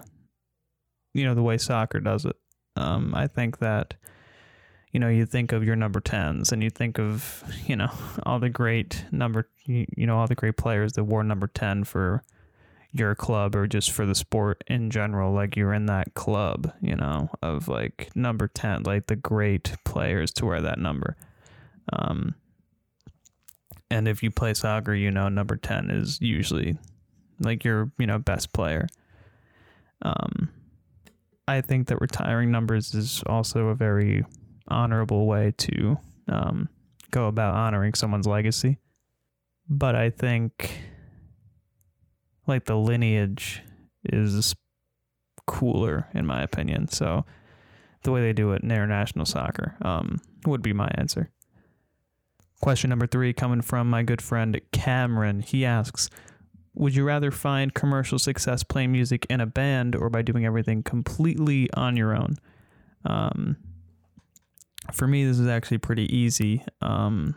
you 1.14 1.26
know, 1.26 1.36
the 1.36 1.44
way 1.44 1.58
soccer 1.58 2.00
does 2.00 2.26
it. 2.26 2.36
Um, 2.76 3.14
I 3.16 3.28
think 3.28 3.60
that 3.60 3.96
you 4.94 5.00
know 5.00 5.10
you 5.10 5.26
think 5.26 5.52
of 5.52 5.64
your 5.64 5.76
number 5.76 6.00
10s 6.00 6.52
and 6.52 6.64
you 6.64 6.70
think 6.70 7.00
of 7.00 7.44
you 7.66 7.76
know 7.76 7.90
all 8.24 8.40
the 8.40 8.50
great 8.50 9.04
number 9.12 9.50
you, 9.66 9.86
you 9.98 10.08
know 10.08 10.18
all 10.18 10.28
the 10.28 10.36
great 10.36 10.56
players 10.56 10.94
that 10.94 11.04
wore 11.04 11.24
number 11.24 11.48
10 11.48 11.84
for 11.84 12.24
your 12.92 13.16
club 13.16 13.56
or 13.56 13.68
just 13.68 13.92
for 13.92 14.06
the 14.06 14.14
sport 14.14 14.64
in 14.68 14.92
general 14.92 15.34
like 15.34 15.56
you're 15.56 15.74
in 15.74 15.88
that 15.88 16.14
club 16.14 16.72
you 16.80 16.96
know 16.96 17.28
of 17.42 17.68
like 17.68 18.10
number 18.16 18.48
10 18.48 18.84
like 18.84 19.08
the 19.08 19.16
great 19.16 19.76
players 19.84 20.32
to 20.32 20.46
wear 20.46 20.62
that 20.62 20.78
number 20.78 21.18
um 21.92 22.36
and 23.92 24.08
if 24.08 24.24
you 24.24 24.32
play 24.32 24.54
soccer 24.54 24.94
you 24.94 25.12
know 25.12 25.28
number 25.30 25.58
10 25.58 25.90
is 25.90 26.22
usually 26.22 26.78
like 27.40 27.64
your 27.64 27.92
you 27.98 28.08
know 28.08 28.18
best 28.18 28.54
player 28.54 28.88
um 30.04 30.50
I 31.48 31.62
think 31.62 31.88
that 31.88 32.00
retiring 32.00 32.52
numbers 32.52 32.94
is 32.94 33.24
also 33.26 33.68
a 33.68 33.76
very 33.76 34.24
honorable 34.68 35.28
way 35.28 35.54
to 35.58 35.98
um, 36.28 36.70
go 37.12 37.28
about 37.28 37.56
honoring 37.56 37.94
someone's 37.94 38.28
legacy. 38.28 38.78
But 39.70 39.96
I 39.96 40.10
think 40.10 40.72
like 42.48 42.66
the 42.66 42.76
lineage 42.78 43.62
is 44.06 44.56
cooler 45.46 46.08
in 46.14 46.26
my 46.26 46.42
opinion. 46.42 46.88
So 46.88 47.26
the 48.04 48.12
way 48.12 48.22
they 48.22 48.34
do 48.34 48.52
it 48.54 48.64
in 48.64 48.72
international 48.72 49.26
soccer 49.26 49.76
um, 49.82 50.22
would 50.46 50.62
be 50.62 50.74
my 50.74 50.90
answer. 50.96 51.30
Question 52.64 52.92
number 52.92 53.08
three 53.08 53.34
coming 53.34 53.60
from 53.60 53.90
my 53.90 54.04
good 54.04 54.22
friend 54.22 54.58
Cameron. 54.72 55.42
He 55.42 55.66
asks, 55.66 56.10
would 56.74 56.96
you 56.96 57.04
rather 57.04 57.30
find 57.30 57.74
commercial 57.74 58.18
success 58.18 58.64
playing 58.64 58.94
music 58.94 59.28
in 59.30 59.42
a 59.42 59.46
band 59.46 59.98
or 59.98 60.10
by 60.10 60.22
doing 60.22 60.46
everything 60.46 60.82
completely 60.82 61.70
on 61.74 61.98
your 61.98 62.16
own? 62.16 62.38
Um, 63.04 63.58
for 64.94 65.10
me, 65.10 65.26
this 65.26 65.40
is 65.40 65.48
actually 65.50 65.80
pretty 65.80 66.04
easy. 66.16 66.64
Um, 66.80 67.36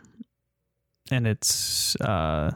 and 1.11 1.27
it's 1.27 1.97
uh, 1.97 2.51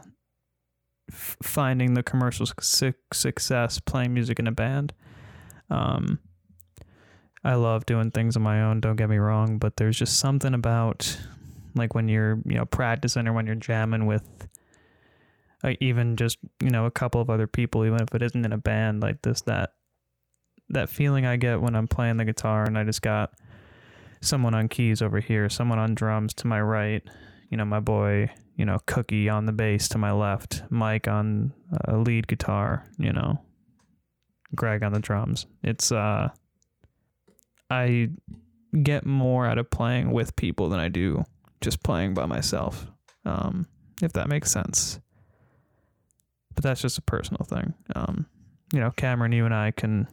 f- 1.10 1.36
finding 1.42 1.92
the 1.92 2.02
commercial 2.02 2.46
su- 2.58 2.94
success 3.12 3.80
playing 3.80 4.14
music 4.14 4.38
in 4.38 4.46
a 4.46 4.52
band. 4.52 4.94
Um, 5.68 6.20
I 7.44 7.52
love 7.52 7.84
doing 7.84 8.10
things 8.10 8.34
on 8.34 8.42
my 8.42 8.62
own, 8.62 8.80
don't 8.80 8.96
get 8.96 9.10
me 9.10 9.18
wrong, 9.18 9.58
but 9.58 9.76
there's 9.76 9.98
just 9.98 10.18
something 10.18 10.54
about 10.54 11.18
like 11.74 11.94
when 11.94 12.08
you're, 12.08 12.40
you 12.44 12.56
know, 12.56 12.64
practicing 12.64 13.26
or 13.26 13.32
when 13.32 13.46
you're 13.46 13.54
jamming 13.54 14.06
with 14.06 14.28
even 15.78 16.16
just 16.16 16.38
you 16.60 16.70
know 16.70 16.86
a 16.86 16.90
couple 16.90 17.20
of 17.20 17.30
other 17.30 17.46
people 17.46 17.84
even 17.84 18.00
if 18.02 18.12
it 18.16 18.20
isn't 18.20 18.44
in 18.44 18.52
a 18.52 18.58
band 18.58 19.00
like 19.00 19.22
this 19.22 19.42
that 19.42 19.74
that 20.70 20.88
feeling 20.88 21.24
i 21.24 21.36
get 21.36 21.60
when 21.60 21.76
i'm 21.76 21.86
playing 21.86 22.16
the 22.16 22.24
guitar 22.24 22.64
and 22.64 22.76
i 22.76 22.82
just 22.82 23.00
got 23.00 23.30
someone 24.20 24.54
on 24.54 24.68
keys 24.68 25.00
over 25.00 25.20
here 25.20 25.48
someone 25.48 25.78
on 25.78 25.94
drums 25.94 26.34
to 26.34 26.48
my 26.48 26.60
right 26.60 27.04
you 27.48 27.56
know 27.56 27.64
my 27.64 27.78
boy 27.78 28.28
you 28.56 28.64
know 28.64 28.78
cookie 28.86 29.28
on 29.28 29.46
the 29.46 29.52
bass 29.52 29.88
to 29.88 29.98
my 29.98 30.10
left 30.10 30.64
mike 30.68 31.06
on 31.06 31.52
a 31.84 31.96
lead 31.96 32.26
guitar 32.26 32.84
you 32.98 33.12
know 33.12 33.38
greg 34.54 34.82
on 34.82 34.92
the 34.92 35.00
drums. 35.00 35.46
It's 35.62 35.92
uh 35.92 36.28
i 37.70 38.10
get 38.82 39.06
more 39.06 39.46
out 39.46 39.58
of 39.58 39.70
playing 39.70 40.10
with 40.10 40.36
people 40.36 40.68
than 40.68 40.80
i 40.80 40.88
do 40.88 41.24
just 41.62 41.82
playing 41.82 42.12
by 42.12 42.26
myself 42.26 42.86
um 43.24 43.66
if 44.02 44.12
that 44.12 44.28
makes 44.28 44.50
sense 44.50 45.00
but 46.54 46.62
that's 46.62 46.82
just 46.82 46.98
a 46.98 47.02
personal 47.02 47.44
thing. 47.44 47.74
Um, 47.94 48.26
you 48.72 48.80
know, 48.80 48.90
Cameron, 48.90 49.32
you 49.32 49.44
and 49.44 49.54
I 49.54 49.70
can, 49.70 50.08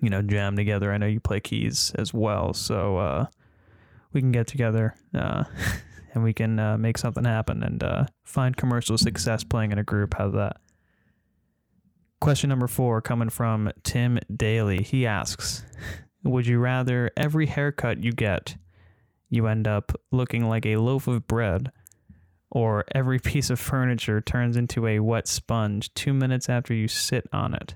you 0.00 0.10
know, 0.10 0.22
jam 0.22 0.56
together. 0.56 0.92
I 0.92 0.98
know 0.98 1.06
you 1.06 1.20
play 1.20 1.40
keys 1.40 1.92
as 1.96 2.12
well, 2.12 2.52
so 2.54 2.98
uh, 2.98 3.26
we 4.12 4.20
can 4.20 4.32
get 4.32 4.46
together 4.46 4.94
uh, 5.14 5.44
and 6.14 6.22
we 6.22 6.32
can 6.32 6.58
uh, 6.58 6.78
make 6.78 6.98
something 6.98 7.24
happen 7.24 7.62
and 7.62 7.82
uh, 7.82 8.04
find 8.24 8.56
commercial 8.56 8.98
success 8.98 9.44
playing 9.44 9.72
in 9.72 9.78
a 9.78 9.84
group. 9.84 10.14
How's 10.16 10.34
that? 10.34 10.58
Question 12.20 12.48
number 12.48 12.66
four 12.66 13.02
coming 13.02 13.28
from 13.28 13.70
Tim 13.82 14.18
Daly. 14.34 14.82
He 14.82 15.06
asks 15.06 15.64
Would 16.24 16.46
you 16.46 16.58
rather 16.58 17.10
every 17.16 17.46
haircut 17.46 18.02
you 18.02 18.12
get, 18.12 18.56
you 19.28 19.46
end 19.46 19.66
up 19.66 19.92
looking 20.12 20.48
like 20.48 20.66
a 20.66 20.76
loaf 20.76 21.06
of 21.08 21.26
bread, 21.26 21.72
or 22.50 22.84
every 22.94 23.18
piece 23.20 23.50
of 23.50 23.58
furniture 23.58 24.20
turns 24.20 24.56
into 24.56 24.86
a 24.86 25.00
wet 25.00 25.28
sponge 25.28 25.92
two 25.94 26.12
minutes 26.12 26.48
after 26.48 26.74
you 26.74 26.88
sit 26.88 27.26
on 27.32 27.54
it? 27.54 27.74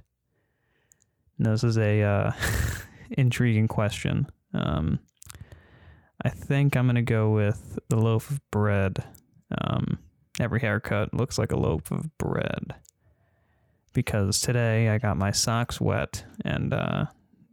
This 1.38 1.64
is 1.64 1.78
a 1.78 2.02
uh, 2.02 2.32
intriguing 3.10 3.68
question. 3.68 4.28
Um, 4.52 4.98
I 6.22 6.28
think 6.28 6.76
I'm 6.76 6.86
gonna 6.86 7.02
go 7.02 7.30
with 7.30 7.78
the 7.88 7.96
loaf 7.96 8.30
of 8.30 8.40
bread. 8.50 9.02
Um, 9.58 9.98
every 10.38 10.60
haircut 10.60 11.14
looks 11.14 11.38
like 11.38 11.52
a 11.52 11.58
loaf 11.58 11.90
of 11.90 12.16
bread 12.18 12.74
because 13.92 14.40
today 14.40 14.88
I 14.88 14.98
got 14.98 15.16
my 15.16 15.30
socks 15.30 15.80
wet, 15.80 16.24
and 16.44 16.72
uh, 16.72 17.06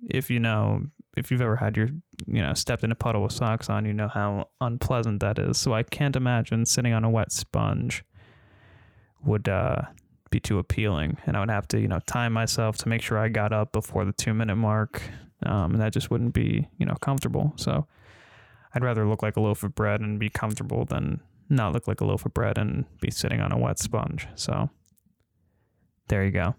if 0.10 0.30
you 0.30 0.40
know, 0.40 0.84
if 1.18 1.32
you've 1.32 1.42
ever 1.42 1.56
had 1.56 1.78
your, 1.78 1.90
you 2.26 2.42
know, 2.42 2.54
stepped 2.54 2.84
in 2.84 2.92
a 2.92 2.96
puddle 2.96 3.24
with 3.24 3.32
socks 3.32 3.70
on, 3.70 3.86
you 3.86 3.94
know 3.94 4.08
how 4.08 4.50
unpleasant 4.62 5.20
that 5.22 5.40
is. 5.40 5.58
So 5.58 5.74
I 5.74 5.84
can't 5.84 6.16
imagine 6.16 6.66
sitting 6.66 6.94
on 6.94 7.04
a 7.04 7.10
wet 7.10 7.32
sponge 7.32 8.04
would 9.24 9.50
uh, 9.50 9.82
be 10.30 10.40
too 10.40 10.60
appealing, 10.60 11.18
and 11.26 11.36
I 11.36 11.40
would 11.40 11.50
have 11.50 11.68
to, 11.70 11.80
you 11.80 11.88
know, 11.88 12.00
time 12.06 12.34
myself 12.34 12.78
to 12.78 12.90
make 12.90 13.02
sure 13.02 13.18
I 13.18 13.30
got 13.30 13.54
up 13.54 13.72
before 13.72 14.06
the 14.06 14.14
two 14.14 14.34
minute 14.34 14.56
mark, 14.56 15.02
um, 15.46 15.74
and 15.74 15.82
that 15.82 15.94
just 15.94 16.12
wouldn't 16.12 16.34
be, 16.34 16.68
you 16.78 16.86
know, 16.86 16.96
comfortable. 16.96 17.54
So 17.56 17.88
I'd 18.74 18.84
rather 18.84 19.08
look 19.08 19.24
like 19.24 19.38
a 19.38 19.42
loaf 19.42 19.64
of 19.64 19.76
bread 19.76 20.02
and 20.02 20.20
be 20.20 20.30
comfortable 20.30 20.86
than 20.86 21.22
not 21.50 21.74
look 21.74 21.88
like 21.88 22.02
a 22.02 22.06
loaf 22.06 22.26
of 22.26 22.34
bread 22.34 22.58
and 22.58 22.86
be 23.00 23.10
sitting 23.10 23.40
on 23.42 23.52
a 23.52 23.58
wet 23.58 23.80
sponge. 23.80 24.28
So 24.36 24.70
there 26.10 26.24
you 26.24 26.32
go. 26.32 26.56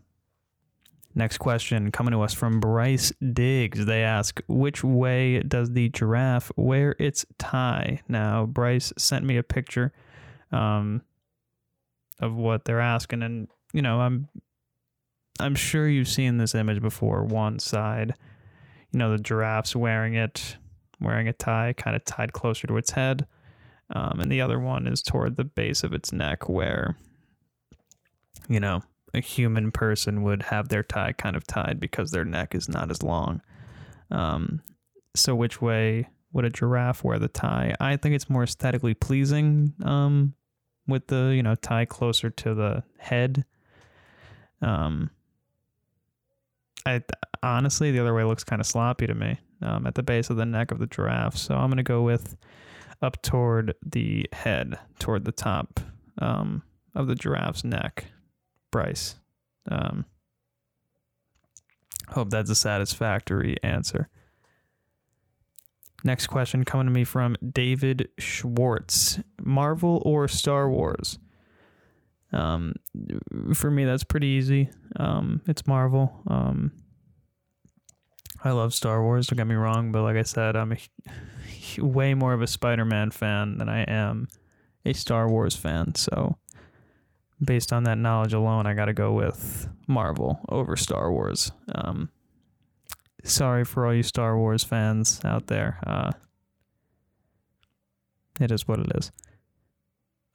Next 1.14 1.38
question 1.38 1.90
coming 1.90 2.12
to 2.12 2.22
us 2.22 2.34
from 2.34 2.60
Bryce 2.60 3.12
Diggs. 3.32 3.86
They 3.86 4.02
ask, 4.02 4.40
which 4.46 4.84
way 4.84 5.40
does 5.40 5.72
the 5.72 5.88
giraffe 5.88 6.52
wear 6.56 6.94
its 6.98 7.24
tie? 7.38 8.00
Now, 8.08 8.46
Bryce 8.46 8.92
sent 8.98 9.24
me 9.24 9.36
a 9.36 9.42
picture 9.42 9.92
um, 10.52 11.02
of 12.20 12.34
what 12.34 12.64
they're 12.64 12.80
asking, 12.80 13.22
and 13.22 13.48
you 13.72 13.82
know, 13.82 14.00
I'm 14.00 14.28
I'm 15.40 15.54
sure 15.54 15.88
you've 15.88 16.08
seen 16.08 16.36
this 16.36 16.54
image 16.54 16.80
before. 16.80 17.24
One 17.24 17.58
side, 17.58 18.14
you 18.92 18.98
know, 18.98 19.10
the 19.10 19.22
giraffe's 19.22 19.74
wearing 19.74 20.14
it, 20.14 20.56
wearing 21.00 21.28
a 21.28 21.32
tie, 21.32 21.74
kind 21.76 21.96
of 21.96 22.04
tied 22.04 22.32
closer 22.32 22.66
to 22.66 22.76
its 22.76 22.90
head, 22.90 23.26
um, 23.90 24.20
and 24.20 24.30
the 24.30 24.40
other 24.40 24.58
one 24.58 24.86
is 24.86 25.02
toward 25.02 25.36
the 25.36 25.44
base 25.44 25.82
of 25.82 25.92
its 25.92 26.12
neck, 26.12 26.48
where 26.48 26.96
you 28.48 28.60
know 28.60 28.82
a 29.14 29.20
human 29.20 29.70
person 29.70 30.22
would 30.22 30.42
have 30.42 30.68
their 30.68 30.82
tie 30.82 31.12
kind 31.12 31.36
of 31.36 31.46
tied 31.46 31.80
because 31.80 32.10
their 32.10 32.24
neck 32.24 32.54
is 32.54 32.68
not 32.68 32.90
as 32.90 33.02
long. 33.02 33.40
Um, 34.10 34.62
so 35.14 35.34
which 35.34 35.60
way 35.60 36.08
would 36.32 36.44
a 36.44 36.50
giraffe 36.50 37.04
wear 37.04 37.18
the 37.18 37.28
tie? 37.28 37.74
I 37.80 37.96
think 37.96 38.14
it's 38.14 38.30
more 38.30 38.42
aesthetically 38.42 38.94
pleasing 38.94 39.74
um, 39.84 40.34
with 40.86 41.06
the 41.08 41.32
you 41.34 41.42
know 41.42 41.54
tie 41.54 41.84
closer 41.84 42.30
to 42.30 42.54
the 42.54 42.82
head. 42.98 43.44
Um, 44.62 45.10
I 46.86 47.02
honestly 47.42 47.90
the 47.90 48.00
other 48.00 48.14
way 48.14 48.24
looks 48.24 48.44
kind 48.44 48.60
of 48.60 48.66
sloppy 48.66 49.06
to 49.06 49.14
me 49.14 49.38
um, 49.62 49.86
at 49.86 49.94
the 49.94 50.02
base 50.02 50.30
of 50.30 50.36
the 50.36 50.46
neck 50.46 50.70
of 50.70 50.78
the 50.78 50.86
giraffe. 50.86 51.36
So 51.36 51.54
I'm 51.54 51.70
gonna 51.70 51.82
go 51.82 52.02
with 52.02 52.36
up 53.02 53.22
toward 53.22 53.74
the 53.84 54.26
head, 54.32 54.78
toward 54.98 55.24
the 55.24 55.32
top 55.32 55.80
um, 56.18 56.62
of 56.94 57.06
the 57.06 57.14
giraffe's 57.14 57.64
neck. 57.64 58.06
Bryce. 58.70 59.16
Um, 59.70 60.04
hope 62.08 62.30
that's 62.30 62.50
a 62.50 62.54
satisfactory 62.54 63.56
answer. 63.62 64.08
Next 66.04 66.28
question 66.28 66.64
coming 66.64 66.86
to 66.86 66.92
me 66.92 67.04
from 67.04 67.36
David 67.52 68.08
Schwartz 68.18 69.18
Marvel 69.40 70.00
or 70.04 70.28
Star 70.28 70.70
Wars? 70.70 71.18
Um, 72.32 72.74
for 73.54 73.70
me, 73.70 73.84
that's 73.84 74.04
pretty 74.04 74.28
easy. 74.28 74.70
Um, 74.96 75.40
it's 75.46 75.66
Marvel. 75.66 76.22
Um, 76.26 76.72
I 78.44 78.52
love 78.52 78.72
Star 78.74 79.02
Wars, 79.02 79.26
don't 79.26 79.36
get 79.36 79.46
me 79.46 79.56
wrong, 79.56 79.90
but 79.90 80.02
like 80.02 80.16
I 80.16 80.22
said, 80.22 80.54
I'm 80.54 80.72
a, 80.72 80.78
way 81.78 82.14
more 82.14 82.32
of 82.32 82.42
a 82.42 82.46
Spider 82.46 82.84
Man 82.84 83.10
fan 83.10 83.58
than 83.58 83.68
I 83.68 83.82
am 83.82 84.28
a 84.84 84.92
Star 84.92 85.28
Wars 85.28 85.56
fan. 85.56 85.94
So 85.96 86.36
based 87.42 87.72
on 87.72 87.84
that 87.84 87.98
knowledge 87.98 88.32
alone, 88.32 88.66
I 88.66 88.74
got 88.74 88.86
to 88.86 88.92
go 88.92 89.12
with 89.12 89.68
Marvel 89.86 90.40
over 90.48 90.76
Star 90.76 91.12
Wars. 91.12 91.52
Um, 91.74 92.10
sorry 93.24 93.64
for 93.64 93.86
all 93.86 93.94
you 93.94 94.02
Star 94.02 94.36
Wars 94.36 94.64
fans 94.64 95.20
out 95.24 95.46
there. 95.46 95.78
Uh, 95.86 96.12
it 98.40 98.50
is 98.50 98.66
what 98.68 98.80
it 98.80 98.86
is. 98.94 99.10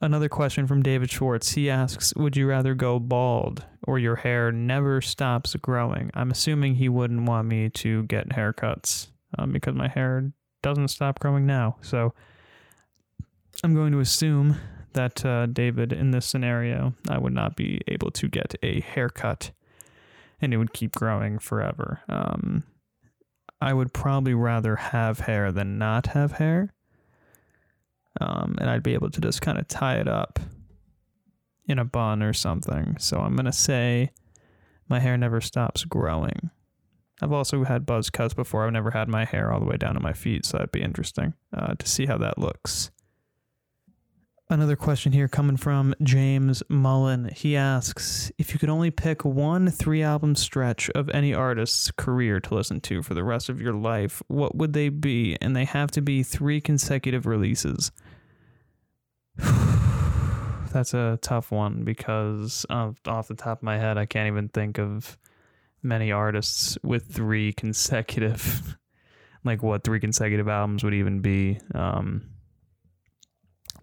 Another 0.00 0.28
question 0.28 0.66
from 0.66 0.82
David 0.82 1.10
Schwartz. 1.10 1.52
He 1.52 1.70
asks, 1.70 2.14
"Would 2.14 2.36
you 2.36 2.46
rather 2.46 2.74
go 2.74 2.98
bald 2.98 3.64
or 3.86 3.98
your 3.98 4.16
hair 4.16 4.52
never 4.52 5.00
stops 5.00 5.54
growing?" 5.56 6.10
I'm 6.12 6.30
assuming 6.30 6.74
he 6.74 6.90
wouldn't 6.90 7.26
want 7.26 7.48
me 7.48 7.70
to 7.70 8.02
get 8.02 8.30
haircuts 8.30 9.08
um, 9.38 9.52
because 9.52 9.74
my 9.74 9.88
hair 9.88 10.32
doesn't 10.62 10.88
stop 10.88 11.20
growing 11.20 11.46
now. 11.46 11.76
So 11.80 12.12
I'm 13.62 13.74
going 13.74 13.92
to 13.92 14.00
assume 14.00 14.56
that 14.94 15.24
uh, 15.24 15.46
David, 15.46 15.92
in 15.92 16.10
this 16.10 16.26
scenario, 16.26 16.94
I 17.08 17.18
would 17.18 17.32
not 17.32 17.56
be 17.56 17.80
able 17.88 18.10
to 18.12 18.28
get 18.28 18.54
a 18.62 18.80
haircut 18.80 19.52
and 20.40 20.52
it 20.52 20.56
would 20.56 20.72
keep 20.72 20.92
growing 20.92 21.38
forever. 21.38 22.00
Um, 22.08 22.64
I 23.60 23.72
would 23.72 23.92
probably 23.92 24.34
rather 24.34 24.76
have 24.76 25.20
hair 25.20 25.52
than 25.52 25.78
not 25.78 26.08
have 26.08 26.32
hair. 26.32 26.74
Um, 28.20 28.56
and 28.60 28.68
I'd 28.68 28.82
be 28.82 28.94
able 28.94 29.10
to 29.10 29.20
just 29.20 29.40
kind 29.40 29.58
of 29.58 29.68
tie 29.68 29.96
it 29.96 30.08
up 30.08 30.38
in 31.66 31.78
a 31.78 31.84
bun 31.84 32.22
or 32.22 32.32
something. 32.32 32.96
So 32.98 33.18
I'm 33.18 33.34
going 33.34 33.46
to 33.46 33.52
say 33.52 34.10
my 34.88 35.00
hair 35.00 35.16
never 35.16 35.40
stops 35.40 35.84
growing. 35.84 36.50
I've 37.22 37.32
also 37.32 37.64
had 37.64 37.86
buzz 37.86 38.10
cuts 38.10 38.34
before. 38.34 38.66
I've 38.66 38.72
never 38.72 38.90
had 38.90 39.08
my 39.08 39.24
hair 39.24 39.52
all 39.52 39.60
the 39.60 39.66
way 39.66 39.76
down 39.76 39.94
to 39.94 40.00
my 40.00 40.12
feet, 40.12 40.44
so 40.44 40.58
that'd 40.58 40.72
be 40.72 40.82
interesting 40.82 41.34
uh, 41.56 41.74
to 41.74 41.88
see 41.88 42.06
how 42.06 42.18
that 42.18 42.38
looks. 42.38 42.90
Another 44.54 44.76
question 44.76 45.10
here 45.10 45.26
coming 45.26 45.56
from 45.56 45.96
James 46.00 46.62
Mullen. 46.68 47.28
He 47.34 47.56
asks 47.56 48.30
if 48.38 48.52
you 48.52 48.60
could 48.60 48.68
only 48.68 48.92
pick 48.92 49.24
one 49.24 49.68
three 49.68 50.00
album 50.04 50.36
stretch 50.36 50.88
of 50.90 51.10
any 51.10 51.34
artist's 51.34 51.90
career 51.90 52.38
to 52.38 52.54
listen 52.54 52.80
to 52.82 53.02
for 53.02 53.14
the 53.14 53.24
rest 53.24 53.48
of 53.48 53.60
your 53.60 53.72
life, 53.72 54.22
what 54.28 54.54
would 54.54 54.72
they 54.72 54.90
be? 54.90 55.36
And 55.42 55.56
they 55.56 55.64
have 55.64 55.90
to 55.90 56.00
be 56.00 56.22
three 56.22 56.60
consecutive 56.60 57.26
releases. 57.26 57.90
That's 59.38 60.94
a 60.94 61.18
tough 61.20 61.50
one 61.50 61.82
because 61.82 62.64
off 62.70 63.26
the 63.26 63.34
top 63.34 63.58
of 63.58 63.62
my 63.64 63.78
head, 63.78 63.98
I 63.98 64.06
can't 64.06 64.28
even 64.28 64.50
think 64.50 64.78
of 64.78 65.18
many 65.82 66.12
artists 66.12 66.78
with 66.84 67.12
three 67.12 67.52
consecutive, 67.56 68.78
like 69.42 69.64
what 69.64 69.82
three 69.82 69.98
consecutive 69.98 70.46
albums 70.46 70.84
would 70.84 70.94
even 70.94 71.18
be. 71.22 71.58
Um, 71.74 72.33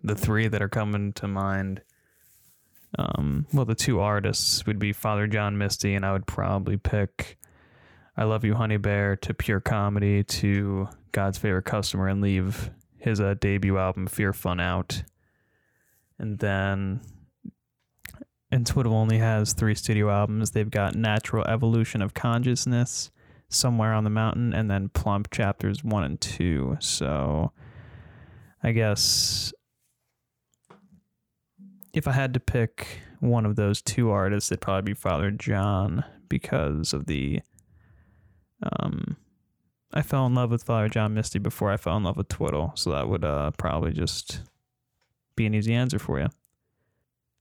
the 0.04 0.16
three 0.16 0.48
that 0.48 0.62
are 0.62 0.70
coming 0.70 1.14
to 1.14 1.28
mind. 1.28 1.82
Um, 2.98 3.46
well, 3.54 3.66
the 3.66 3.76
two 3.76 4.00
artists 4.00 4.66
would 4.66 4.80
be 4.80 4.94
Father 4.94 5.28
John 5.28 5.58
Misty, 5.58 5.96
and 5.96 6.06
I 6.06 6.12
would 6.12 6.28
probably 6.28 6.78
pick 6.78 7.38
I 8.18 8.26
Love 8.26 8.44
You, 8.44 8.56
Honeybear 8.56 9.16
to 9.22 9.34
Pure 9.34 9.62
Comedy 9.62 10.24
to 10.24 10.90
God's 11.14 11.38
Favorite 11.38 11.66
Customer 11.66 12.08
and 12.08 12.22
leave 12.22 12.70
his 12.98 13.22
uh, 13.22 13.36
debut 13.40 13.78
album, 13.78 14.06
Fear 14.08 14.34
Fun, 14.34 14.60
out. 14.60 15.04
And 16.20 16.38
then, 16.38 17.02
and 18.52 18.68
Twiddle 18.68 18.94
only 18.94 19.18
has 19.18 19.54
three 19.54 19.76
studio 19.76 20.10
albums. 20.10 20.52
They've 20.52 20.70
got 20.70 20.94
Natural 20.94 21.48
Evolution 21.48 22.02
of 22.02 22.14
Consciousness, 22.14 23.12
Somewhere 23.50 23.94
on 23.94 24.04
the 24.04 24.10
Mountain, 24.10 24.54
and 24.54 24.70
then 24.70 24.90
Plump 24.90 25.32
Chapters 25.32 25.84
1 25.84 26.04
and 26.04 26.22
2. 26.22 26.78
So 26.80 27.54
I 28.62 28.72
guess 28.72 29.54
if 31.94 32.08
I 32.08 32.12
had 32.14 32.34
to 32.34 32.40
pick 32.40 33.00
one 33.20 33.46
of 33.46 33.56
those 33.56 33.82
two 33.82 34.10
artists, 34.12 34.52
it'd 34.52 34.62
probably 34.62 34.94
be 34.94 34.96
Father 34.96 35.32
John 35.32 36.04
because 36.30 36.94
of 36.94 37.06
the 37.06 37.42
um 38.64 39.18
I 39.94 40.02
fell 40.02 40.26
in 40.26 40.34
love 40.36 40.52
with 40.52 40.64
Father 40.64 40.88
John 40.88 41.14
Misty 41.14 41.38
before 41.40 41.70
I 41.70 41.78
fell 41.78 41.98
in 41.98 42.04
love 42.04 42.16
with 42.16 42.30
Twiddle, 42.30 42.72
so 42.76 42.92
that 42.92 43.10
would 43.10 43.26
uh, 43.26 43.52
probably 43.58 43.92
just 43.92 44.42
be 45.36 45.46
an 45.46 45.54
easy 45.54 45.74
answer 45.74 46.00
for 46.00 46.20
you. 46.20 46.30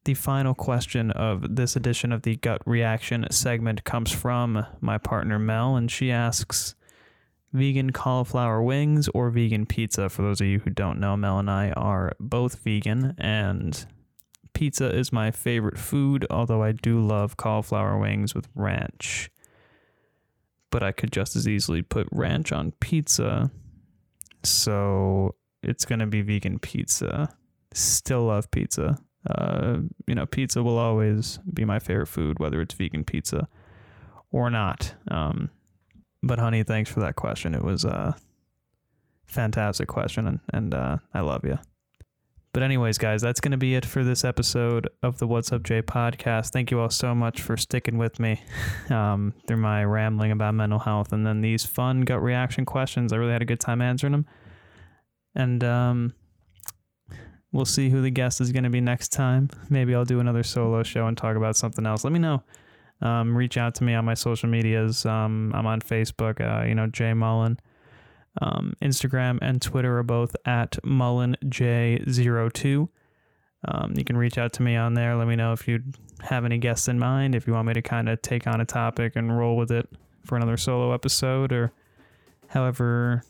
the 0.05 0.15
final 0.15 0.55
question 0.55 1.11
of 1.13 1.55
this 1.57 1.77
edition 1.77 2.11
of 2.11 2.23
the 2.23 2.37
gut 2.37 2.63
reaction 2.67 3.27
segment 3.31 3.85
comes 3.85 4.11
from 4.11 4.67
my 4.81 4.99
partner 4.99 5.39
Mel, 5.39 5.77
and 5.77 5.91
she 5.91 6.11
asks 6.11 6.75
vegan 7.53 7.91
cauliflower 7.91 8.63
wings 8.63 9.09
or 9.15 9.31
vegan 9.31 9.67
pizza. 9.67 10.09
For 10.09 10.23
those 10.23 10.41
of 10.41 10.47
you 10.47 10.61
who 10.61 10.71
don't 10.71 10.99
know, 10.99 11.17
Mel 11.17 11.39
and 11.39 11.51
I 11.51 11.71
are 11.73 12.13
both 12.19 12.57
vegan, 12.65 13.15
and 13.19 13.87
pizza 14.61 14.95
is 14.95 15.11
my 15.11 15.31
favorite 15.31 15.79
food, 15.79 16.27
although 16.29 16.63
I 16.63 16.73
do 16.73 17.01
love 17.01 17.39
cauliflower 17.39 17.99
wings 17.99 18.35
with 18.35 18.47
ranch. 18.55 19.31
But 20.69 20.83
I 20.83 20.93
could 20.93 21.13
just 21.13 21.35
as 21.35 21.49
easily 21.49 21.81
put 21.81 22.07
ranch 22.13 22.53
on 22.53 22.73
pizza. 22.73 23.51
So 24.43 25.35
it's 25.63 25.87
going 25.87 26.01
to 26.01 26.07
be 26.07 26.21
vegan 26.21 26.59
pizza. 26.59 27.35
Still 27.73 28.25
love 28.25 28.51
pizza. 28.51 28.99
Uh, 29.31 29.79
you 30.07 30.15
know, 30.15 30.27
pizza 30.27 30.63
will 30.63 30.77
always 30.77 31.39
be 31.55 31.65
my 31.65 31.79
favorite 31.79 32.09
food, 32.09 32.39
whether 32.39 32.61
it's 32.61 32.75
vegan 32.75 33.05
pizza 33.05 33.49
or 34.31 34.51
not. 34.51 34.95
Um, 35.11 35.49
but 36.23 36.39
honey, 36.39 36.65
thanks 36.65 36.91
for 36.91 37.01
that 37.01 37.17
question. 37.17 37.55
It 37.55 37.65
was 37.65 37.87
a 37.87 38.15
fantastic 39.25 39.89
question, 39.89 40.27
and, 40.27 40.41
and 40.53 40.75
uh, 40.75 40.99
I 41.15 41.21
love 41.21 41.47
you. 41.47 41.59
But 42.53 42.65
anyways, 42.65 42.99
guys, 42.99 43.23
that's 43.23 43.39
going 43.39 43.53
to 43.53 43.59
be 43.59 43.77
it 43.77 43.87
for 43.87 44.03
this 44.03 44.25
episode 44.25 44.89
of 45.05 45.19
the 45.19 45.27
What's 45.29 45.53
Up 45.53 45.63
Jay 45.63 45.83
podcast. 45.83 46.51
Thank 46.51 46.73
you 46.73 46.81
all 46.81 46.91
so 46.91 47.15
much 47.15 47.41
for 47.41 47.57
sticking 47.57 47.97
with 47.97 48.19
me 48.19 48.43
um, 48.91 49.35
through 49.47 49.59
my 49.59 49.85
rambling 49.85 50.33
about 50.33 50.55
mental 50.55 50.81
health 50.81 51.13
and 51.13 51.25
then 51.25 51.43
these 51.43 51.65
fun 51.65 52.01
gut 52.01 52.21
reaction 52.21 52.65
questions. 52.65 53.13
I 53.13 53.17
really 53.17 53.33
had 53.33 53.43
a 53.43 53.45
good 53.45 53.61
time 53.61 53.81
answering 53.81 54.11
them. 54.11 54.27
And 55.37 55.63
um, 55.63 56.15
we'll 57.53 57.65
see 57.65 57.89
who 57.89 58.03
the 58.03 58.11
guest 58.11 58.41
is 58.41 58.51
going 58.51 58.65
to 58.65 58.71
be 58.71 58.81
next 58.81 59.11
time. 59.11 59.49
Maybe 59.69 59.95
I'll 59.95 60.05
do 60.05 60.19
another 60.19 60.43
solo 60.43 60.83
show 60.83 61.07
and 61.07 61.17
talk 61.17 61.37
about 61.37 61.55
something 61.55 61.87
else. 61.87 62.03
Let 62.03 62.13
me 62.13 62.19
know. 62.19 62.43
Um, 63.01 63.37
reach 63.37 63.59
out 63.59 63.77
to 63.77 63.85
me 63.85 63.95
on 63.95 64.05
my 64.05 64.15
social 64.15 64.49
medias. 64.49 65.07
Um, 65.07 65.53
I'm 65.55 65.67
on 65.67 65.81
Facebook, 65.81 66.41
uh, 66.41 66.67
you 66.67 66.75
know, 66.75 66.89
Jay 66.89 67.15
Mullen. 67.15 67.61
Um, 68.41 68.75
Instagram 68.83 69.39
and 69.43 69.61
Twitter 69.61 69.99
are 69.99 70.03
both 70.03 70.37
at 70.45 70.73
MullenJ02. 70.85 72.89
Um, 73.69 73.93
you 73.95 74.05
can 74.05 74.17
reach 74.17 74.39
out 74.39 74.53
to 74.55 74.63
me 74.63 74.77
on 74.77 74.95
there. 74.95 75.17
Let 75.17 75.27
me 75.27 75.37
know 75.37 75.53
if 75.53 75.69
you 75.69 75.83
have 76.21 76.45
any 76.45 76.59
guests 76.59 76.89
in 76.89 76.99
mind, 76.99 77.35
if 77.35 77.47
you 77.47 77.53
want 77.53 77.69
me 77.69 77.75
to 77.75 77.83
kind 77.83 78.09
of 78.09 78.23
take 78.23 78.47
on 78.47 78.61
a 78.61 78.65
topic 78.65 79.17
and 79.17 79.37
roll 79.37 79.57
with 79.57 79.71
it 79.71 79.89
for 80.25 80.37
another 80.37 80.57
solo 80.57 80.93
episode, 80.93 81.53
or 81.53 81.73
however 82.49 83.23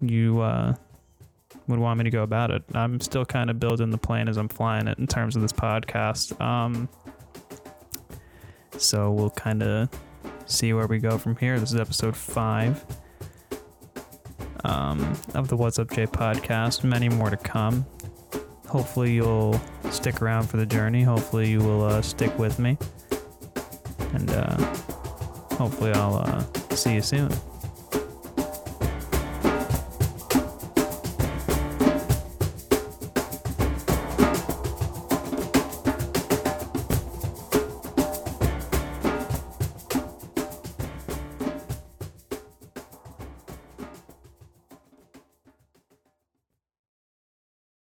you 0.00 0.40
uh, 0.40 0.74
would 1.66 1.78
want 1.78 1.98
me 1.98 2.04
to 2.04 2.10
go 2.10 2.22
about 2.22 2.50
it. 2.50 2.62
I'm 2.74 3.00
still 3.00 3.24
kind 3.24 3.50
of 3.50 3.58
building 3.58 3.90
the 3.90 3.98
plan 3.98 4.28
as 4.28 4.36
I'm 4.36 4.48
flying 4.48 4.88
it 4.88 4.98
in 4.98 5.06
terms 5.06 5.36
of 5.36 5.42
this 5.42 5.52
podcast. 5.52 6.38
Um, 6.40 6.88
so 8.76 9.10
we'll 9.10 9.30
kind 9.30 9.62
of 9.62 9.88
see 10.46 10.72
where 10.72 10.86
we 10.86 10.98
go 10.98 11.18
from 11.18 11.36
here. 11.36 11.58
This 11.58 11.72
is 11.72 11.80
episode 11.80 12.16
five 12.16 12.84
um, 14.64 15.14
of 15.34 15.48
the 15.48 15.56
What's 15.56 15.78
Up 15.78 15.90
Jay 15.90 16.06
podcast. 16.06 16.84
Many 16.84 17.08
more 17.08 17.30
to 17.30 17.36
come. 17.36 17.86
Hopefully, 18.66 19.12
you'll 19.12 19.60
stick 19.90 20.20
around 20.20 20.44
for 20.48 20.56
the 20.56 20.66
journey. 20.66 21.02
Hopefully, 21.02 21.50
you 21.50 21.58
will 21.58 21.84
uh, 21.84 22.02
stick 22.02 22.36
with 22.38 22.58
me. 22.58 22.76
And 24.12 24.30
uh, 24.30 24.56
hopefully, 25.56 25.92
I'll 25.92 26.16
uh, 26.16 26.44
see 26.74 26.94
you 26.94 27.02
soon. 27.02 27.30